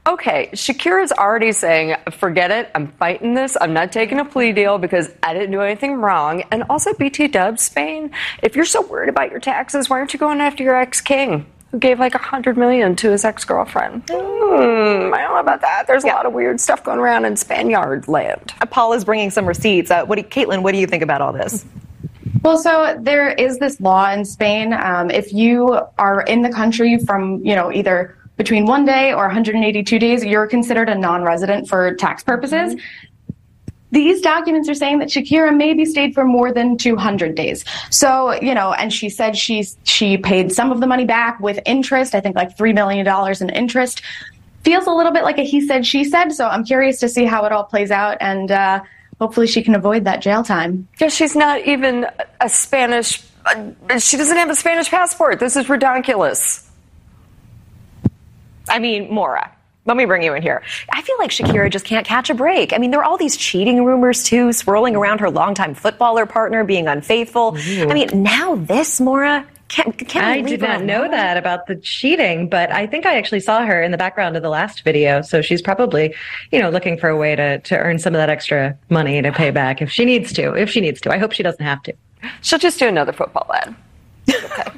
okay, 0.07 0.49
Shakira's 0.53 1.11
already 1.11 1.51
saying, 1.51 1.95
forget 2.11 2.51
it, 2.51 2.69
I'm 2.75 2.87
fighting 2.93 3.33
this, 3.33 3.57
I'm 3.59 3.73
not 3.73 3.91
taking 3.91 4.19
a 4.19 4.25
plea 4.25 4.51
deal 4.51 4.77
because 4.77 5.11
I 5.23 5.33
didn't 5.33 5.51
do 5.51 5.61
anything 5.61 5.95
wrong. 5.95 6.43
And 6.51 6.63
also, 6.69 6.93
BT 6.93 7.27
Dubs, 7.29 7.63
Spain, 7.63 8.11
if 8.43 8.55
you're 8.55 8.65
so 8.65 8.81
worried 8.81 9.09
about 9.09 9.31
your 9.31 9.39
taxes, 9.39 9.89
why 9.89 9.99
aren't 9.99 10.13
you 10.13 10.19
going 10.19 10.41
after 10.41 10.63
your 10.63 10.75
ex 10.75 11.01
king? 11.01 11.45
Who 11.71 11.79
gave 11.79 11.99
like 11.99 12.15
a 12.15 12.19
hundred 12.19 12.57
million 12.57 12.95
to 12.97 13.11
his 13.11 13.25
ex 13.25 13.43
girlfriend? 13.43 14.03
Hmm, 14.09 15.13
I 15.13 15.21
don't 15.21 15.33
know 15.33 15.39
about 15.39 15.61
that. 15.61 15.87
There's 15.87 16.03
a 16.03 16.07
lot 16.07 16.25
of 16.25 16.33
weird 16.33 16.61
stuff 16.61 16.83
going 16.83 16.99
around 16.99 17.25
in 17.25 17.35
Spaniard 17.35 18.07
land. 18.07 18.53
Paul 18.69 18.93
is 18.93 19.03
bringing 19.03 19.31
some 19.31 19.45
receipts. 19.45 19.91
Uh, 19.91 20.05
what 20.05 20.15
do 20.15 20.21
you, 20.21 20.27
Caitlin, 20.27 20.61
what 20.61 20.71
do 20.71 20.77
you 20.77 20.87
think 20.87 21.03
about 21.03 21.21
all 21.21 21.33
this? 21.33 21.65
Well, 22.43 22.57
so 22.59 22.95
there 23.01 23.31
is 23.31 23.57
this 23.57 23.81
law 23.81 24.11
in 24.11 24.23
Spain. 24.23 24.71
Um, 24.71 25.09
if 25.09 25.33
you 25.33 25.79
are 25.97 26.21
in 26.21 26.43
the 26.43 26.49
country 26.51 26.99
from, 26.99 27.43
you 27.43 27.55
know, 27.55 27.71
either 27.71 28.15
between 28.37 28.65
one 28.65 28.85
day 28.85 29.13
or 29.13 29.25
182 29.25 29.99
days, 29.99 30.23
you're 30.23 30.47
considered 30.47 30.89
a 30.89 30.95
non-resident 30.95 31.67
for 31.67 31.93
tax 31.95 32.23
purposes. 32.23 32.75
These 33.91 34.21
documents 34.21 34.67
are 34.67 34.73
saying 34.73 34.99
that 34.99 35.07
Shakira 35.07 35.55
maybe 35.55 35.85
stayed 35.85 36.13
for 36.13 36.25
more 36.25 36.51
than 36.51 36.77
200 36.77 37.33
days. 37.33 37.63
So, 37.89 38.33
you 38.41 38.53
know, 38.53 38.73
and 38.73 38.91
she 38.91 39.09
said 39.09 39.37
she 39.37 39.65
she 39.83 40.17
paid 40.17 40.51
some 40.51 40.71
of 40.71 40.81
the 40.81 40.87
money 40.87 41.05
back 41.05 41.39
with 41.39 41.59
interest, 41.65 42.13
I 42.13 42.19
think 42.19 42.35
like 42.35 42.57
3 42.57 42.73
million 42.73 43.05
dollars 43.05 43.41
in 43.41 43.49
interest. 43.49 44.01
Feels 44.63 44.87
a 44.87 44.91
little 44.91 45.13
bit 45.13 45.23
like 45.23 45.37
a 45.37 45.43
he 45.43 45.65
said 45.65 45.85
she 45.85 46.03
said, 46.03 46.31
so 46.31 46.47
I'm 46.47 46.65
curious 46.65 46.99
to 46.99 47.07
see 47.07 47.23
how 47.23 47.45
it 47.45 47.53
all 47.53 47.63
plays 47.63 47.91
out 47.91 48.17
and 48.19 48.51
uh, 48.51 48.81
hopefully 49.21 49.47
she 49.47 49.63
can 49.63 49.75
avoid 49.75 50.03
that 50.03 50.21
jail 50.21 50.43
time. 50.43 50.87
Yeah, 50.99 51.07
she's 51.07 51.35
not 51.35 51.61
even 51.61 52.07
a 52.41 52.49
Spanish 52.49 53.23
she 53.99 54.17
doesn't 54.17 54.37
have 54.37 54.49
a 54.49 54.55
Spanish 54.55 54.89
passport. 54.89 55.39
This 55.39 55.55
is 55.55 55.69
ridiculous. 55.69 56.64
I 58.69 58.79
mean, 58.79 59.11
Maura, 59.13 59.51
let 59.85 59.97
me 59.97 60.05
bring 60.05 60.23
you 60.23 60.33
in 60.33 60.41
here. 60.41 60.63
I 60.91 61.01
feel 61.01 61.15
like 61.19 61.29
Shakira 61.29 61.69
just 61.69 61.85
can't 61.85 62.05
catch 62.05 62.29
a 62.29 62.33
break. 62.33 62.73
I 62.73 62.77
mean, 62.77 62.91
there 62.91 62.99
are 62.99 63.03
all 63.03 63.17
these 63.17 63.37
cheating 63.37 63.85
rumors 63.85 64.23
too, 64.23 64.51
swirling 64.51 64.95
around 64.95 65.19
her 65.19 65.29
longtime 65.29 65.75
footballer 65.75 66.25
partner 66.25 66.63
being 66.63 66.87
unfaithful. 66.87 67.53
Mm-hmm. 67.53 67.91
I 67.91 67.93
mean, 67.93 68.23
now 68.23 68.55
this, 68.55 68.99
Maura. 68.99 69.45
Can't, 69.67 69.97
can't 69.97 70.25
I 70.25 70.41
did 70.41 70.61
not 70.61 70.83
know 70.83 71.01
alone? 71.01 71.11
that 71.11 71.37
about 71.37 71.65
the 71.65 71.75
cheating, 71.75 72.49
but 72.49 72.71
I 72.71 72.85
think 72.85 73.07
I 73.07 73.17
actually 73.17 73.39
saw 73.39 73.65
her 73.65 73.81
in 73.81 73.89
the 73.89 73.97
background 73.97 74.37
of 74.37 74.43
the 74.43 74.49
last 74.49 74.83
video. 74.83 75.21
So 75.23 75.41
she's 75.41 75.61
probably, 75.61 76.13
you 76.51 76.59
know, 76.59 76.69
looking 76.69 76.99
for 76.99 77.09
a 77.09 77.17
way 77.17 77.35
to, 77.35 77.59
to 77.59 77.77
earn 77.77 77.97
some 77.97 78.13
of 78.13 78.19
that 78.19 78.29
extra 78.29 78.77
money 78.89 79.19
to 79.21 79.31
pay 79.31 79.49
back 79.49 79.81
if 79.81 79.91
she 79.91 80.05
needs 80.05 80.31
to. 80.33 80.53
If 80.53 80.69
she 80.69 80.81
needs 80.81 81.01
to. 81.01 81.11
I 81.11 81.17
hope 81.17 81.31
she 81.31 81.41
doesn't 81.41 81.65
have 81.65 81.81
to. 81.83 81.93
She'll 82.41 82.59
just 82.59 82.77
do 82.77 82.87
another 82.87 83.13
football 83.13 83.49
ad. 83.53 83.75
Okay. 84.35 84.71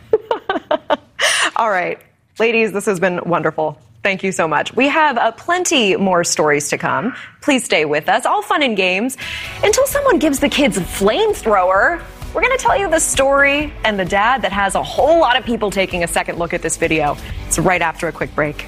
all 1.56 1.70
right. 1.70 2.00
Ladies, 2.40 2.72
this 2.72 2.86
has 2.86 3.00
been 3.00 3.20
wonderful. 3.26 3.80
Thank 4.04 4.24
you 4.24 4.32
so 4.32 4.48
much. 4.48 4.72
We 4.76 4.90
have 4.90 5.18
uh, 5.18 5.32
plenty 5.32 5.96
more 5.96 6.24
stories 6.24 6.70
to 6.70 6.78
come. 6.78 7.16
Please 7.42 7.64
stay 7.64 7.84
with 7.84 8.08
us. 8.08 8.28
All 8.28 8.44
fun 8.44 8.62
and 8.62 8.78
games 8.78 9.18
until 9.64 9.88
someone 9.88 10.20
gives 10.20 10.40
the 10.40 10.48
kids 10.48 10.78
a 10.78 10.82
flamethrower. 10.82 12.00
We're 12.36 12.42
going 12.42 12.56
to 12.56 12.64
tell 12.64 12.78
you 12.78 12.92
the 12.92 13.00
story 13.00 13.74
and 13.84 14.00
the 14.00 14.06
dad 14.06 14.44
that 14.44 14.52
has 14.52 14.76
a 14.76 14.84
whole 14.84 15.20
lot 15.20 15.36
of 15.36 15.46
people 15.46 15.72
taking 15.72 16.04
a 16.04 16.08
second 16.08 16.38
look 16.38 16.54
at 16.54 16.62
this 16.62 16.78
video. 16.78 17.18
It's 17.48 17.58
right 17.58 17.82
after 17.82 18.08
a 18.08 18.12
quick 18.12 18.34
break. 18.36 18.68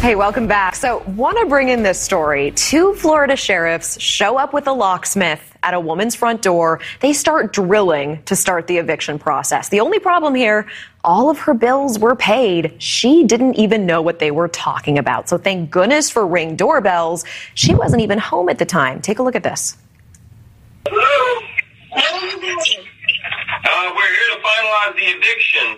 Hey, 0.00 0.14
welcome 0.14 0.46
back. 0.46 0.76
So, 0.76 1.02
want 1.16 1.38
to 1.38 1.46
bring 1.46 1.70
in 1.70 1.82
this 1.82 2.00
story. 2.00 2.52
Two 2.52 2.94
Florida 2.94 3.34
sheriffs 3.34 4.00
show 4.00 4.38
up 4.38 4.52
with 4.52 4.68
a 4.68 4.72
locksmith 4.72 5.56
at 5.64 5.74
a 5.74 5.80
woman's 5.80 6.14
front 6.14 6.40
door. 6.40 6.80
They 7.00 7.12
start 7.12 7.52
drilling 7.52 8.22
to 8.22 8.36
start 8.36 8.68
the 8.68 8.78
eviction 8.78 9.18
process. 9.18 9.70
The 9.70 9.80
only 9.80 9.98
problem 9.98 10.36
here, 10.36 10.68
all 11.02 11.28
of 11.30 11.38
her 11.40 11.52
bills 11.52 11.98
were 11.98 12.14
paid. 12.14 12.80
She 12.80 13.24
didn't 13.24 13.56
even 13.56 13.86
know 13.86 14.00
what 14.00 14.20
they 14.20 14.30
were 14.30 14.46
talking 14.46 14.98
about. 14.98 15.28
So, 15.28 15.36
thank 15.36 15.68
goodness 15.70 16.08
for 16.08 16.24
ring 16.24 16.54
doorbells. 16.54 17.24
She 17.54 17.74
wasn't 17.74 18.00
even 18.00 18.18
home 18.18 18.48
at 18.48 18.58
the 18.58 18.66
time. 18.66 19.02
Take 19.02 19.18
a 19.18 19.24
look 19.24 19.34
at 19.34 19.42
this. 19.42 19.76
Uh, 20.86 20.92
we're 23.96 24.06
here 24.06 24.28
to 24.30 24.40
finalize 24.42 24.94
the 24.94 25.02
eviction. 25.02 25.76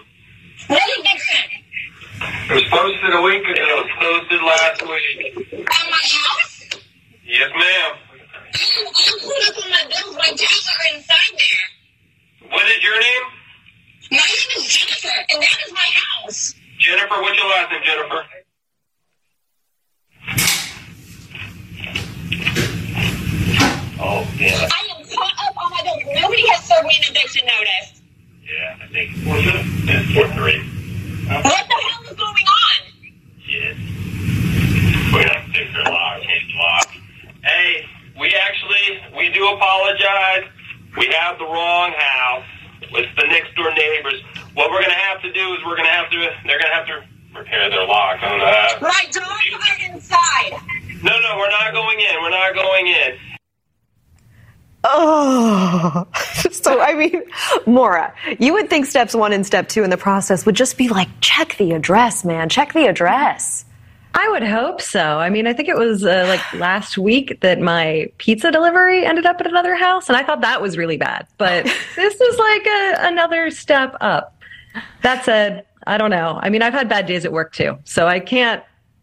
What 0.68 0.82
eviction? 0.98 1.59
It 2.22 2.52
was 2.52 2.64
posted 2.64 3.14
a 3.14 3.22
week 3.22 3.42
ago. 3.44 3.54
It 3.56 3.76
was 3.80 3.90
posted 3.98 4.42
last 4.42 4.82
week. 4.82 5.36
At 5.52 5.86
my 5.90 6.02
house? 6.02 6.68
Yes, 7.24 7.50
ma'am. 7.56 7.96
I'm 8.52 9.18
pulling 9.20 9.44
up 9.48 9.64
on 9.64 9.70
my 9.70 9.84
bills. 9.88 10.16
My 10.16 10.30
jobs 10.30 10.68
are 10.68 10.96
inside 10.96 11.34
there. 11.38 12.50
What 12.50 12.66
is 12.66 12.82
your 12.82 13.00
name? 13.00 13.22
My 14.10 14.18
name 14.18 14.50
is 14.56 14.66
Jennifer, 14.68 15.08
and 15.30 15.42
that 15.42 15.58
is 15.66 15.72
my 15.72 15.88
house. 15.94 16.54
Jennifer. 16.78 17.20
What's 17.22 17.38
your 17.38 17.48
last 17.48 17.70
name, 17.72 17.82
Jennifer? 17.84 18.24
Oh, 24.02 24.26
yeah. 24.36 24.68
I 24.72 24.98
am 24.98 25.04
caught 25.06 25.34
up 25.46 25.56
on 25.62 25.70
my 25.70 25.82
bills. 25.84 26.20
Nobody 26.20 26.46
has 26.48 26.64
served 26.64 26.86
me 26.86 26.94
an 26.98 27.04
eviction 27.16 27.46
notice. 27.46 28.02
Yeah, 28.44 28.76
I 28.82 28.86
think. 28.92 29.10
What's 29.26 29.46
it? 29.46 29.54
It's 29.88 30.12
four 30.14 30.28
three. 30.34 30.60
What 31.30 31.44
the 31.44 31.48
hell 31.48 32.02
is 32.02 32.16
going 32.16 32.46
on? 32.48 32.80
Yes. 33.46 33.76
We 35.12 35.18
have 35.22 35.44
to 35.44 35.52
fix 35.52 35.72
their 35.72 35.84
lock, 35.84 36.22
change 36.22 36.52
the 36.52 36.58
lock. 36.58 36.88
Hey, 37.42 37.84
we 38.18 38.34
actually, 38.34 39.00
we 39.16 39.30
do 39.30 39.48
apologize. 39.48 40.44
We 40.96 41.06
have 41.18 41.38
the 41.38 41.44
wrong 41.44 41.92
house. 41.96 42.44
It's 42.82 43.20
the 43.20 43.26
next 43.26 43.54
door 43.56 43.72
neighbors. 43.74 44.22
What 44.54 44.70
we're 44.70 44.80
going 44.80 44.94
to 44.94 45.04
have 45.10 45.22
to 45.22 45.32
do 45.32 45.54
is 45.54 45.60
we're 45.64 45.76
going 45.76 45.88
to 45.88 45.92
have 45.92 46.10
to, 46.10 46.16
they're 46.46 46.58
going 46.58 46.70
to 46.70 46.76
have 46.76 46.86
to 46.86 47.38
repair 47.38 47.70
their 47.70 47.86
lock. 47.86 48.22
I 48.22 48.28
don't 48.28 48.38
know 48.38 48.46
how. 48.46 48.78
My 48.80 49.04
dogs 49.10 49.66
are 49.68 49.92
inside. 49.92 50.52
No, 51.02 51.18
no, 51.18 51.36
we're 51.38 51.50
not 51.50 51.72
going 51.72 51.98
in. 52.00 52.14
We're 52.22 52.30
not 52.30 52.54
going 52.54 52.86
in. 52.86 53.18
Oh, 54.84 56.06
so 56.50 56.80
I 56.80 56.94
mean, 56.94 57.22
Maura, 57.66 58.14
you 58.38 58.52
would 58.54 58.70
think 58.70 58.86
steps 58.86 59.14
one 59.14 59.32
and 59.32 59.44
step 59.44 59.68
two 59.68 59.82
in 59.82 59.90
the 59.90 59.96
process 59.96 60.46
would 60.46 60.56
just 60.56 60.78
be 60.78 60.88
like, 60.88 61.08
check 61.20 61.56
the 61.56 61.72
address, 61.72 62.24
man, 62.24 62.48
check 62.48 62.72
the 62.72 62.86
address. 62.86 63.64
I 64.14 64.28
would 64.30 64.42
hope 64.42 64.80
so. 64.80 65.18
I 65.18 65.30
mean, 65.30 65.46
I 65.46 65.52
think 65.52 65.68
it 65.68 65.76
was 65.76 66.04
uh, 66.04 66.24
like 66.28 66.52
last 66.60 66.98
week 66.98 67.40
that 67.40 67.60
my 67.60 68.10
pizza 68.18 68.50
delivery 68.50 69.04
ended 69.04 69.26
up 69.26 69.40
at 69.40 69.46
another 69.46 69.74
house, 69.74 70.08
and 70.08 70.16
I 70.16 70.22
thought 70.22 70.40
that 70.40 70.60
was 70.60 70.76
really 70.76 70.96
bad. 70.96 71.26
But 71.38 71.64
this 71.96 72.20
is 72.20 72.38
like 72.38 72.66
a, 72.66 72.94
another 73.00 73.50
step 73.50 73.96
up. 74.00 74.36
That 75.02 75.24
said, 75.24 75.64
I 75.86 75.98
don't 75.98 76.10
know. 76.10 76.38
I 76.42 76.50
mean, 76.50 76.62
I've 76.62 76.72
had 76.72 76.88
bad 76.88 77.06
days 77.06 77.24
at 77.24 77.32
work 77.32 77.52
too, 77.52 77.78
so 77.84 78.06
I 78.06 78.20
can't. 78.20 78.62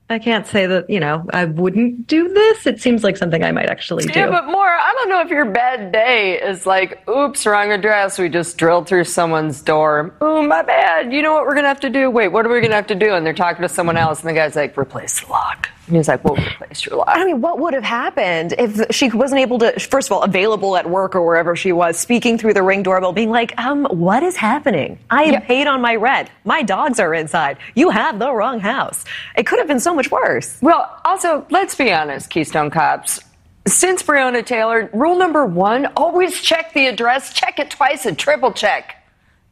I 0.10 0.20
can't 0.20 0.48
say 0.48 0.66
that 0.68 0.90
you 0.90 1.00
know 1.00 1.26
I 1.34 1.46
wouldn't 1.46 2.08
do 2.08 2.30
this. 2.30 2.66
It 2.66 2.80
seems 2.80 3.04
like 3.04 3.18
something 3.18 3.44
I 3.44 3.52
might 3.52 3.70
actually 3.70 4.06
do. 4.06 4.18
Yeah, 4.18 4.30
but 4.30 4.46
more, 4.46 4.68
I 4.68 4.94
don't 4.94 5.10
know 5.10 5.22
if 5.22 5.30
your 5.30 5.46
bad 5.46 5.92
day 5.92 6.40
is 6.40 6.66
like, 6.66 7.08
oops, 7.10 7.46
wrong 7.46 7.72
address. 7.72 8.18
We 8.18 8.30
just 8.30 8.58
drilled 8.58 8.88
through 8.88 9.04
someone's 9.04 9.62
door. 9.62 10.16
Oh, 10.22 10.42
my 10.42 10.62
bad. 10.62 11.12
You 11.12 11.22
know 11.22 11.34
what 11.34 11.44
we're 11.44 11.56
going 11.56 11.66
to 11.66 11.70
have 11.70 11.82
to 11.82 11.90
do? 11.90 12.10
Wait, 12.10 12.30
what 12.30 12.46
are 12.46 12.50
we 12.50 12.60
going 12.60 12.72
to 12.72 12.76
have 12.78 12.88
to 12.88 12.96
do? 12.96 13.14
And 13.14 13.26
they're 13.26 13.34
talking 13.34 13.64
to 13.64 13.70
someone 13.70 13.98
else, 13.98 14.22
and 14.22 14.30
the 14.30 14.34
guy's 14.34 14.56
like, 14.56 14.78
replace 14.78 15.20
the 15.20 15.28
lock. 15.28 15.70
And 15.88 15.96
he's 15.96 16.10
like, 16.10 16.24
we'll 16.24 16.36
replace 16.36 16.86
your 16.86 16.98
lock. 16.98 17.08
I 17.10 17.24
mean, 17.24 17.40
what 17.40 17.60
would 17.60 17.74
have 17.74 17.84
happened 17.84 18.54
if 18.58 18.94
she 18.94 19.10
wasn't 19.10 19.40
able 19.40 19.58
to, 19.60 19.80
first 19.80 20.10
of 20.10 20.12
all, 20.12 20.22
available 20.22 20.76
at 20.76 20.90
work 20.90 21.16
or 21.16 21.26
wherever 21.26 21.56
she 21.56 21.72
was, 21.72 21.98
speaking 21.98 22.38
through 22.38 22.54
the 22.56 22.64
ring 22.64 22.84
doorbell, 22.84 23.14
being 23.14 23.30
like, 23.30 23.58
um, 23.58 23.86
what 23.86 24.22
is 24.22 24.36
happening? 24.36 25.00
I 25.10 25.24
am 25.24 25.42
paid 25.44 25.66
on 25.66 25.82
my 25.82 25.96
rent. 25.96 26.30
My 26.44 26.62
dogs 26.62 27.00
are 27.00 27.14
inside. 27.14 27.58
You 27.74 27.90
have 27.90 28.20
the 28.20 28.34
wrong 28.34 28.60
house. 28.60 29.06
It 29.38 29.48
could 29.48 29.60
have 29.60 29.68
been 29.68 29.80
so 29.80 29.96
much 29.96 30.12
worse. 30.12 30.58
Well, 30.62 31.00
also, 31.06 31.46
let's 31.50 31.74
be 31.74 31.92
honest, 31.94 32.30
Keystone 32.30 32.70
Cops. 32.70 33.22
Since 33.66 34.04
Breonna 34.04 34.46
Taylor, 34.46 34.90
rule 34.94 35.18
number 35.18 35.46
one 35.46 35.88
always 35.96 36.42
check 36.42 36.74
the 36.74 36.88
address, 36.88 37.34
check 37.34 37.60
it 37.60 37.70
twice, 37.70 38.06
and 38.06 38.18
triple 38.18 38.52
check. 38.52 38.96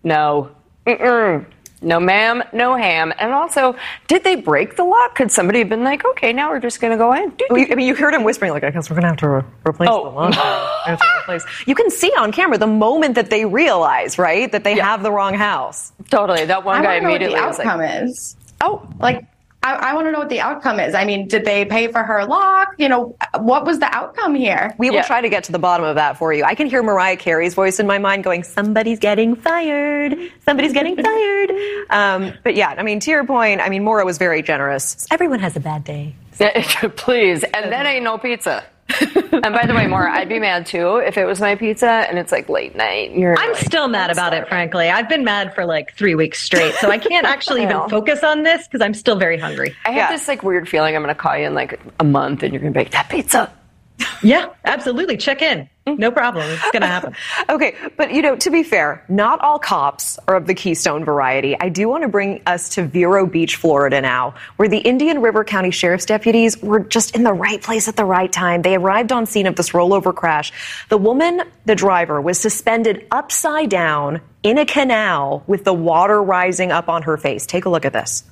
No. 0.04 0.52
Mm-mm. 0.86 1.46
No, 1.86 2.00
ma'am, 2.00 2.44
no 2.52 2.76
ham. 2.76 3.14
And 3.20 3.32
also, 3.32 3.76
did 4.08 4.24
they 4.24 4.36
break 4.36 4.76
the 4.76 4.84
lock? 4.84 5.14
Could 5.16 5.32
somebody 5.32 5.60
have 5.60 5.70
been 5.70 5.84
like, 5.84 6.04
okay, 6.04 6.34
now 6.34 6.50
we're 6.50 6.60
just 6.60 6.82
going 6.82 6.92
to 6.92 6.98
go 6.98 7.14
in? 7.14 7.32
Well, 7.50 7.60
you- 7.60 7.68
I 7.72 7.76
mean, 7.76 7.86
you 7.88 7.94
heard 7.94 8.14
him 8.14 8.24
whispering, 8.24 8.52
like, 8.52 8.64
I 8.64 8.72
guess 8.72 8.90
we're 8.90 8.96
going 8.96 9.04
to 9.04 9.10
have 9.10 9.18
to 9.18 9.30
re- 9.30 9.44
replace 9.68 9.90
Oh. 9.92 10.06
the 10.06 10.10
lock. 10.10 10.30
We're 10.32 10.92
have 10.92 11.00
to 11.00 11.06
replace- 11.22 11.46
You 11.68 11.76
can 11.76 11.92
see 11.92 12.12
on 12.18 12.32
camera 12.32 12.58
the 12.58 12.66
moment 12.66 13.14
that 13.16 13.30
they 13.30 13.46
realize, 13.46 14.18
right, 14.18 14.52
that 14.52 14.64
they 14.64 14.76
have 14.80 15.04
the 15.04 15.12
wrong 15.12 15.36
house. 15.36 15.94
Totally. 16.10 16.46
That 16.46 16.66
one 16.66 16.78
I 16.78 16.82
guy 16.82 16.88
wanna 16.88 17.02
know 17.02 17.04
what 17.10 17.16
immediately 17.22 17.40
the 17.40 17.48
was 17.48 17.60
like, 17.60 18.04
is. 18.04 18.36
Oh, 18.62 18.88
like 19.00 19.24
I, 19.66 19.90
I 19.90 19.94
want 19.96 20.06
to 20.06 20.12
know 20.12 20.20
what 20.20 20.30
the 20.30 20.42
outcome 20.42 20.80
is. 20.80 20.94
I 20.94 21.06
mean, 21.06 21.28
did 21.28 21.44
they 21.44 21.66
pay 21.66 21.88
for 21.88 22.04
her 22.04 22.24
lock? 22.26 22.76
You 22.78 22.88
know, 22.88 23.16
what 23.40 23.66
was 23.66 23.80
the 23.80 23.94
outcome 23.96 24.36
here? 24.36 24.76
We 24.78 24.92
will 24.92 25.04
try 25.04 25.22
to 25.22 25.30
get 25.30 25.44
to 25.46 25.52
the 25.52 25.60
bottom 25.60 25.86
of 25.86 25.96
that 25.96 26.18
for 26.18 26.32
you. 26.34 26.44
I 26.44 26.54
can 26.54 26.68
hear 26.68 26.84
Mariah 26.84 27.18
Carey's 27.18 27.56
voice 27.56 27.80
in 27.80 27.88
my 27.88 27.98
mind 27.98 28.24
going, 28.24 28.44
somebody's 28.44 29.00
getting 29.00 29.36
fired. 29.36 30.16
Somebody's 30.46 30.74
getting 30.74 30.96
fired. 30.96 31.52
Um, 31.90 32.34
but 32.44 32.56
yeah, 32.56 32.74
I 32.78 32.84
mean, 32.84 33.00
to 33.02 33.12
your 33.12 33.26
point, 33.26 33.62
I 33.62 33.70
mean, 33.70 33.84
Maura 33.84 34.06
was 34.06 34.18
very 34.18 34.42
generous. 34.42 35.06
Everyone 35.12 35.40
has 35.40 35.56
a 35.56 35.60
bad 35.60 35.84
day. 35.84 36.16
Please. 36.98 37.44
And 37.44 37.72
then 37.72 37.86
ain't 37.86 38.04
no 38.04 38.18
pizza. 38.18 38.64
And 38.88 39.54
by 39.54 39.66
the 39.66 39.74
way, 39.74 39.88
Maura, 39.88 40.12
I'd 40.12 40.30
be 40.30 40.40
mad 40.40 40.66
too 40.66 40.98
if 40.98 41.18
it 41.18 41.26
was 41.26 41.40
my 41.40 41.56
pizza 41.56 41.90
and 41.90 42.20
it's 42.20 42.32
like 42.32 42.50
late 42.50 42.76
night. 42.76 43.12
You're 43.12 43.38
I'm 43.38 43.52
like, 43.54 43.64
still 43.64 43.88
mad 43.88 44.12
about 44.12 44.34
it, 44.34 44.48
frankly. 44.48 44.90
I've 44.90 45.10
been 45.10 45.24
mad 45.24 45.56
for 45.56 45.66
like 45.66 45.94
three 45.96 46.16
weeks 46.16 46.42
straight, 46.42 46.76
so 46.76 46.90
I 46.90 46.98
can't 46.98 47.26
actually 47.36 47.62
I 47.62 47.70
even 47.70 47.90
focus 47.90 48.24
on 48.24 48.44
this 48.44 48.68
because 48.68 48.82
I'm 48.82 48.94
still 48.94 49.16
very 49.16 49.38
hungry. 49.38 49.76
I 49.86 49.92
have 49.92 50.12
this 50.12 50.28
like 50.28 50.44
weird 50.44 50.70
feeling 50.70 50.96
I'm 50.96 51.02
going 51.02 51.14
to 51.14 51.20
call 51.20 51.38
you 51.38 51.46
in 51.46 51.56
like 51.56 51.80
a 52.00 52.04
month 52.04 52.44
and 52.44 52.54
you're 52.54 52.62
going 52.62 52.74
to 52.74 52.80
bake 52.80 52.92
that 52.92 53.10
pizza. 53.10 53.52
Yeah, 54.24 54.50
absolutely. 54.64 55.18
Check 55.18 55.42
in. 55.42 55.70
No 55.88 56.10
problem. 56.10 56.50
It's 56.50 56.72
going 56.72 56.82
to 56.82 56.88
happen. 56.88 57.16
Okay, 57.48 57.76
but 57.96 58.12
you 58.12 58.22
know, 58.24 58.36
to 58.38 58.50
be 58.50 58.64
fair, 58.64 59.06
not 59.08 59.40
all 59.40 59.60
cops 59.60 60.18
are 60.28 60.36
of 60.36 60.48
the 60.48 60.56
Keystone 60.56 61.06
variety. 61.06 61.56
I 61.60 61.70
do 61.70 61.88
want 61.88 62.02
to 62.02 62.08
bring 62.08 62.42
us 62.48 62.70
to 62.70 62.84
Vero 62.84 63.28
Beach, 63.28 63.56
Florida 63.56 64.02
now, 64.02 64.34
where 64.56 64.68
the 64.68 64.80
Indian 64.80 65.22
River 65.22 65.44
County 65.44 65.70
Sheriff's 65.70 66.06
deputies 66.06 66.62
were 66.62 66.80
just 66.80 67.16
in 67.16 67.24
the 67.24 67.34
right 67.34 67.62
place 67.62 67.88
at 67.88 67.96
the 67.96 68.04
right 68.06 68.32
time. 68.32 68.64
They 68.64 68.76
arrived 68.76 69.12
on 69.12 69.28
scene 69.28 69.46
of 69.46 69.56
this 69.56 69.72
rollover 69.72 70.14
crash. 70.14 70.52
The 70.90 70.98
woman, 70.98 71.42
the 71.66 71.76
driver, 71.76 72.20
was 72.20 72.40
suspended 72.40 73.06
upside 73.12 73.70
down 73.70 74.22
in 74.42 74.58
a 74.58 74.66
canal 74.66 75.44
with 75.46 75.64
the 75.66 75.74
water 75.74 76.22
rising 76.22 76.72
up 76.72 76.90
on 76.90 77.04
her 77.04 77.18
face. 77.18 77.46
Take 77.46 77.66
a 77.66 77.70
look 77.70 77.86
at 77.86 77.94
this. 77.94 78.24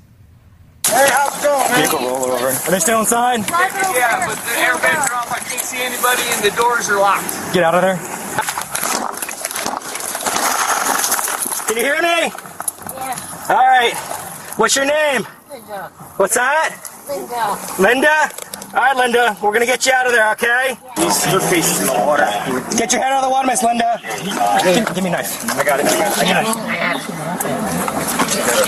Hey, 0.87 1.07
how's 1.09 1.37
it 1.39 1.43
going, 1.43 1.71
man? 1.71 1.79
Vehicle 1.81 1.99
rollover. 1.99 2.67
Are 2.67 2.71
they 2.71 2.79
still 2.79 2.99
inside? 2.99 3.39
Yeah, 3.39 4.27
but 4.27 4.35
the 4.35 4.55
airbags 4.59 5.09
are 5.09 5.15
off. 5.15 5.31
I 5.31 5.39
can't 5.39 5.61
see 5.61 5.81
anybody, 5.81 6.21
and 6.33 6.43
the 6.43 6.51
doors 6.55 6.89
are 6.89 6.99
locked. 6.99 7.31
Get 7.53 7.63
out 7.63 7.75
of 7.75 7.81
there. 7.81 7.97
Can 11.67 11.77
you 11.77 11.83
hear 11.83 12.01
me? 12.01 12.31
Yeah. 12.93 13.49
All 13.49 13.65
right. 13.65 13.93
What's 14.57 14.75
your 14.75 14.85
name? 14.85 15.25
Linda. 15.49 15.89
What's 16.17 16.35
that? 16.35 16.75
Linda. 17.07 17.57
Linda? 17.81 18.29
All 18.75 18.81
right, 18.81 18.97
Linda. 18.97 19.37
We're 19.41 19.51
going 19.51 19.61
to 19.61 19.65
get 19.65 19.85
you 19.85 19.93
out 19.93 20.05
of 20.05 20.11
there, 20.11 20.31
okay? 20.33 20.77
These 20.97 21.31
your 21.31 21.39
face 21.41 21.79
in 21.79 21.87
the 21.87 21.93
water. 21.93 22.25
Get 22.77 22.91
your 22.91 23.01
head 23.01 23.13
out 23.13 23.23
of 23.23 23.29
the 23.29 23.31
water, 23.31 23.47
Miss 23.47 23.63
Linda. 23.63 23.99
Give, 24.63 24.85
give 24.93 25.03
me 25.03 25.09
a 25.09 25.13
knife. 25.13 25.45
I 25.57 25.63
got 25.63 25.79
it. 25.79 25.85
I 25.85 25.97
got 25.97 26.17
it. 26.17 26.19
I 26.19 26.25
got 26.25 26.43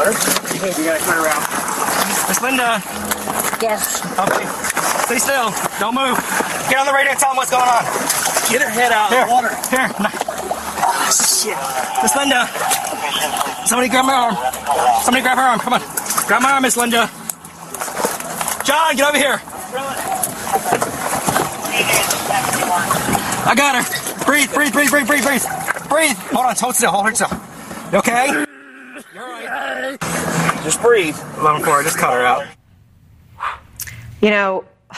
it. 0.08 0.80
You 0.80 0.86
got 0.86 1.00
to 1.00 1.06
turn 1.06 1.20
around. 1.24 1.65
Miss 2.36 2.44
Linda. 2.44 2.84
Yes. 3.64 4.04
Okay. 4.20 4.44
Stay 5.08 5.20
still. 5.20 5.56
Don't 5.80 5.96
move. 5.96 6.20
Get 6.68 6.80
on 6.80 6.86
the 6.86 6.92
radio 6.92 7.14
tell 7.14 7.30
them 7.30 7.38
what's 7.38 7.50
going 7.50 7.64
on. 7.64 7.84
Get 8.52 8.60
her 8.62 8.68
head 8.68 8.92
out 8.92 9.08
of 9.08 9.24
the 9.24 9.32
water. 9.32 9.56
Here. 9.72 9.88
Oh, 10.84 11.08
shit. 11.16 11.56
Miss 12.04 12.14
Linda. 12.14 12.44
Somebody 13.66 13.88
grab 13.88 14.04
my 14.04 14.14
arm. 14.14 14.36
Somebody 15.04 15.24
grab 15.24 15.38
her 15.38 15.44
arm. 15.48 15.60
Come 15.60 15.80
on. 15.80 15.82
Grab 16.28 16.42
my 16.42 16.52
arm, 16.52 16.64
Miss 16.64 16.76
Linda. 16.76 17.10
John, 18.66 18.98
get 18.98 19.08
over 19.08 19.18
here. 19.18 19.40
I 23.48 23.54
got 23.56 23.80
her. 23.80 24.26
Breathe, 24.26 24.54
breathe, 24.54 24.74
breathe, 24.74 24.90
breathe, 24.90 25.08
breathe, 25.08 25.24
breathe. 25.24 25.46
Breathe. 25.88 26.18
Hold 26.36 26.48
on. 26.48 26.56
Hold 26.58 26.76
still. 26.76 26.92
Hold 26.92 27.08
her 27.08 27.16
still. 27.16 27.32
You 27.94 28.00
okay? 28.00 28.46
Just 30.66 30.82
breathe. 30.82 31.16
11 31.38 31.64
4. 31.64 31.84
Just 31.84 32.00
cut 32.00 32.12
her 32.12 32.26
out. 32.26 32.48
You 34.20 34.32
know, 34.32 34.66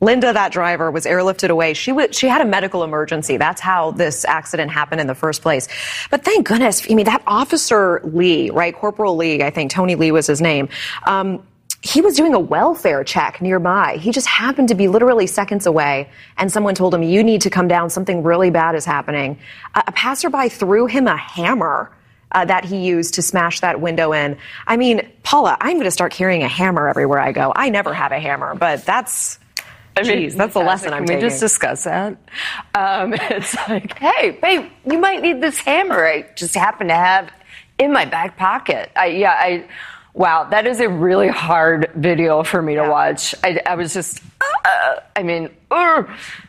Linda, 0.00 0.32
that 0.32 0.50
driver, 0.50 0.90
was 0.90 1.04
airlifted 1.04 1.50
away. 1.50 1.74
She 1.74 1.92
was, 1.92 2.16
she 2.16 2.26
had 2.26 2.40
a 2.40 2.44
medical 2.44 2.82
emergency. 2.82 3.36
That's 3.36 3.60
how 3.60 3.92
this 3.92 4.24
accident 4.24 4.72
happened 4.72 5.00
in 5.00 5.06
the 5.06 5.14
first 5.14 5.42
place. 5.42 5.68
But 6.10 6.24
thank 6.24 6.48
goodness, 6.48 6.84
I 6.90 6.94
mean, 6.94 7.06
that 7.06 7.22
officer 7.28 8.00
Lee, 8.02 8.50
right, 8.50 8.74
Corporal 8.74 9.14
Lee, 9.14 9.44
I 9.44 9.50
think 9.50 9.70
Tony 9.70 9.94
Lee 9.94 10.10
was 10.10 10.26
his 10.26 10.40
name. 10.40 10.68
Um, 11.06 11.46
he 11.82 12.00
was 12.00 12.16
doing 12.16 12.34
a 12.34 12.40
welfare 12.40 13.04
check 13.04 13.40
nearby. 13.40 13.96
He 13.98 14.10
just 14.10 14.26
happened 14.26 14.68
to 14.70 14.74
be 14.74 14.88
literally 14.88 15.28
seconds 15.28 15.66
away, 15.66 16.10
and 16.36 16.50
someone 16.50 16.74
told 16.74 16.92
him, 16.92 17.04
"You 17.04 17.22
need 17.22 17.42
to 17.42 17.50
come 17.50 17.68
down. 17.68 17.88
Something 17.90 18.22
really 18.22 18.50
bad 18.50 18.74
is 18.74 18.84
happening." 18.84 19.38
A, 19.74 19.84
a 19.86 19.92
passerby 19.92 20.48
threw 20.48 20.86
him 20.86 21.06
a 21.06 21.16
hammer. 21.16 21.90
Uh, 22.32 22.44
that 22.44 22.64
he 22.64 22.86
used 22.86 23.14
to 23.14 23.22
smash 23.22 23.58
that 23.60 23.80
window 23.80 24.12
in. 24.12 24.36
I 24.66 24.76
mean, 24.76 25.08
Paula, 25.24 25.56
I'm 25.60 25.74
going 25.74 25.84
to 25.84 25.90
start 25.90 26.12
carrying 26.12 26.44
a 26.44 26.48
hammer 26.48 26.88
everywhere 26.88 27.18
I 27.18 27.32
go. 27.32 27.52
I 27.54 27.70
never 27.70 27.92
have 27.92 28.12
a 28.12 28.20
hammer, 28.20 28.54
but 28.54 28.84
that's, 28.84 29.40
I 29.96 30.02
mean, 30.02 30.18
geez, 30.18 30.36
that's 30.36 30.54
the 30.54 30.60
lesson 30.60 30.92
I'm 30.92 31.02
we 31.02 31.08
taking. 31.08 31.22
just 31.22 31.40
discuss 31.40 31.84
that? 31.84 32.16
Um, 32.74 33.14
it's 33.30 33.56
like, 33.68 33.98
hey, 33.98 34.30
babe, 34.30 34.70
you 34.88 34.98
might 34.98 35.22
need 35.22 35.40
this 35.40 35.58
hammer. 35.58 36.06
I 36.06 36.22
just 36.36 36.54
happen 36.54 36.86
to 36.88 36.94
have 36.94 37.32
in 37.78 37.92
my 37.92 38.04
back 38.04 38.36
pocket. 38.36 38.92
I, 38.94 39.06
yeah, 39.06 39.32
I. 39.32 39.66
Wow, 40.12 40.44
that 40.50 40.66
is 40.66 40.80
a 40.80 40.88
really 40.88 41.28
hard 41.28 41.90
video 41.94 42.42
for 42.42 42.60
me 42.60 42.74
to 42.74 42.82
watch. 42.82 43.32
I, 43.44 43.60
I 43.64 43.76
was 43.76 43.94
just, 43.94 44.20
uh, 44.40 44.96
I 45.14 45.22
mean, 45.22 45.50
uh, 45.70 46.02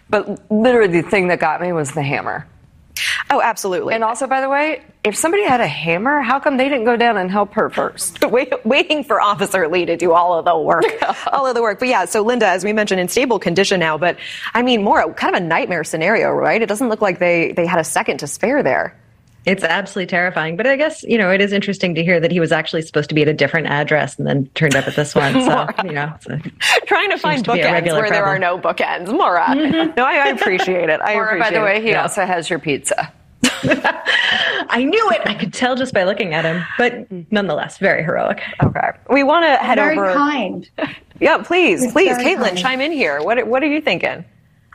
but 0.09 0.51
literally 0.51 1.01
the 1.01 1.07
thing 1.07 1.27
that 1.27 1.39
got 1.39 1.61
me 1.61 1.71
was 1.71 1.91
the 1.91 2.01
hammer. 2.01 2.47
Oh, 3.29 3.41
absolutely. 3.41 3.93
And 3.93 4.03
also, 4.03 4.27
by 4.27 4.41
the 4.41 4.49
way, 4.49 4.83
if 5.03 5.15
somebody 5.15 5.43
had 5.43 5.61
a 5.61 5.67
hammer, 5.67 6.21
how 6.21 6.39
come 6.39 6.57
they 6.57 6.67
didn't 6.67 6.85
go 6.85 6.95
down 6.97 7.17
and 7.17 7.31
help 7.31 7.53
her 7.53 7.69
first? 7.69 8.23
Wait, 8.31 8.53
waiting 8.65 9.03
for 9.03 9.21
Officer 9.21 9.67
Lee 9.67 9.85
to 9.85 9.97
do 9.97 10.11
all 10.13 10.37
of 10.37 10.45
the 10.45 10.57
work, 10.57 10.85
all 11.31 11.47
of 11.47 11.55
the 11.55 11.61
work. 11.61 11.79
But 11.79 11.87
yeah, 11.87 12.05
so 12.05 12.21
Linda, 12.21 12.47
as 12.47 12.63
we 12.63 12.73
mentioned, 12.73 12.99
in 12.99 13.07
stable 13.07 13.39
condition 13.39 13.79
now. 13.79 13.97
But 13.97 14.17
I 14.53 14.61
mean, 14.61 14.83
more 14.83 15.13
kind 15.13 15.35
of 15.35 15.41
a 15.41 15.45
nightmare 15.45 15.83
scenario, 15.83 16.31
right? 16.31 16.61
It 16.61 16.67
doesn't 16.67 16.89
look 16.89 17.01
like 17.01 17.19
they 17.19 17.53
they 17.53 17.65
had 17.65 17.79
a 17.79 17.83
second 17.83 18.17
to 18.19 18.27
spare 18.27 18.63
there. 18.63 18.95
It's 19.45 19.63
absolutely 19.63 20.07
terrifying. 20.07 20.55
But 20.55 20.67
I 20.67 20.75
guess, 20.75 21.01
you 21.03 21.17
know, 21.17 21.31
it 21.31 21.41
is 21.41 21.51
interesting 21.51 21.95
to 21.95 22.03
hear 22.03 22.19
that 22.19 22.31
he 22.31 22.39
was 22.39 22.51
actually 22.51 22.83
supposed 22.83 23.09
to 23.09 23.15
be 23.15 23.23
at 23.23 23.27
a 23.27 23.33
different 23.33 23.67
address 23.67 24.17
and 24.19 24.27
then 24.27 24.45
turned 24.53 24.75
up 24.75 24.87
at 24.87 24.95
this 24.95 25.15
one. 25.15 25.33
So, 25.33 25.67
you 25.83 25.93
know, 25.93 26.13
it's 26.15 26.27
a, 26.27 26.39
Trying 26.85 27.09
to 27.09 27.17
find 27.17 27.43
to 27.45 27.53
be 27.53 27.59
a 27.61 27.65
bookends 27.65 27.71
regular 27.71 28.01
where 28.01 28.09
there 28.11 28.25
are 28.25 28.37
no 28.37 28.59
bookends. 28.59 29.07
Maura. 29.07 29.45
Mm-hmm. 29.45 29.93
No, 29.97 30.05
I, 30.05 30.17
I 30.17 30.27
appreciate 30.29 30.89
it. 30.89 31.01
I 31.01 31.15
Or, 31.15 31.25
appreciate 31.25 31.51
by 31.53 31.57
the 31.59 31.63
way, 31.63 31.81
he 31.81 31.89
Yeah. 31.89 32.03
also 32.03 32.25
has 32.25 32.49
your 32.49 32.59
pizza. 32.59 33.11
I 33.63 34.83
knew 34.87 35.09
it. 35.11 35.21
I 35.25 35.33
could 35.33 35.53
tell 35.53 35.75
just 35.75 35.93
by 35.93 36.03
looking 36.03 36.33
at 36.33 36.45
him, 36.45 36.63
but 36.77 37.07
nonetheless, 37.31 37.77
very 37.79 38.03
heroic. 38.03 38.41
Okay. 38.63 38.91
We 39.09 39.23
want 39.23 39.45
to 39.45 39.55
head 39.57 39.79
over. 39.79 39.89
Very 39.95 39.97
over. 40.09 40.13
kind. 40.13 40.69
Yeah, 41.19 41.39
please, 41.39 41.83
It's 41.83 41.93
please, 41.93 42.15
Caitlin, 42.17 42.43
kind. 42.45 42.57
chime 42.57 42.81
in 42.81 42.91
here. 42.91 43.21
What 43.21 43.45
What 43.47 43.61
are 43.63 43.67
you 43.67 43.81
thinking? 43.81 44.23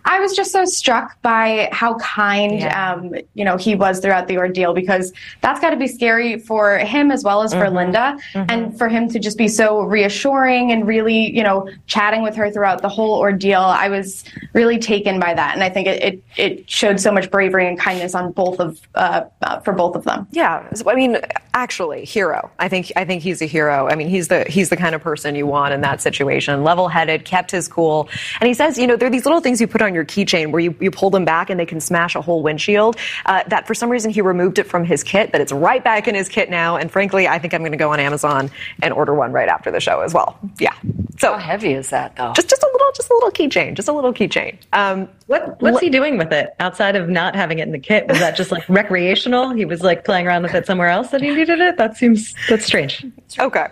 I 0.07 0.21
was 0.21 0.35
just 0.35 0.53
so 0.53 0.65
struck 0.65 1.21
by 1.23 1.69
how 1.73 1.95
kind, 1.99 2.61
Yeah. 2.61 2.93
um, 2.93 3.15
you 3.35 3.45
know, 3.45 3.57
he 3.57 3.75
was 3.75 3.99
throughout 4.01 4.29
the 4.29 4.39
ordeal 4.39 4.73
because 4.73 5.13
that's 5.41 5.61
got 5.61 5.71
to 5.71 5.77
be 5.77 5.89
scary 5.89 6.39
for 6.39 6.79
him 6.79 7.11
as 7.11 7.23
well 7.25 7.43
as 7.43 7.53
for 7.53 7.67
Mm-hmm. 7.67 7.77
Linda, 7.77 8.17
and 8.35 8.79
for 8.79 8.89
him 8.89 9.09
to 9.09 9.19
just 9.19 9.37
be 9.37 9.49
so 9.49 9.81
reassuring 9.81 10.71
and 10.73 10.87
really, 10.87 11.37
you 11.37 11.43
know, 11.43 11.69
chatting 11.89 12.23
with 12.23 12.37
her 12.37 12.51
throughout 12.51 12.81
the 12.81 12.89
whole 12.89 13.19
ordeal. 13.19 13.61
I 13.61 13.89
was 13.89 14.25
really 14.53 14.79
taken 14.79 15.19
by 15.19 15.35
that, 15.35 15.55
and 15.55 15.65
I 15.65 15.69
think 15.69 15.89
it 15.89 16.03
it, 16.03 16.23
it 16.37 16.71
showed 16.71 17.01
so 17.01 17.11
much 17.11 17.31
bravery 17.31 17.67
and 17.67 17.79
kindness 17.79 18.15
on 18.15 18.31
both 18.33 18.61
of 18.61 18.81
uh, 18.95 19.25
uh, 19.43 19.59
for 19.61 19.73
both 19.73 19.97
of 19.97 20.05
them. 20.05 20.29
Yeah, 20.31 20.67
I 20.87 20.95
mean, 20.95 21.19
actually, 21.55 22.05
hero. 22.05 22.51
I 22.61 22.69
think 22.69 22.93
I 22.95 23.05
think 23.05 23.23
he's 23.23 23.43
a 23.43 23.47
hero. 23.47 23.89
I 23.91 23.97
mean, 23.97 24.09
he's 24.09 24.29
the 24.29 24.45
he's 24.45 24.69
the 24.71 24.77
kind 24.77 24.95
of 24.95 25.03
person 25.03 25.35
you 25.35 25.47
want 25.47 25.75
in 25.75 25.81
that 25.81 26.01
situation. 26.01 26.63
Level-headed, 26.63 27.25
kept 27.25 27.51
his 27.51 27.67
cool, 27.67 28.09
and 28.41 28.47
he 28.47 28.55
says, 28.55 28.79
you 28.79 28.87
know, 28.87 28.95
there 28.97 29.09
are 29.09 29.11
these 29.11 29.27
little 29.27 29.41
things 29.41 29.61
you 29.61 29.67
put 29.67 29.83
on 29.83 29.93
your 29.97 30.05
keychain 30.05 30.53
where 30.53 30.61
you, 30.61 30.77
you 30.81 30.91
pull 30.93 31.11
them 31.11 31.25
back 31.25 31.51
and 31.51 31.59
they 31.59 31.67
can 31.67 31.81
smash 31.81 32.15
a 32.15 32.21
whole 32.21 32.43
windshield. 32.43 32.97
Uh, 33.27 33.43
that 33.49 33.67
for 33.67 33.75
some 33.75 33.91
reason 33.91 34.13
he 34.13 34.21
removed 34.21 34.59
it 34.61 34.65
from 34.69 34.85
his 34.85 35.03
kit, 35.03 35.33
but 35.33 35.41
it's 35.41 35.51
right 35.51 35.83
back 35.83 36.07
in 36.07 36.15
his 36.15 36.29
kit 36.29 36.49
now. 36.51 36.77
And 36.77 36.91
frankly, 36.91 37.27
I 37.27 37.39
think 37.41 37.55
I'm 37.55 37.63
going 37.63 37.73
to 37.73 37.79
go 37.79 37.91
on 37.93 37.99
Amazon 37.99 38.51
and 38.83 38.95
order 38.95 39.15
one 39.15 39.33
right 39.33 39.49
after 39.49 39.71
the 39.73 39.81
show 39.81 40.01
as 40.01 40.15
well. 40.15 40.39
Yeah. 40.61 40.75
So 41.19 41.33
How 41.33 41.39
heavy 41.39 41.73
is 41.73 41.91
that, 41.91 42.15
though? 42.17 42.33
just 42.35 42.49
just 42.51 42.63
a 42.63 42.69
little 42.73 42.93
just 42.95 43.11
a 43.11 43.15
little 43.15 43.31
keychain, 43.31 43.75
just 43.75 43.89
a 43.89 43.93
little 43.93 44.13
keychain. 44.13 44.59
Um, 44.75 45.09
What 45.27 45.61
what's 45.63 45.81
he 45.81 45.89
doing 45.91 46.19
with 46.19 46.33
it 46.33 46.55
outside 46.61 46.95
of 46.95 47.09
not 47.09 47.35
having 47.35 47.59
it 47.59 47.63
in 47.63 47.73
the 47.73 47.79
kit? 47.79 48.07
Was 48.07 48.19
that 48.19 48.37
just 48.37 48.53
like 48.53 48.69
recreational? 48.69 49.51
He 49.51 49.65
was 49.65 49.81
like 49.83 50.05
playing 50.05 50.27
around 50.27 50.43
with 50.43 50.55
it 50.55 50.67
somewhere 50.67 50.89
else 50.89 51.09
that 51.09 51.23
he 51.23 51.31
needed 51.35 51.59
it? 51.61 51.79
That 51.79 51.97
seems 51.97 52.35
that's 52.49 52.67
strange. 52.67 53.05
Okay. 53.39 53.67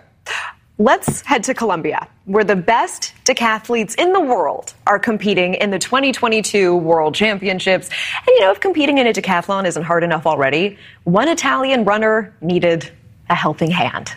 Let's 0.79 1.21
head 1.21 1.45
to 1.45 1.55
Colombia, 1.55 2.09
where 2.25 2.43
the 2.43 2.57
best 2.57 3.13
decathletes 3.25 3.95
in 3.95 4.13
the 4.13 4.19
world 4.19 4.75
are 4.89 4.99
competing 4.99 5.55
in 5.55 5.71
the 5.71 5.79
2022 5.79 6.75
World 6.75 7.15
Championships. 7.15 7.89
And 8.17 8.27
you 8.27 8.41
know, 8.41 8.51
if 8.51 8.59
competing 8.59 8.99
in 8.99 9.07
a 9.07 9.13
decathlon 9.13 9.67
isn't 9.67 9.85
hard 9.85 10.03
enough 10.03 10.27
already, 10.27 10.77
one 11.05 11.29
Italian 11.29 11.85
runner 11.85 12.35
needed 12.41 12.91
a 13.31 13.37
helping 13.37 13.71
hand, 13.71 14.13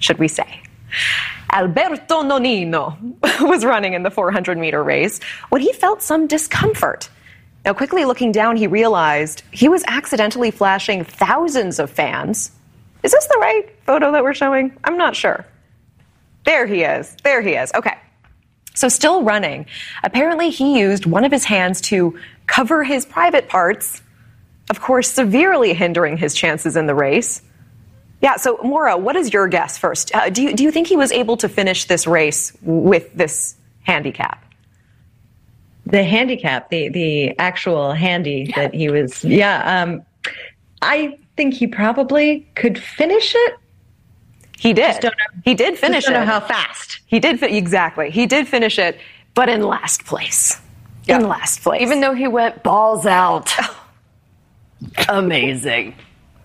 should 0.00 0.18
we 0.18 0.26
say. 0.26 0.60
Alberto 1.52 2.24
Nonino 2.24 2.98
was 3.48 3.64
running 3.64 3.94
in 3.94 4.02
the 4.02 4.10
400 4.10 4.58
meter 4.58 4.82
race 4.82 5.20
when 5.50 5.60
he 5.60 5.72
felt 5.72 6.02
some 6.02 6.26
discomfort. 6.26 7.08
Now, 7.64 7.72
quickly 7.72 8.04
looking 8.04 8.32
down, 8.32 8.56
he 8.56 8.66
realized 8.66 9.44
he 9.52 9.68
was 9.68 9.84
accidentally 9.86 10.50
flashing 10.50 11.04
thousands 11.04 11.78
of 11.78 11.88
fans. 11.88 12.50
Is 13.04 13.12
this 13.12 13.26
the 13.26 13.38
right 13.40 13.72
photo 13.86 14.10
that 14.10 14.24
we're 14.24 14.34
showing? 14.34 14.76
I'm 14.82 14.96
not 14.96 15.14
sure. 15.14 15.46
There 16.50 16.66
he 16.66 16.82
is. 16.82 17.16
There 17.22 17.40
he 17.40 17.52
is. 17.52 17.70
Okay. 17.74 17.96
So, 18.74 18.88
still 18.88 19.22
running. 19.22 19.66
Apparently, 20.02 20.50
he 20.50 20.80
used 20.80 21.06
one 21.06 21.24
of 21.24 21.30
his 21.30 21.44
hands 21.44 21.80
to 21.82 22.18
cover 22.46 22.82
his 22.82 23.06
private 23.06 23.48
parts, 23.48 24.02
of 24.68 24.80
course, 24.80 25.08
severely 25.08 25.74
hindering 25.74 26.16
his 26.16 26.34
chances 26.34 26.76
in 26.76 26.86
the 26.86 26.94
race. 26.94 27.42
Yeah, 28.20 28.36
so 28.36 28.58
Maura, 28.64 28.96
what 28.96 29.14
is 29.16 29.32
your 29.32 29.46
guess 29.46 29.78
first? 29.78 30.14
Uh, 30.14 30.28
do, 30.28 30.42
you, 30.42 30.54
do 30.54 30.64
you 30.64 30.72
think 30.72 30.88
he 30.88 30.96
was 30.96 31.12
able 31.12 31.36
to 31.38 31.48
finish 31.48 31.84
this 31.84 32.06
race 32.06 32.52
with 32.62 33.14
this 33.14 33.54
handicap? 33.82 34.44
the 35.90 36.04
handicap, 36.04 36.70
the 36.70 36.88
the 36.88 37.38
actual 37.38 37.92
handy 37.92 38.46
yeah. 38.48 38.62
that 38.62 38.74
he 38.74 38.90
was. 38.90 39.24
Yeah, 39.24 39.82
um, 39.82 40.02
I 40.82 41.18
think 41.36 41.54
he 41.54 41.66
probably 41.66 42.48
could 42.54 42.78
finish 42.78 43.34
it. 43.36 43.54
He 44.60 44.74
did. 44.74 45.02
he 45.42 45.54
did 45.54 45.78
finish 45.78 46.04
it. 46.04 46.10
I 46.10 46.12
don't 46.12 46.22
it. 46.22 46.26
Know 46.26 46.32
how 46.32 46.40
fast? 46.40 47.00
He 47.06 47.18
did. 47.18 47.40
Fi- 47.40 47.46
exactly. 47.46 48.10
He 48.10 48.26
did 48.26 48.46
finish 48.46 48.78
it, 48.78 49.00
but 49.34 49.48
in 49.48 49.62
last 49.62 50.04
place. 50.04 50.60
Yeah. 51.06 51.16
In 51.16 51.28
last 51.28 51.62
place. 51.62 51.80
Even 51.80 52.02
though 52.02 52.12
he 52.12 52.28
went 52.28 52.62
balls 52.62 53.06
out. 53.06 53.50
Amazing. 55.08 55.94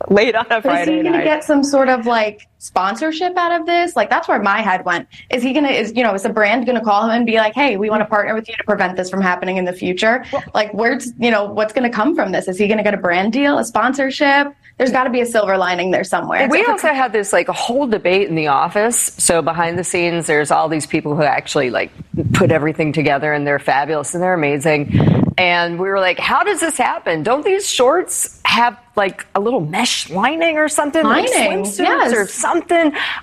Late 0.07 0.33
on 0.33 0.45
a 0.49 0.61
Friday 0.61 0.93
Is 0.93 0.97
he 0.97 1.03
going 1.03 1.19
to 1.19 1.25
get 1.25 1.43
some 1.43 1.61
sort 1.61 1.89
of 1.89 2.05
like 2.05 2.47
sponsorship 2.59 3.35
out 3.37 3.59
of 3.59 3.65
this? 3.65 3.95
Like 3.95 4.09
that's 4.09 4.27
where 4.27 4.41
my 4.41 4.61
head 4.61 4.85
went. 4.85 5.07
Is 5.29 5.43
he 5.43 5.53
going 5.53 5.65
to? 5.65 5.71
Is 5.71 5.93
you 5.95 6.03
know, 6.03 6.13
is 6.13 6.25
a 6.25 6.29
brand 6.29 6.65
going 6.65 6.77
to 6.77 6.83
call 6.83 7.03
him 7.03 7.11
and 7.11 7.25
be 7.25 7.35
like, 7.35 7.53
"Hey, 7.53 7.77
we 7.77 7.89
want 7.89 8.01
to 8.01 8.05
mm-hmm. 8.05 8.13
partner 8.13 8.33
with 8.33 8.47
you 8.47 8.55
to 8.55 8.63
prevent 8.63 8.97
this 8.97 9.09
from 9.09 9.21
happening 9.21 9.57
in 9.57 9.65
the 9.65 9.73
future"? 9.73 10.25
Like, 10.53 10.73
where's 10.73 11.13
you 11.19 11.31
know 11.31 11.45
what's 11.45 11.73
going 11.73 11.89
to 11.89 11.95
come 11.95 12.15
from 12.15 12.31
this? 12.31 12.47
Is 12.47 12.57
he 12.57 12.67
going 12.67 12.77
to 12.77 12.83
get 12.83 12.93
a 12.93 12.97
brand 12.97 13.33
deal, 13.33 13.57
a 13.57 13.63
sponsorship? 13.65 14.53
There's 14.77 14.91
got 14.91 15.05
to 15.05 15.09
be 15.09 15.21
a 15.21 15.25
silver 15.25 15.57
lining 15.57 15.91
there 15.91 16.03
somewhere. 16.03 16.49
We 16.49 16.65
also 16.65 16.89
had 16.89 17.13
this 17.13 17.31
like 17.31 17.47
a 17.47 17.53
whole 17.53 17.87
debate 17.87 18.27
in 18.27 18.35
the 18.35 18.47
office. 18.47 18.97
So 18.97 19.41
behind 19.41 19.79
the 19.79 19.85
scenes, 19.85 20.27
there's 20.27 20.51
all 20.51 20.67
these 20.67 20.85
people 20.85 21.15
who 21.15 21.23
actually 21.23 21.69
like 21.69 21.91
put 22.33 22.51
everything 22.51 22.91
together, 22.91 23.31
and 23.31 23.47
they're 23.47 23.59
fabulous 23.59 24.13
and 24.13 24.21
they're 24.21 24.33
amazing. 24.33 25.15
And 25.37 25.79
we 25.79 25.89
were 25.89 25.99
like, 25.99 26.19
how 26.19 26.43
does 26.43 26.61
this 26.61 26.77
happen? 26.77 27.23
Don't 27.23 27.43
these 27.43 27.69
shorts 27.69 28.39
have 28.45 28.79
like 28.95 29.25
a 29.35 29.39
little 29.39 29.59
mesh 29.59 30.09
lining 30.09 30.57
or 30.57 30.69
something? 30.69 31.03
Lining, 31.03 31.33
like 31.33 31.49
swimsuits 31.49 31.79
yes. 31.79 32.13
or 32.13 32.27
something? 32.27 32.54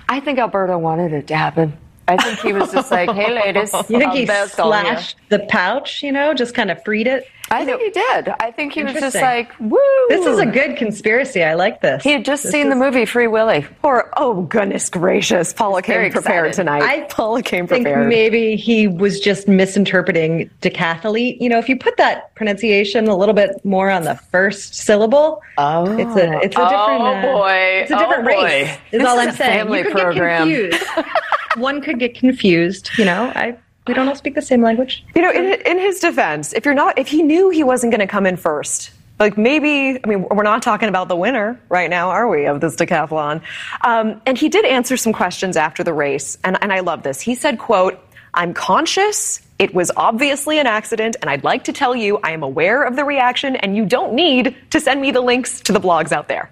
I 0.09 0.21
think 0.23 0.39
Alberto 0.39 0.77
wanted 0.77 1.13
it 1.13 1.27
to 1.27 1.35
happen. 1.35 1.77
I 2.07 2.17
think 2.17 2.39
he 2.39 2.51
was 2.53 2.71
just 2.71 2.91
like, 2.91 3.09
hey, 3.11 3.33
ladies. 3.33 3.73
You 3.89 3.99
think 3.99 4.13
he 4.13 4.27
on 4.29 4.41
you." 4.41 4.47
slashed 4.47 5.17
the 5.29 5.39
pouch, 5.49 6.03
you 6.03 6.11
know, 6.11 6.33
just 6.33 6.53
kind 6.53 6.69
of 6.71 6.83
freed 6.83 7.07
it? 7.07 7.25
I 7.51 7.65
think 7.65 7.81
he 7.81 7.89
did. 7.91 8.29
I 8.39 8.51
think 8.51 8.73
he 8.73 8.83
was 8.83 8.93
just 8.93 9.15
like, 9.15 9.51
woo. 9.59 9.77
This 10.09 10.25
is 10.25 10.39
a 10.39 10.45
good 10.45 10.75
conspiracy. 10.75 11.43
I 11.43 11.53
like 11.53 11.81
this. 11.81 12.01
He 12.03 12.11
had 12.11 12.25
just 12.25 12.43
This 12.43 12.51
seen 12.51 12.69
the 12.69 12.75
movie 12.75 13.05
Free 13.05 13.27
Willy. 13.27 13.67
Or 13.83 14.09
oh 14.17 14.41
goodness 14.43 14.89
gracious, 14.89 15.53
Paula 15.53 15.81
very 15.81 16.05
came 16.05 16.13
prepared 16.13 16.47
excited. 16.47 16.55
tonight. 16.79 16.81
I 16.83 17.01
Paula 17.09 17.43
came 17.43 17.67
prepared. 17.67 18.07
maybe 18.09 18.55
he 18.55 18.87
was 18.87 19.19
just 19.19 19.47
misinterpreting 19.47 20.49
decathlete. 20.61 21.39
You 21.41 21.49
know, 21.49 21.59
if 21.59 21.69
you 21.69 21.77
put 21.77 21.97
that 21.97 22.33
pronunciation 22.35 23.07
a 23.07 23.15
little 23.15 23.35
bit 23.35 23.63
more 23.63 23.91
on 23.91 24.03
the 24.03 24.15
first 24.15 24.73
syllable, 24.73 25.41
oh, 25.59 25.85
it's 25.99 26.15
a 26.15 26.31
it's 26.39 26.55
a 26.55 26.59
different 26.59 27.01
Oh, 27.01 27.05
uh, 27.13 27.21
boy. 27.21 27.51
it's 27.81 27.91
a 27.91 27.97
different 27.97 28.27
Oh, 28.27 28.33
boy. 28.33 28.43
race. 28.45 28.69
Is 28.91 28.99
This 29.01 29.07
all 29.07 29.19
is 29.19 29.27
I'm 29.27 29.29
a 29.29 29.33
saying. 29.33 29.59
family 29.59 29.77
you 29.79 29.83
could 29.85 29.93
program. 29.93 30.49
get 30.49 30.71
confused. 30.71 31.05
One 31.55 31.81
could 31.81 31.99
get 31.99 32.15
confused. 32.15 32.89
You 32.97 33.05
know, 33.05 33.31
I 33.35 33.57
we 33.87 33.93
don't 33.93 34.07
all 34.07 34.15
speak 34.15 34.35
the 34.35 34.41
same 34.41 34.61
language. 34.61 35.03
You 35.15 35.21
know, 35.21 35.31
in, 35.31 35.61
in 35.65 35.77
his 35.77 35.99
defense, 35.99 36.53
if 36.53 36.65
you're 36.65 36.73
not, 36.73 36.97
if 36.97 37.07
he 37.07 37.21
knew 37.21 37.49
he 37.49 37.63
wasn't 37.63 37.91
going 37.91 37.99
to 37.99 38.07
come 38.07 38.25
in 38.25 38.37
first, 38.37 38.91
like 39.19 39.37
maybe, 39.37 39.99
I 40.03 40.07
mean, 40.07 40.25
we're 40.31 40.43
not 40.43 40.61
talking 40.61 40.89
about 40.89 41.07
the 41.07 41.15
winner 41.15 41.59
right 41.69 41.89
now, 41.89 42.09
are 42.09 42.27
we, 42.27 42.45
of 42.45 42.61
this 42.61 42.75
decathlon? 42.75 43.41
Um, 43.81 44.21
and 44.25 44.37
he 44.37 44.49
did 44.49 44.65
answer 44.65 44.97
some 44.97 45.13
questions 45.13 45.57
after 45.57 45.83
the 45.83 45.93
race, 45.93 46.37
and, 46.43 46.57
and 46.61 46.71
I 46.71 46.79
love 46.79 47.03
this. 47.03 47.19
He 47.19 47.35
said, 47.35 47.59
"quote 47.59 47.99
I'm 48.33 48.53
conscious." 48.53 49.41
It 49.59 49.73
was 49.73 49.91
obviously 49.95 50.59
an 50.59 50.67
accident, 50.67 51.15
and 51.21 51.29
I'd 51.29 51.43
like 51.43 51.65
to 51.65 51.73
tell 51.73 51.95
you 51.95 52.19
I 52.23 52.31
am 52.31 52.43
aware 52.43 52.83
of 52.83 52.95
the 52.95 53.05
reaction, 53.05 53.55
and 53.57 53.77
you 53.77 53.85
don't 53.85 54.13
need 54.13 54.55
to 54.71 54.79
send 54.79 54.99
me 54.99 55.11
the 55.11 55.21
links 55.21 55.61
to 55.61 55.71
the 55.71 55.79
blogs 55.79 56.11
out 56.11 56.27
there. 56.27 56.51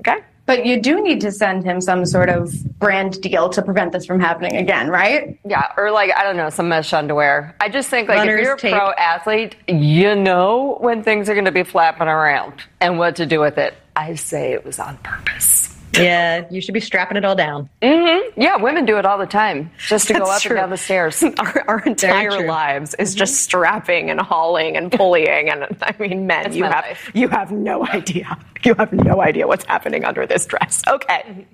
Okay? 0.00 0.18
But 0.46 0.64
you 0.64 0.80
do 0.80 1.02
need 1.02 1.20
to 1.22 1.32
send 1.32 1.64
him 1.64 1.80
some 1.80 2.06
sort 2.06 2.30
of 2.30 2.52
brand 2.78 3.20
deal 3.20 3.48
to 3.48 3.60
prevent 3.62 3.92
this 3.92 4.06
from 4.06 4.20
happening 4.20 4.56
again, 4.56 4.88
right? 4.88 5.38
Yeah, 5.44 5.72
or 5.76 5.90
like 5.90 6.12
I 6.16 6.22
don't 6.22 6.36
know, 6.36 6.50
some 6.50 6.68
mesh 6.68 6.92
underwear. 6.92 7.54
I 7.60 7.68
just 7.68 7.90
think 7.90 8.08
like 8.08 8.18
Runner's 8.18 8.40
if 8.40 8.44
you're 8.44 8.54
a 8.54 8.58
tape. 8.58 8.72
pro 8.74 8.92
athlete, 8.92 9.56
you 9.66 10.14
know 10.14 10.78
when 10.80 11.02
things 11.02 11.28
are 11.28 11.34
going 11.34 11.46
to 11.46 11.52
be 11.52 11.64
flapping 11.64 12.06
around 12.06 12.62
and 12.80 12.98
what 12.98 13.16
to 13.16 13.26
do 13.26 13.40
with 13.40 13.58
it. 13.58 13.74
I 13.96 14.14
say 14.14 14.52
it 14.52 14.64
was 14.64 14.78
on 14.78 14.96
purpose. 14.98 15.75
Yeah, 15.98 16.46
you 16.50 16.60
should 16.60 16.74
be 16.74 16.80
strapping 16.80 17.16
it 17.16 17.24
all 17.24 17.34
down. 17.34 17.68
Mm-hmm. 17.82 18.40
Yeah, 18.40 18.56
women 18.56 18.84
do 18.84 18.98
it 18.98 19.06
all 19.06 19.18
the 19.18 19.26
time 19.26 19.70
just 19.88 20.08
to 20.08 20.14
go 20.14 20.24
up 20.24 20.40
true. 20.42 20.56
and 20.56 20.62
down 20.62 20.70
the 20.70 20.76
stairs. 20.76 21.22
Our, 21.38 21.64
our 21.68 21.80
entire 21.80 22.46
lives 22.46 22.94
is 22.94 23.14
just 23.14 23.42
strapping 23.42 24.10
and 24.10 24.20
hauling 24.20 24.76
and 24.76 24.90
pulling, 25.00 25.48
and 25.50 25.66
I 25.82 25.94
mean, 25.98 26.26
men, 26.26 26.44
That's 26.44 26.56
you 26.56 26.64
have 26.64 26.84
life. 26.84 27.10
you 27.14 27.28
have 27.28 27.52
no 27.52 27.86
idea. 27.86 28.38
You 28.64 28.74
have 28.74 28.92
no 28.92 29.22
idea 29.22 29.46
what's 29.46 29.64
happening 29.64 30.04
under 30.04 30.26
this 30.26 30.46
dress. 30.46 30.82
Okay, 30.88 31.46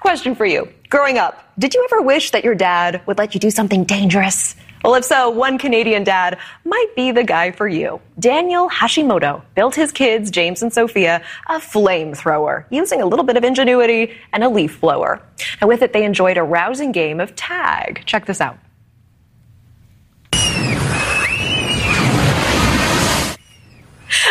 question 0.00 0.34
for 0.34 0.46
you: 0.46 0.68
Growing 0.88 1.18
up, 1.18 1.42
did 1.58 1.74
you 1.74 1.86
ever 1.90 2.02
wish 2.02 2.30
that 2.30 2.44
your 2.44 2.54
dad 2.54 3.02
would 3.06 3.18
let 3.18 3.34
you 3.34 3.40
do 3.40 3.50
something 3.50 3.84
dangerous? 3.84 4.54
Well, 4.86 4.94
if 4.94 5.04
so, 5.04 5.30
one 5.30 5.58
Canadian 5.58 6.04
dad 6.04 6.38
might 6.64 6.94
be 6.94 7.10
the 7.10 7.24
guy 7.24 7.50
for 7.50 7.66
you. 7.66 8.00
Daniel 8.20 8.70
Hashimoto 8.70 9.42
built 9.56 9.74
his 9.74 9.90
kids, 9.90 10.30
James 10.30 10.62
and 10.62 10.72
Sophia, 10.72 11.24
a 11.48 11.54
flamethrower 11.54 12.66
using 12.70 13.02
a 13.02 13.04
little 13.04 13.24
bit 13.24 13.36
of 13.36 13.42
ingenuity 13.42 14.14
and 14.32 14.44
a 14.44 14.48
leaf 14.48 14.80
blower. 14.80 15.20
And 15.60 15.66
with 15.66 15.82
it, 15.82 15.92
they 15.92 16.04
enjoyed 16.04 16.38
a 16.38 16.44
rousing 16.44 16.92
game 16.92 17.18
of 17.18 17.34
tag. 17.34 18.04
Check 18.06 18.26
this 18.26 18.40
out. 18.40 18.60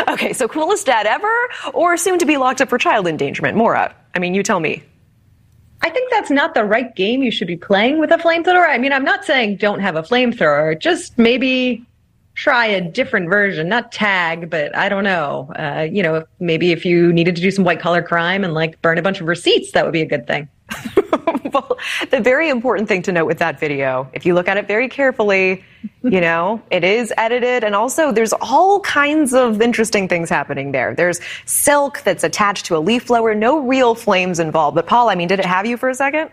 Okay, 0.07 0.31
so 0.31 0.47
coolest 0.47 0.85
dad 0.85 1.05
ever, 1.05 1.49
or 1.73 1.97
soon 1.97 2.17
to 2.19 2.25
be 2.25 2.37
locked 2.37 2.61
up 2.61 2.69
for 2.69 2.77
child 2.77 3.07
endangerment? 3.07 3.57
Maura, 3.57 3.93
I 4.13 4.19
mean, 4.19 4.33
you 4.33 4.41
tell 4.41 4.61
me. 4.61 4.83
I 5.85 5.89
think 5.91 6.09
that's 6.09 6.31
not 6.31 6.55
the 6.55 6.65
right 6.65 6.95
game 6.95 7.21
you 7.21 7.29
should 7.29 7.45
be 7.45 7.57
playing 7.57 7.99
with 7.99 8.09
a 8.09 8.17
flamethrower. 8.17 8.67
I 8.67 8.79
mean, 8.79 8.91
I'm 8.91 9.03
not 9.03 9.23
saying 9.23 9.57
don't 9.57 9.81
have 9.81 9.95
a 9.95 10.01
flamethrower, 10.01 10.79
just 10.79 11.15
maybe 11.19 11.85
try 12.33 12.65
a 12.65 12.81
different 12.81 13.29
version, 13.29 13.69
not 13.69 13.91
tag, 13.91 14.49
but 14.49 14.75
I 14.75 14.89
don't 14.89 15.03
know. 15.03 15.53
Uh, 15.59 15.87
you 15.89 16.01
know, 16.01 16.25
maybe 16.39 16.71
if 16.71 16.85
you 16.85 17.13
needed 17.13 17.35
to 17.35 17.41
do 17.43 17.51
some 17.51 17.63
white 17.63 17.79
collar 17.79 18.01
crime 18.01 18.43
and 18.43 18.55
like 18.55 18.81
burn 18.81 18.97
a 18.97 19.03
bunch 19.03 19.21
of 19.21 19.27
receipts, 19.27 19.73
that 19.73 19.85
would 19.85 19.93
be 19.93 20.01
a 20.01 20.07
good 20.07 20.25
thing. 20.25 20.49
well, 21.55 21.77
the 22.11 22.19
very 22.19 22.49
important 22.49 22.87
thing 22.87 23.01
to 23.03 23.11
note 23.11 23.25
with 23.25 23.39
that 23.39 23.59
video, 23.59 24.09
if 24.13 24.25
you 24.25 24.33
look 24.33 24.47
at 24.47 24.57
it 24.57 24.67
very 24.67 24.89
carefully, 24.89 25.63
you 26.03 26.21
know, 26.21 26.61
it 26.69 26.83
is 26.83 27.13
edited 27.17 27.63
and 27.63 27.73
also 27.75 28.11
there's 28.11 28.33
all 28.33 28.79
kinds 28.81 29.33
of 29.33 29.61
interesting 29.61 30.07
things 30.07 30.29
happening 30.29 30.71
there. 30.71 30.93
There's 30.93 31.19
silk 31.45 32.01
that's 32.03 32.23
attached 32.23 32.65
to 32.67 32.77
a 32.77 32.79
leaf 32.79 33.07
blower, 33.07 33.33
no 33.33 33.59
real 33.59 33.95
flames 33.95 34.39
involved. 34.39 34.75
But 34.75 34.87
Paul, 34.87 35.09
I 35.09 35.15
mean, 35.15 35.27
did 35.27 35.39
it 35.39 35.45
have 35.45 35.65
you 35.65 35.77
for 35.77 35.89
a 35.89 35.95
second? 35.95 36.31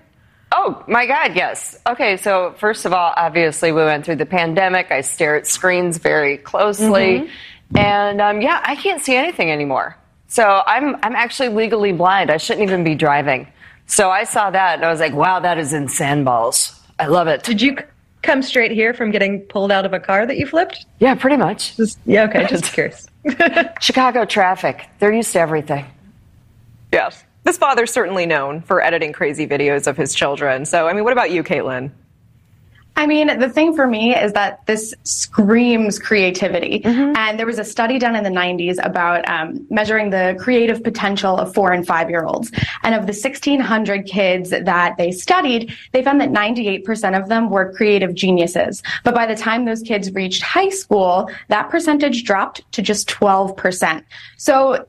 Oh 0.55 0.85
my 0.87 1.07
God, 1.07 1.35
yes. 1.35 1.81
Okay, 1.87 2.19
so 2.19 2.55
first 2.59 2.85
of 2.85 2.93
all, 2.93 3.15
obviously 3.17 3.73
we 3.73 3.83
went 3.83 4.05
through 4.05 4.17
the 4.17 4.27
pandemic. 4.27 4.91
I 4.91 5.01
stare 5.01 5.37
at 5.37 5.47
screens 5.47 5.97
very 5.97 6.37
closely, 6.37 7.31
and 7.75 8.21
um, 8.21 8.43
yeah, 8.43 8.61
I 8.63 8.77
can't 8.77 9.01
see 9.01 9.17
anything 9.17 9.51
anymore. 9.51 9.97
So 10.29 10.63
I'm 10.67 10.97
I'm 10.97 11.15
actually 11.15 11.49
legally 11.49 11.93
blind. 11.93 12.31
I 12.31 12.37
shouldn't 12.37 12.65
even 12.65 12.85
be 12.85 12.95
driving. 12.95 13.49
So 13.93 14.09
I 14.09 14.25
saw 14.25 14.51
that 14.51 14.77
and 14.77 14.87
I 14.87 14.91
was 14.91 15.01
like, 15.01 15.13
wow, 15.13 15.39
that 15.41 15.59
is 15.59 15.75
insane 15.75 16.25
balls. 16.25 16.81
I 16.99 17.09
love 17.09 17.29
it. 17.29 17.43
Did 17.43 17.61
you 17.61 17.77
come 18.23 18.41
straight 18.41 18.71
here 18.71 18.95
from 18.95 19.11
getting 19.11 19.41
pulled 19.41 19.71
out 19.71 19.85
of 19.85 19.93
a 19.93 20.01
car 20.01 20.27
that 20.27 20.39
you 20.39 20.47
flipped? 20.47 20.87
Yeah, 20.99 21.15
pretty 21.15 21.37
much. 21.37 21.77
Just, 21.77 21.99
yeah, 22.07 22.25
okay, 22.25 22.47
just 22.47 22.65
curious. 22.73 23.07
Chicago 23.83 24.25
traffic. 24.25 24.89
They're 24.99 25.13
used 25.13 25.35
to 25.35 25.41
everything. 25.41 25.85
Yes. 26.91 27.23
This 27.45 27.59
father's 27.59 27.93
certainly 27.93 28.25
known 28.25 28.63
for 28.63 28.81
editing 28.81 29.13
crazy 29.13 29.47
videos 29.47 29.87
of 29.87 29.99
his 29.99 30.15
children. 30.15 30.65
So, 30.65 30.89
I 30.89 30.95
mean, 30.95 31.05
what 31.05 31.13
about 31.13 31.31
you, 31.31 31.45
Caitlin? 31.45 31.91
I 32.97 33.07
mean, 33.07 33.39
the 33.39 33.49
thing 33.49 33.75
for 33.75 33.87
me 33.87 34.15
is 34.15 34.33
that 34.35 34.65
this 34.67 34.95
screams 35.05 35.99
creativity. 35.99 36.83
And 37.17 37.39
there 37.39 37.47
was 37.47 37.59
a 37.59 37.65
study 37.65 37.99
done 37.99 38.15
in 38.15 38.23
the 38.23 38.31
90s 38.31 38.85
about 38.85 39.29
um, 39.29 39.67
measuring 39.71 40.11
the 40.11 40.37
creative 40.39 40.83
potential 40.85 41.39
of 41.39 41.55
four 41.55 41.73
and 41.73 41.87
five 41.87 42.11
year 42.11 42.25
olds. 42.25 42.53
And 42.83 42.95
of 42.95 43.07
the 43.07 43.13
1,600 43.13 44.07
kids 44.07 44.51
that 44.51 44.97
they 44.99 45.11
studied, 45.11 45.75
they 45.93 46.03
found 46.03 46.21
that 46.21 46.31
98% 46.31 47.21
of 47.21 47.29
them 47.29 47.51
were 47.51 47.73
creative 47.73 48.15
geniuses. 48.15 48.83
But 49.05 49.15
by 49.15 49.27
the 49.27 49.37
time 49.37 49.65
those 49.65 49.83
kids 49.83 50.13
reached 50.13 50.43
high 50.43 50.71
school, 50.71 51.31
that 51.49 51.71
percentage 51.71 52.25
dropped 52.25 52.71
to 52.73 52.83
just 52.83 53.09
12%. 53.09 54.05
So 54.37 54.87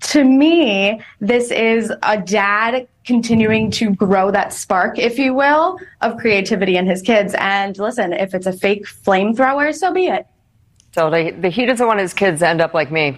to 0.00 0.24
me, 0.24 1.00
this 1.20 1.50
is 1.50 1.92
a 2.02 2.18
dad 2.18 2.88
continuing 3.04 3.70
to 3.72 3.90
grow 3.94 4.30
that 4.30 4.52
spark, 4.52 4.98
if 4.98 5.18
you 5.18 5.34
will, 5.34 5.78
of 6.00 6.16
creativity 6.18 6.76
in 6.76 6.86
his 6.86 7.02
kids. 7.02 7.34
And 7.38 7.76
listen, 7.78 8.12
if 8.12 8.34
it's 8.34 8.46
a 8.46 8.52
fake 8.52 8.86
flamethrower, 8.86 9.74
so 9.74 9.92
be 9.92 10.06
it. 10.06 10.26
So 10.94 11.10
the, 11.10 11.30
the, 11.38 11.48
he 11.50 11.66
doesn't 11.66 11.86
want 11.86 12.00
his 12.00 12.14
kids 12.14 12.40
to 12.40 12.48
end 12.48 12.60
up 12.60 12.74
like 12.74 12.90
me, 12.90 13.16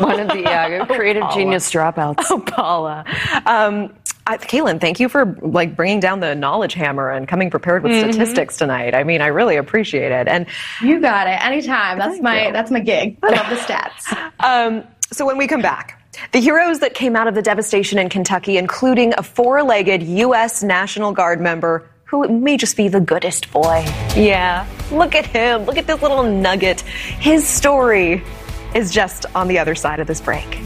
one 0.00 0.20
of 0.20 0.28
the 0.28 0.44
uh, 0.44 0.84
creative 0.94 1.22
Paula. 1.22 1.34
genius 1.34 1.70
dropouts. 1.70 2.24
Oh, 2.30 2.40
Paula. 2.40 3.04
Um, 3.46 3.94
I, 4.26 4.36
Caitlin, 4.36 4.80
thank 4.80 5.00
you 5.00 5.08
for 5.08 5.36
like 5.40 5.74
bringing 5.76 5.98
down 6.00 6.20
the 6.20 6.34
knowledge 6.34 6.74
hammer 6.74 7.10
and 7.10 7.26
coming 7.26 7.50
prepared 7.50 7.82
with 7.82 7.92
Mhm. 7.92 8.12
statistics 8.12 8.56
tonight. 8.58 8.94
I 8.94 9.02
mean, 9.02 9.20
I 9.22 9.28
really 9.28 9.56
appreciate 9.56 10.12
it. 10.12 10.28
And 10.28 10.46
You 10.82 11.00
got 11.00 11.26
it. 11.26 11.42
Anytime. 11.44 11.98
That's 11.98 12.20
my 12.20 12.50
that's 12.52 12.70
my 12.70 12.80
gig. 12.80 13.16
I 13.22 13.30
love 13.30 13.48
the 13.48 13.56
stats. 13.56 14.30
Um, 14.40 14.84
so 15.12 15.26
when 15.26 15.36
we 15.36 15.46
come 15.46 15.62
back, 15.62 16.00
the 16.32 16.40
heroes 16.40 16.80
that 16.80 16.94
came 16.94 17.16
out 17.16 17.26
of 17.26 17.34
the 17.34 17.42
devastation 17.42 17.98
in 17.98 18.08
Kentucky, 18.08 18.58
including 18.58 19.14
a 19.16 19.22
four-legged 19.22 20.02
U.S. 20.02 20.62
National 20.62 21.12
Guard 21.12 21.40
member 21.40 21.88
who 22.04 22.28
may 22.28 22.56
just 22.56 22.76
be 22.76 22.88
the 22.88 23.00
goodest 23.00 23.50
boy. 23.52 23.84
Yeah. 24.16 24.66
Look 24.90 25.14
at 25.14 25.26
him. 25.26 25.64
Look 25.64 25.76
at 25.76 25.86
this 25.86 26.02
little 26.02 26.24
nugget. 26.24 26.80
His 26.80 27.46
story 27.46 28.22
is 28.74 28.92
just 28.92 29.26
on 29.34 29.48
the 29.48 29.58
other 29.58 29.74
side 29.74 30.00
of 30.00 30.06
this 30.06 30.20
break. 30.20 30.58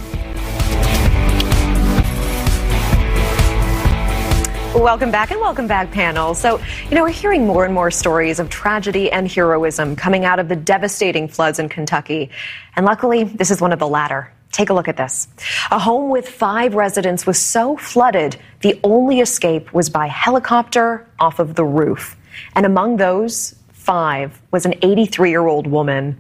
Welcome 4.75 5.13
back 5.13 5.31
and 5.31 5.41
welcome 5.41 5.69
back, 5.69 5.93
panel. 5.93 6.35
So, 6.35 6.61
you 6.91 6.97
know, 6.97 7.05
we're 7.05 7.11
hearing 7.11 7.47
more 7.47 7.65
and 7.65 7.73
more 7.73 7.93
stories 7.93 8.41
of 8.41 8.51
tragedy 8.51 9.09
and 9.09 9.31
heroism 9.31 9.95
coming 9.95 10.25
out 10.25 10.41
of 10.41 10.49
the 10.49 10.57
devastating 10.57 11.29
floods 11.29 11.61
in 11.61 11.69
Kentucky. 11.69 12.31
And 12.75 12.85
luckily, 12.85 13.23
this 13.23 13.53
is 13.53 13.61
one 13.61 13.73
of 13.73 13.79
the 13.79 13.87
latter. 13.87 14.33
Take 14.51 14.71
a 14.71 14.75
look 14.75 14.89
at 14.89 14.97
this. 14.97 15.29
A 15.71 15.79
home 15.79 16.11
with 16.11 16.29
five 16.29 16.75
residents 16.75 17.25
was 17.25 17.39
so 17.39 17.77
flooded, 17.77 18.37
the 18.63 18.81
only 18.83 19.21
escape 19.21 19.73
was 19.73 19.89
by 19.89 20.09
helicopter 20.09 21.07
off 21.21 21.39
of 21.39 21.55
the 21.55 21.65
roof. 21.65 22.17
And 22.57 22.67
among 22.67 22.97
those 22.97 23.55
five 23.71 24.43
was 24.51 24.67
an 24.67 24.75
83 24.83 25.31
year 25.31 25.47
old 25.47 25.69
woman. 25.69 26.19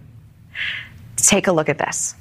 Take 1.16 1.48
a 1.48 1.52
look 1.52 1.68
at 1.68 1.78
this. 1.78 2.14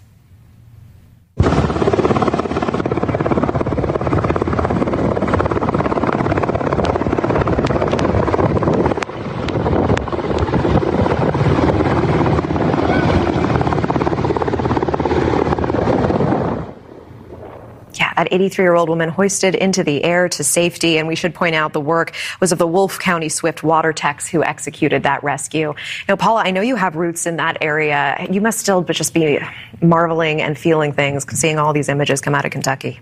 That 18.23 18.31
83 18.31 18.63
year 18.63 18.75
old 18.75 18.87
woman 18.87 19.09
hoisted 19.09 19.53
into 19.53 19.83
the 19.83 20.01
air 20.01 20.29
to 20.29 20.43
safety. 20.45 20.97
And 20.97 21.09
we 21.09 21.15
should 21.15 21.35
point 21.35 21.55
out 21.55 21.73
the 21.73 21.81
work 21.81 22.13
was 22.39 22.53
of 22.53 22.57
the 22.57 22.65
Wolfe 22.65 22.97
County 22.97 23.27
Swift 23.27 23.63
water 23.63 23.91
techs 23.91 24.29
who 24.29 24.41
executed 24.41 25.03
that 25.03 25.21
rescue. 25.25 25.73
Now, 26.07 26.15
Paula, 26.15 26.43
I 26.45 26.51
know 26.51 26.61
you 26.61 26.77
have 26.77 26.95
roots 26.95 27.25
in 27.25 27.35
that 27.35 27.57
area. 27.59 28.25
You 28.31 28.39
must 28.39 28.59
still 28.59 28.81
just 28.81 29.13
be 29.13 29.39
marveling 29.81 30.41
and 30.41 30.57
feeling 30.57 30.93
things, 30.93 31.25
seeing 31.37 31.59
all 31.59 31.73
these 31.73 31.89
images 31.89 32.21
come 32.21 32.33
out 32.33 32.45
of 32.45 32.51
Kentucky. 32.51 33.01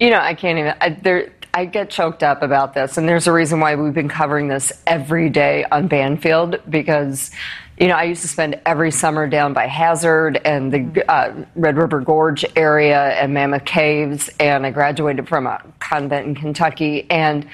You 0.00 0.08
know, 0.08 0.20
I 0.20 0.32
can't 0.32 0.58
even. 0.58 0.74
I, 0.80 0.88
there, 0.88 1.30
I 1.52 1.66
get 1.66 1.90
choked 1.90 2.22
up 2.22 2.40
about 2.40 2.72
this, 2.72 2.96
and 2.96 3.06
there's 3.06 3.26
a 3.26 3.32
reason 3.32 3.60
why 3.60 3.74
we've 3.74 3.92
been 3.92 4.08
covering 4.08 4.48
this 4.48 4.72
every 4.86 5.28
day 5.28 5.66
on 5.70 5.86
Banfield 5.86 6.62
because 6.66 7.30
you 7.82 7.88
know, 7.88 7.96
I 7.96 8.04
used 8.04 8.22
to 8.22 8.28
spend 8.28 8.60
every 8.64 8.92
summer 8.92 9.26
down 9.26 9.54
by 9.54 9.66
Hazard 9.66 10.40
and 10.44 10.72
the 10.72 11.10
uh, 11.10 11.34
Red 11.56 11.76
River 11.76 12.00
Gorge 12.00 12.44
area 12.54 13.10
and 13.20 13.34
Mammoth 13.34 13.64
Caves, 13.64 14.30
and 14.38 14.64
I 14.64 14.70
graduated 14.70 15.28
from 15.28 15.48
a 15.48 15.60
convent 15.80 16.28
in 16.28 16.36
Kentucky. 16.36 17.10
And 17.10 17.44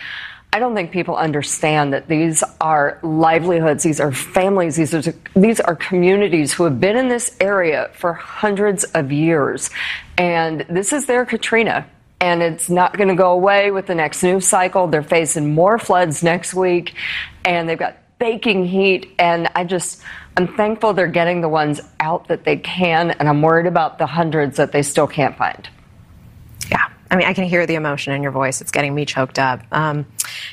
I 0.52 0.58
don't 0.58 0.74
think 0.74 0.90
people 0.90 1.16
understand 1.16 1.94
that 1.94 2.08
these 2.08 2.44
are 2.60 2.98
livelihoods, 3.02 3.82
these 3.82 4.00
are 4.00 4.12
families, 4.12 4.76
these 4.76 4.92
are 4.92 5.14
these 5.34 5.60
are 5.60 5.74
communities 5.74 6.52
who 6.52 6.64
have 6.64 6.78
been 6.78 6.98
in 6.98 7.08
this 7.08 7.34
area 7.40 7.88
for 7.94 8.12
hundreds 8.12 8.84
of 8.84 9.10
years, 9.10 9.70
and 10.18 10.66
this 10.68 10.92
is 10.92 11.06
their 11.06 11.24
Katrina. 11.24 11.86
And 12.20 12.42
it's 12.42 12.68
not 12.68 12.96
going 12.98 13.08
to 13.08 13.14
go 13.14 13.30
away 13.30 13.70
with 13.70 13.86
the 13.86 13.94
next 13.94 14.22
news 14.24 14.46
cycle. 14.46 14.88
They're 14.88 15.02
facing 15.04 15.54
more 15.54 15.78
floods 15.78 16.22
next 16.22 16.52
week, 16.52 16.94
and 17.44 17.66
they've 17.66 17.78
got 17.78 17.96
baking 18.18 18.64
heat. 18.64 19.12
And 19.18 19.48
I 19.54 19.64
just, 19.64 20.02
I'm 20.36 20.48
thankful 20.56 20.92
they're 20.92 21.06
getting 21.06 21.40
the 21.40 21.48
ones 21.48 21.80
out 22.00 22.28
that 22.28 22.44
they 22.44 22.56
can. 22.56 23.12
And 23.12 23.28
I'm 23.28 23.42
worried 23.42 23.66
about 23.66 23.98
the 23.98 24.06
hundreds 24.06 24.56
that 24.56 24.72
they 24.72 24.82
still 24.82 25.06
can't 25.06 25.36
find. 25.36 25.68
Yeah. 26.70 26.88
I 27.10 27.16
mean, 27.16 27.26
I 27.26 27.32
can 27.32 27.44
hear 27.44 27.66
the 27.66 27.74
emotion 27.74 28.12
in 28.12 28.22
your 28.22 28.32
voice. 28.32 28.60
It's 28.60 28.70
getting 28.70 28.94
me 28.94 29.04
choked 29.04 29.38
up. 29.38 29.62
Um, 29.72 30.06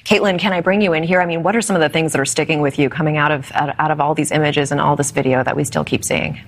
Caitlin, 0.06 0.40
can 0.40 0.54
I 0.54 0.62
bring 0.62 0.82
you 0.82 0.94
in 0.94 1.04
here? 1.04 1.22
I 1.22 1.26
mean, 1.26 1.44
what 1.44 1.56
are 1.56 1.62
some 1.62 1.76
of 1.76 1.82
the 1.82 1.90
things 1.90 2.14
that 2.14 2.22
are 2.22 2.26
sticking 2.26 2.62
with 2.62 2.80
you 2.80 2.90
coming 2.90 3.18
out 3.18 3.32
of 3.32 3.52
out, 3.54 3.78
out 3.80 3.92
of 3.92 4.00
all 4.00 4.16
these 4.16 4.32
images 4.32 4.72
and 4.72 4.80
all 4.80 4.96
this 4.96 5.12
video 5.12 5.44
that 5.44 5.56
we 5.56 5.64
still 5.64 5.84
keep 5.84 6.04
seeing? 6.06 6.40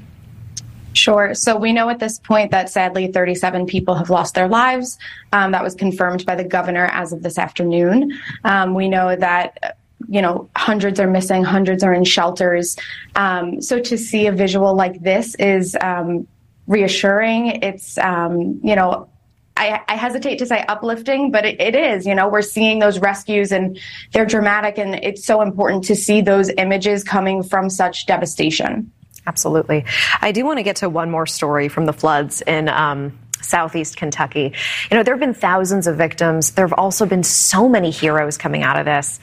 Sure. 0.93 1.35
So 1.35 1.55
we 1.55 1.73
know 1.73 1.89
at 1.89 1.99
this 1.99 2.17
point 2.17 2.51
that 2.51 2.69
sadly 2.69 3.11
37 3.11 3.67
people 3.67 3.93
have 3.95 4.09
lost 4.09 4.33
their 4.33 4.47
lives. 4.47 4.97
Um, 5.31 5.51
that 5.51 5.63
was 5.63 5.75
confirmed 5.75 6.25
by 6.25 6.35
the 6.35 6.43
governor 6.43 6.85
as 6.85 7.13
of 7.13 7.21
this 7.21 7.37
afternoon. 7.37 8.17
Um, 8.43 8.73
we 8.73 8.89
know 8.89 9.15
that 9.15 9.77
you 10.07 10.21
know, 10.21 10.49
hundreds 10.55 10.99
are 10.99 11.07
missing, 11.07 11.43
hundreds 11.43 11.83
are 11.83 11.93
in 11.93 12.03
shelters. 12.03 12.77
Um, 13.15 13.61
so 13.61 13.79
to 13.79 13.97
see 13.97 14.27
a 14.27 14.31
visual 14.31 14.75
like 14.75 15.01
this 15.01 15.35
is 15.35 15.75
um, 15.81 16.27
reassuring. 16.67 17.47
It's, 17.63 17.97
um, 17.97 18.59
you 18.63 18.75
know, 18.75 19.09
I, 19.55 19.81
I, 19.87 19.95
hesitate 19.95 20.37
to 20.37 20.45
say 20.45 20.63
uplifting, 20.67 21.31
but 21.31 21.43
it, 21.45 21.59
it 21.59 21.75
is. 21.75 22.05
You 22.05 22.13
know, 22.13 22.27
we're 22.27 22.43
seeing 22.43 22.77
those 22.77 22.99
rescues 22.99 23.51
and 23.51 23.79
they're 24.13 24.25
dramatic, 24.25 24.77
and 24.77 24.95
it's 24.95 25.25
so 25.25 25.41
important 25.41 25.83
to 25.85 25.95
see 25.95 26.21
those 26.21 26.51
images 26.57 27.03
coming 27.03 27.41
from 27.41 27.69
such 27.69 28.05
devastation. 28.05 28.91
Absolutely. 29.25 29.83
I 30.21 30.31
do 30.31 30.45
want 30.45 30.59
to 30.59 30.63
get 30.63 30.77
to 30.77 30.89
one 30.89 31.09
more 31.09 31.25
story 31.25 31.69
from 31.69 31.85
the 31.85 31.93
floods 31.93 32.41
in. 32.41 32.69
Um, 32.69 33.17
southeast 33.39 33.97
Kentucky. 33.97 34.51
You 34.89 34.97
know, 34.97 35.03
there 35.03 35.13
have 35.13 35.19
been 35.19 35.33
thousands 35.33 35.85
of 35.85 35.95
victims. 35.95 36.51
There 36.51 36.65
have 36.65 36.77
also 36.77 37.05
been 37.05 37.23
so 37.23 37.69
many 37.69 37.91
heroes 37.91 38.35
coming 38.35 38.63
out 38.63 38.79
of 38.79 38.85
this. 38.85 39.19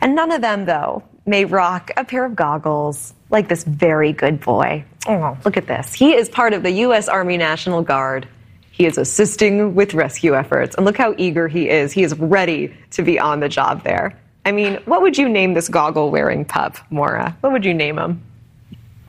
And 0.00 0.14
none 0.14 0.32
of 0.32 0.40
them, 0.40 0.64
though, 0.64 1.02
may 1.26 1.44
rock 1.44 1.90
a 1.96 2.04
pair 2.04 2.24
of 2.24 2.34
goggles 2.34 3.14
like 3.30 3.48
this 3.48 3.64
very 3.64 4.12
good 4.12 4.40
boy. 4.40 4.84
Oh, 5.06 5.36
look 5.44 5.56
at 5.56 5.66
this. 5.66 5.92
He 5.92 6.14
is 6.14 6.28
part 6.28 6.52
of 6.52 6.62
the 6.62 6.70
U.S. 6.70 7.08
Army 7.08 7.36
National 7.36 7.82
Guard. 7.82 8.28
He 8.70 8.86
is 8.86 8.96
assisting 8.96 9.74
with 9.74 9.94
rescue 9.94 10.36
efforts. 10.36 10.76
And 10.76 10.84
look 10.84 10.96
how 10.96 11.14
eager 11.18 11.48
he 11.48 11.68
is. 11.68 11.92
He 11.92 12.02
is 12.04 12.16
ready 12.18 12.74
to 12.92 13.02
be 13.02 13.18
on 13.18 13.40
the 13.40 13.48
job 13.48 13.82
there. 13.82 14.18
I 14.44 14.52
mean, 14.52 14.76
what 14.84 15.02
would 15.02 15.18
you 15.18 15.28
name 15.28 15.54
this 15.54 15.68
goggle 15.68 16.10
wearing 16.10 16.44
pup, 16.44 16.76
Maura? 16.90 17.36
What 17.40 17.52
would 17.52 17.64
you 17.64 17.74
name 17.74 17.98
him? 17.98 18.22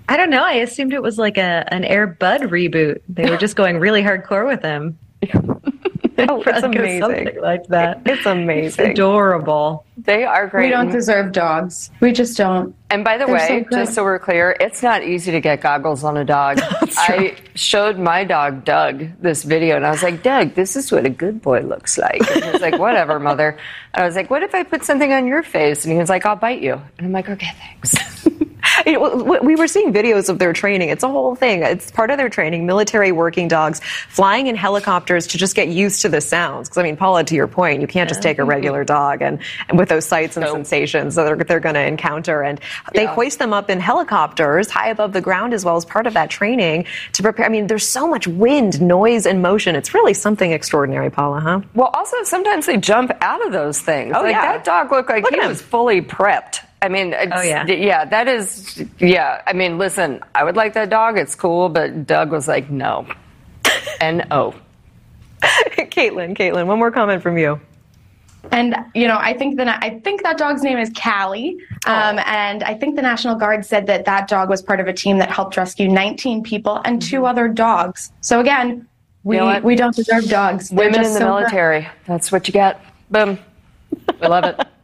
I 0.09 0.17
don't 0.17 0.31
know. 0.31 0.43
I 0.43 0.53
assumed 0.53 0.91
it 0.91 1.03
was 1.03 1.19
like 1.19 1.37
a 1.37 1.71
an 1.71 1.85
Air 1.85 2.07
Bud 2.07 2.41
reboot. 2.41 3.01
They 3.07 3.29
were 3.29 3.37
just 3.37 3.55
going 3.55 3.77
really 3.77 4.01
hardcore 4.01 4.47
with 4.47 4.63
him. 4.63 4.97
oh, 6.27 6.41
it's 6.47 6.63
amazing. 6.63 7.01
Something 7.01 7.41
like 7.41 7.67
that. 7.67 8.01
It's 8.05 8.25
amazing. 8.25 8.85
It's 8.85 8.99
adorable. 8.99 9.85
They 9.97 10.23
are 10.23 10.47
great. 10.47 10.65
We 10.65 10.69
don't 10.71 10.91
deserve 10.91 11.31
dogs. 11.31 11.91
We 11.99 12.11
just 12.11 12.37
don't. 12.37 12.75
And 12.89 13.03
by 13.03 13.17
the 13.17 13.25
They're 13.25 13.35
way, 13.35 13.65
so 13.69 13.77
just 13.77 13.93
so 13.93 14.03
we're 14.03 14.17
clear, 14.17 14.55
it's 14.59 14.81
not 14.81 15.03
easy 15.03 15.31
to 15.31 15.41
get 15.41 15.61
goggles 15.61 16.03
on 16.03 16.17
a 16.17 16.25
dog. 16.25 16.59
I 16.63 17.35
showed 17.55 17.99
my 17.99 18.23
dog 18.23 18.65
Doug 18.65 19.07
this 19.21 19.43
video, 19.43 19.75
and 19.75 19.85
I 19.85 19.91
was 19.91 20.01
like, 20.01 20.23
Doug, 20.23 20.55
this 20.55 20.75
is 20.75 20.91
what 20.91 21.05
a 21.05 21.09
good 21.09 21.41
boy 21.41 21.61
looks 21.61 21.97
like. 21.97 22.21
And 22.31 22.43
he 22.43 22.51
was 22.51 22.61
like, 22.61 22.79
whatever, 22.79 23.19
mother. 23.19 23.57
And 23.93 24.03
I 24.03 24.05
was 24.05 24.15
like, 24.15 24.29
what 24.29 24.41
if 24.41 24.55
I 24.55 24.63
put 24.63 24.83
something 24.83 25.13
on 25.13 25.27
your 25.27 25.43
face? 25.43 25.85
And 25.85 25.91
he 25.91 25.99
was 25.99 26.09
like, 26.09 26.25
I'll 26.25 26.35
bite 26.35 26.61
you. 26.61 26.81
And 26.97 27.07
I'm 27.07 27.11
like, 27.11 27.29
okay, 27.29 27.51
thanks. 27.59 28.18
We 28.85 29.55
were 29.55 29.67
seeing 29.67 29.93
videos 29.93 30.29
of 30.29 30.39
their 30.39 30.53
training. 30.53 30.89
It's 30.89 31.03
a 31.03 31.09
whole 31.09 31.35
thing. 31.35 31.63
It's 31.63 31.91
part 31.91 32.11
of 32.11 32.17
their 32.17 32.29
training. 32.29 32.65
Military 32.65 33.11
working 33.11 33.47
dogs 33.47 33.79
flying 34.09 34.47
in 34.47 34.55
helicopters 34.55 35.27
to 35.27 35.37
just 35.37 35.55
get 35.55 35.67
used 35.67 36.01
to 36.03 36.09
the 36.09 36.21
sounds. 36.21 36.69
Because 36.69 36.77
I 36.77 36.83
mean, 36.83 36.97
Paula, 36.97 37.23
to 37.23 37.35
your 37.35 37.47
point, 37.47 37.81
you 37.81 37.87
can't 37.87 38.09
just 38.09 38.21
take 38.21 38.37
a 38.37 38.41
mm-hmm. 38.41 38.49
regular 38.49 38.83
dog 38.83 39.21
and, 39.21 39.39
and 39.67 39.77
with 39.77 39.89
those 39.89 40.05
sights 40.05 40.37
and 40.37 40.45
nope. 40.45 40.55
sensations 40.55 41.15
that 41.15 41.23
they're, 41.23 41.35
they're 41.37 41.59
going 41.59 41.75
to 41.75 41.85
encounter. 41.85 42.41
And 42.41 42.59
they 42.93 43.03
yeah. 43.03 43.13
hoist 43.13 43.39
them 43.39 43.53
up 43.53 43.69
in 43.69 43.79
helicopters 43.79 44.69
high 44.69 44.89
above 44.89 45.13
the 45.13 45.21
ground 45.21 45.53
as 45.53 45.65
well 45.65 45.75
as 45.75 45.85
part 45.85 46.07
of 46.07 46.13
that 46.13 46.29
training 46.29 46.85
to 47.13 47.23
prepare. 47.23 47.45
I 47.45 47.49
mean, 47.49 47.67
there's 47.67 47.87
so 47.87 48.07
much 48.07 48.27
wind, 48.27 48.81
noise, 48.81 49.25
and 49.25 49.41
motion. 49.41 49.75
It's 49.75 49.93
really 49.93 50.13
something 50.13 50.51
extraordinary, 50.51 51.09
Paula, 51.09 51.39
huh? 51.39 51.61
Well, 51.73 51.89
also 51.93 52.23
sometimes 52.23 52.65
they 52.65 52.77
jump 52.77 53.11
out 53.21 53.45
of 53.45 53.51
those 53.51 53.79
things. 53.79 54.13
Oh, 54.15 54.21
like 54.21 54.31
yeah. 54.31 54.53
that 54.53 54.63
dog 54.63 54.91
looked 54.91 55.09
like 55.09 55.23
Look 55.23 55.33
he 55.33 55.47
was 55.47 55.61
fully 55.61 56.01
prepped. 56.01 56.61
I 56.81 56.87
mean, 56.87 57.13
oh 57.13 57.41
yeah, 57.41 57.65
yeah, 57.65 58.05
that 58.05 58.27
is, 58.27 58.83
yeah. 58.99 59.41
I 59.45 59.53
mean, 59.53 59.77
listen, 59.77 60.21
I 60.33 60.45
would 60.45 60.55
like 60.55 60.73
that 60.73 60.89
dog. 60.89 61.17
It's 61.17 61.35
cool, 61.35 61.67
but 61.67 62.07
Doug 62.07 62.31
was 62.31 62.47
like, 62.47 62.69
no, 62.69 63.05
N 63.99 64.27
O. 64.31 64.55
Caitlin, 65.41 66.37
Caitlin, 66.37 66.67
one 66.67 66.79
more 66.79 66.91
comment 66.91 67.21
from 67.21 67.37
you. 67.37 67.59
And 68.51 68.75
you 68.95 69.07
know, 69.07 69.17
I 69.19 69.33
think 69.33 69.57
that 69.57 69.83
I 69.83 69.99
think 69.99 70.23
that 70.23 70.37
dog's 70.37 70.63
name 70.63 70.77
is 70.77 70.89
Callie, 70.97 71.57
um, 71.85 72.17
oh. 72.17 72.23
and 72.25 72.63
I 72.63 72.73
think 72.73 72.95
the 72.95 73.01
National 73.01 73.35
Guard 73.35 73.65
said 73.65 73.85
that 73.87 74.05
that 74.05 74.29
dog 74.29 74.49
was 74.49 74.61
part 74.61 74.79
of 74.79 74.87
a 74.87 74.93
team 74.93 75.17
that 75.17 75.29
helped 75.29 75.57
rescue 75.57 75.89
19 75.89 76.43
people 76.43 76.81
and 76.85 77.01
two 77.01 77.17
mm-hmm. 77.17 77.25
other 77.25 77.49
dogs. 77.49 78.11
So 78.21 78.39
again, 78.39 78.87
we 79.23 79.35
you 79.35 79.41
know 79.41 79.59
we 79.59 79.75
don't 79.75 79.95
deserve 79.95 80.25
dogs. 80.29 80.71
Women 80.71 80.95
in 80.95 81.13
the 81.13 81.19
so 81.19 81.25
military. 81.25 81.81
Good. 81.81 81.89
That's 82.05 82.31
what 82.31 82.47
you 82.47 82.53
get. 82.53 82.81
Boom. 83.11 83.37
We 84.21 84.27
love 84.27 84.45
it. 84.45 84.59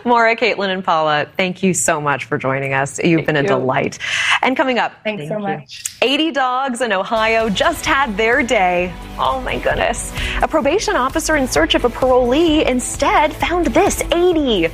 Maura, 0.04 0.36
Caitlin, 0.36 0.68
and 0.68 0.84
Paula, 0.84 1.26
thank 1.36 1.62
you 1.62 1.74
so 1.74 2.00
much 2.00 2.24
for 2.24 2.38
joining 2.38 2.72
us. 2.72 2.98
You've 2.98 3.18
thank 3.18 3.26
been 3.26 3.36
a 3.36 3.42
you. 3.42 3.48
delight. 3.48 3.98
And 4.42 4.56
coming 4.56 4.78
up, 4.78 4.92
thanks 5.04 5.22
thank 5.22 5.32
so 5.32 5.38
much. 5.38 5.84
80 6.02 6.32
dogs 6.32 6.80
in 6.80 6.92
Ohio 6.92 7.48
just 7.48 7.84
had 7.84 8.16
their 8.16 8.42
day. 8.42 8.92
Oh 9.18 9.40
my 9.40 9.58
goodness. 9.58 10.12
A 10.42 10.48
probation 10.48 10.96
officer 10.96 11.36
in 11.36 11.46
search 11.46 11.74
of 11.74 11.84
a 11.84 11.88
parolee 11.88 12.66
instead 12.66 13.34
found 13.34 13.66
this 13.66 14.02
80. 14.12 14.68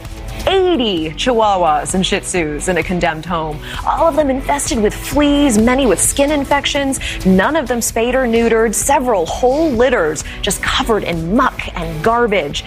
80 0.46 1.10
chihuahuas 1.10 1.94
and 1.94 2.04
shih 2.04 2.20
tzus 2.20 2.68
in 2.68 2.78
a 2.78 2.82
condemned 2.82 3.24
home. 3.24 3.58
All 3.86 4.06
of 4.06 4.16
them 4.16 4.30
infested 4.30 4.78
with 4.78 4.94
fleas, 4.94 5.58
many 5.58 5.86
with 5.86 6.00
skin 6.00 6.30
infections, 6.30 7.00
none 7.24 7.56
of 7.56 7.68
them 7.68 7.80
spayed 7.80 8.14
or 8.14 8.26
neutered, 8.26 8.74
several 8.74 9.26
whole 9.26 9.70
litters 9.70 10.24
just 10.42 10.62
covered 10.62 11.04
in 11.04 11.34
muck 11.34 11.60
and 11.76 12.04
garbage. 12.04 12.64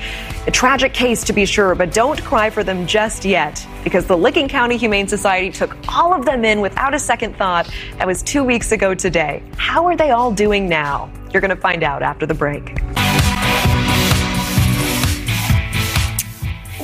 A 0.47 0.51
tragic 0.51 0.93
case 0.93 1.23
to 1.25 1.33
be 1.33 1.45
sure, 1.45 1.75
but 1.75 1.93
don't 1.93 2.23
cry 2.23 2.49
for 2.49 2.63
them 2.63 2.87
just 2.87 3.25
yet 3.25 3.65
because 3.83 4.05
the 4.05 4.17
Licking 4.17 4.47
County 4.47 4.77
Humane 4.77 5.07
Society 5.07 5.51
took 5.51 5.75
all 5.87 6.13
of 6.13 6.25
them 6.25 6.45
in 6.45 6.61
without 6.61 6.93
a 6.93 6.99
second 6.99 7.35
thought. 7.35 7.69
That 7.97 8.07
was 8.07 8.23
two 8.23 8.43
weeks 8.43 8.71
ago 8.71 8.93
today. 8.93 9.43
How 9.57 9.85
are 9.85 9.95
they 9.95 10.11
all 10.11 10.31
doing 10.31 10.69
now? 10.69 11.11
You're 11.33 11.41
going 11.41 11.55
to 11.55 11.61
find 11.61 11.83
out 11.83 12.01
after 12.01 12.25
the 12.25 12.33
break. 12.33 12.77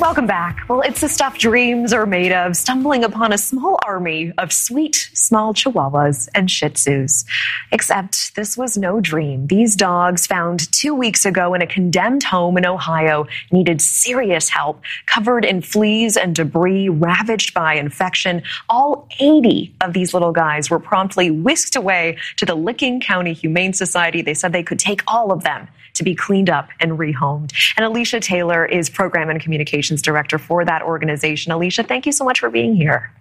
Welcome 0.03 0.27
back. 0.27 0.67
Well, 0.67 0.81
it's 0.81 0.99
the 0.99 1.07
stuff 1.07 1.37
dreams 1.37 1.93
are 1.93 2.05
made 2.05 2.33
of, 2.33 2.57
stumbling 2.57 3.05
upon 3.05 3.31
a 3.31 3.37
small 3.37 3.79
army 3.87 4.33
of 4.37 4.51
sweet, 4.51 5.09
small 5.13 5.53
chihuahuas 5.53 6.27
and 6.35 6.51
shih 6.51 6.71
tzus. 6.71 7.23
Except 7.71 8.35
this 8.35 8.57
was 8.57 8.77
no 8.77 8.99
dream. 8.99 9.47
These 9.47 9.77
dogs, 9.77 10.27
found 10.27 10.69
two 10.73 10.93
weeks 10.93 11.25
ago 11.25 11.53
in 11.53 11.61
a 11.61 11.65
condemned 11.65 12.25
home 12.25 12.57
in 12.57 12.65
Ohio, 12.65 13.27
needed 13.53 13.81
serious 13.81 14.49
help, 14.49 14.81
covered 15.05 15.45
in 15.45 15.61
fleas 15.61 16.17
and 16.17 16.35
debris, 16.35 16.89
ravaged 16.89 17.53
by 17.53 17.75
infection. 17.75 18.43
All 18.67 19.07
80 19.21 19.73
of 19.79 19.93
these 19.93 20.13
little 20.13 20.33
guys 20.33 20.69
were 20.69 20.79
promptly 20.79 21.31
whisked 21.31 21.77
away 21.77 22.17
to 22.35 22.45
the 22.45 22.55
Licking 22.55 22.99
County 22.99 23.31
Humane 23.31 23.71
Society. 23.71 24.21
They 24.21 24.33
said 24.33 24.51
they 24.51 24.63
could 24.63 24.79
take 24.79 25.01
all 25.07 25.31
of 25.31 25.45
them 25.45 25.69
to 25.93 26.03
be 26.03 26.15
cleaned 26.15 26.49
up 26.49 26.69
and 26.79 26.93
rehomed. 26.93 27.51
And 27.77 27.85
Alicia 27.85 28.19
Taylor 28.19 28.65
is 28.65 28.89
Program 28.89 29.29
and 29.29 29.39
Communications 29.39 29.92
Director 30.01 30.37
for 30.37 30.65
that 30.65 30.81
organization. 30.81 31.51
Alicia, 31.51 31.83
thank 31.83 32.05
you 32.05 32.11
so 32.11 32.23
much 32.25 32.39
for 32.39 32.49
being 32.49 32.75
here. 32.75 33.11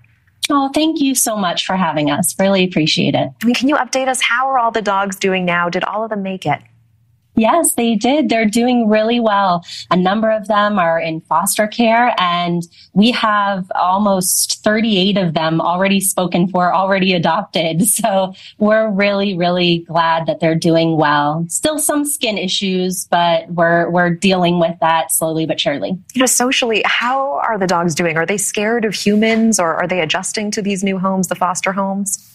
Oh, 0.50 0.70
thank 0.74 1.00
you 1.00 1.14
so 1.14 1.36
much 1.36 1.64
for 1.66 1.76
having 1.76 2.10
us. 2.10 2.34
Really 2.38 2.64
appreciate 2.64 3.14
it. 3.14 3.30
I 3.42 3.46
mean, 3.46 3.54
can 3.54 3.68
you 3.68 3.76
update 3.76 4.08
us? 4.08 4.20
How 4.20 4.48
are 4.48 4.58
all 4.58 4.70
the 4.70 4.82
dogs 4.82 5.16
doing 5.16 5.44
now? 5.44 5.68
Did 5.68 5.84
all 5.84 6.02
of 6.02 6.10
them 6.10 6.22
make 6.22 6.46
it? 6.46 6.60
Yes, 7.34 7.74
they 7.74 7.94
did. 7.94 8.28
They're 8.28 8.46
doing 8.46 8.88
really 8.88 9.18
well. 9.18 9.64
A 9.90 9.96
number 9.96 10.30
of 10.30 10.48
them 10.48 10.78
are 10.78 11.00
in 11.00 11.22
foster 11.22 11.66
care, 11.66 12.14
and 12.18 12.62
we 12.92 13.10
have 13.12 13.70
almost 13.74 14.62
38 14.62 15.16
of 15.16 15.34
them 15.34 15.60
already 15.60 16.00
spoken 16.00 16.48
for, 16.48 16.74
already 16.74 17.12
adopted. 17.12 17.82
So 18.02 18.34
we're 18.58 18.90
really, 18.90 19.36
really 19.36 19.80
glad 19.86 20.26
that 20.26 20.40
they're 20.40 20.56
doing 20.56 20.96
well. 20.96 21.44
Still 21.48 21.78
some 21.78 22.04
skin 22.04 22.36
issues, 22.36 23.06
but 23.10 23.48
we're 23.50 23.88
we're 23.90 24.10
dealing 24.10 24.58
with 24.58 24.76
that 24.80 25.12
slowly 25.12 25.46
but 25.46 25.60
surely. 25.60 25.90
You 26.14 26.20
know, 26.20 26.26
socially, 26.26 26.82
how 26.84 27.38
are 27.46 27.58
the 27.58 27.66
dogs 27.66 27.94
doing? 27.94 28.16
Are 28.16 28.26
they 28.26 28.38
scared 28.38 28.84
of 28.84 28.94
humans, 28.94 29.60
or 29.60 29.74
are 29.74 29.86
they 29.86 30.00
adjusting 30.00 30.50
to 30.52 30.62
these 30.62 30.82
new 30.82 30.98
homes, 30.98 31.28
the 31.28 31.36
foster 31.36 31.72
homes? 31.72 32.31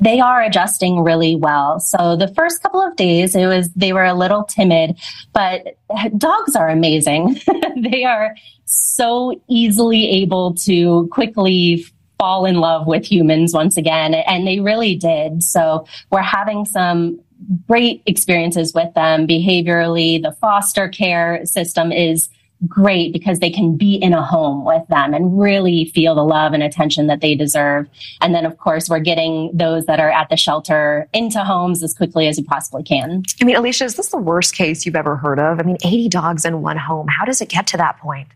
They 0.00 0.20
are 0.20 0.42
adjusting 0.42 1.00
really 1.00 1.36
well. 1.36 1.78
So 1.78 2.16
the 2.16 2.28
first 2.28 2.62
couple 2.62 2.82
of 2.82 2.96
days, 2.96 3.34
it 3.34 3.46
was, 3.46 3.70
they 3.74 3.92
were 3.92 4.04
a 4.04 4.14
little 4.14 4.44
timid, 4.44 4.98
but 5.32 5.76
dogs 6.16 6.56
are 6.56 6.68
amazing. 6.68 7.40
they 7.76 8.04
are 8.04 8.34
so 8.64 9.40
easily 9.48 10.08
able 10.08 10.54
to 10.54 11.08
quickly 11.12 11.84
fall 12.18 12.44
in 12.44 12.56
love 12.56 12.86
with 12.86 13.04
humans 13.04 13.52
once 13.54 13.76
again. 13.76 14.14
And 14.14 14.46
they 14.46 14.60
really 14.60 14.94
did. 14.94 15.42
So 15.42 15.86
we're 16.10 16.22
having 16.22 16.64
some 16.64 17.20
great 17.66 18.02
experiences 18.06 18.74
with 18.74 18.92
them 18.94 19.26
behaviorally. 19.26 20.22
The 20.22 20.32
foster 20.32 20.88
care 20.88 21.44
system 21.46 21.92
is 21.92 22.28
great 22.68 23.12
because 23.12 23.38
they 23.38 23.50
can 23.50 23.76
be 23.76 23.94
in 23.94 24.12
a 24.12 24.22
home 24.22 24.64
with 24.64 24.86
them 24.88 25.14
and 25.14 25.40
really 25.40 25.86
feel 25.86 26.14
the 26.14 26.24
love 26.24 26.52
and 26.52 26.62
attention 26.62 27.06
that 27.06 27.20
they 27.20 27.34
deserve. 27.34 27.88
And 28.20 28.34
then, 28.34 28.44
of 28.44 28.58
course, 28.58 28.88
we're 28.88 29.00
getting 29.00 29.50
those 29.54 29.86
that 29.86 29.98
are 29.98 30.10
at 30.10 30.28
the 30.28 30.36
shelter 30.36 31.08
into 31.12 31.42
homes 31.42 31.82
as 31.82 31.94
quickly 31.94 32.28
as 32.28 32.36
we 32.36 32.44
possibly 32.44 32.82
can. 32.82 33.22
I 33.40 33.44
mean, 33.44 33.56
Alicia, 33.56 33.84
is 33.84 33.96
this 33.96 34.08
the 34.08 34.18
worst 34.18 34.54
case 34.54 34.84
you've 34.84 34.96
ever 34.96 35.16
heard 35.16 35.38
of? 35.38 35.58
I 35.58 35.62
mean, 35.62 35.78
80 35.84 36.08
dogs 36.10 36.44
in 36.44 36.60
one 36.60 36.76
home. 36.76 37.08
How 37.08 37.24
does 37.24 37.40
it 37.40 37.48
get 37.48 37.66
to 37.68 37.76
that 37.78 37.98
point? 37.98 38.28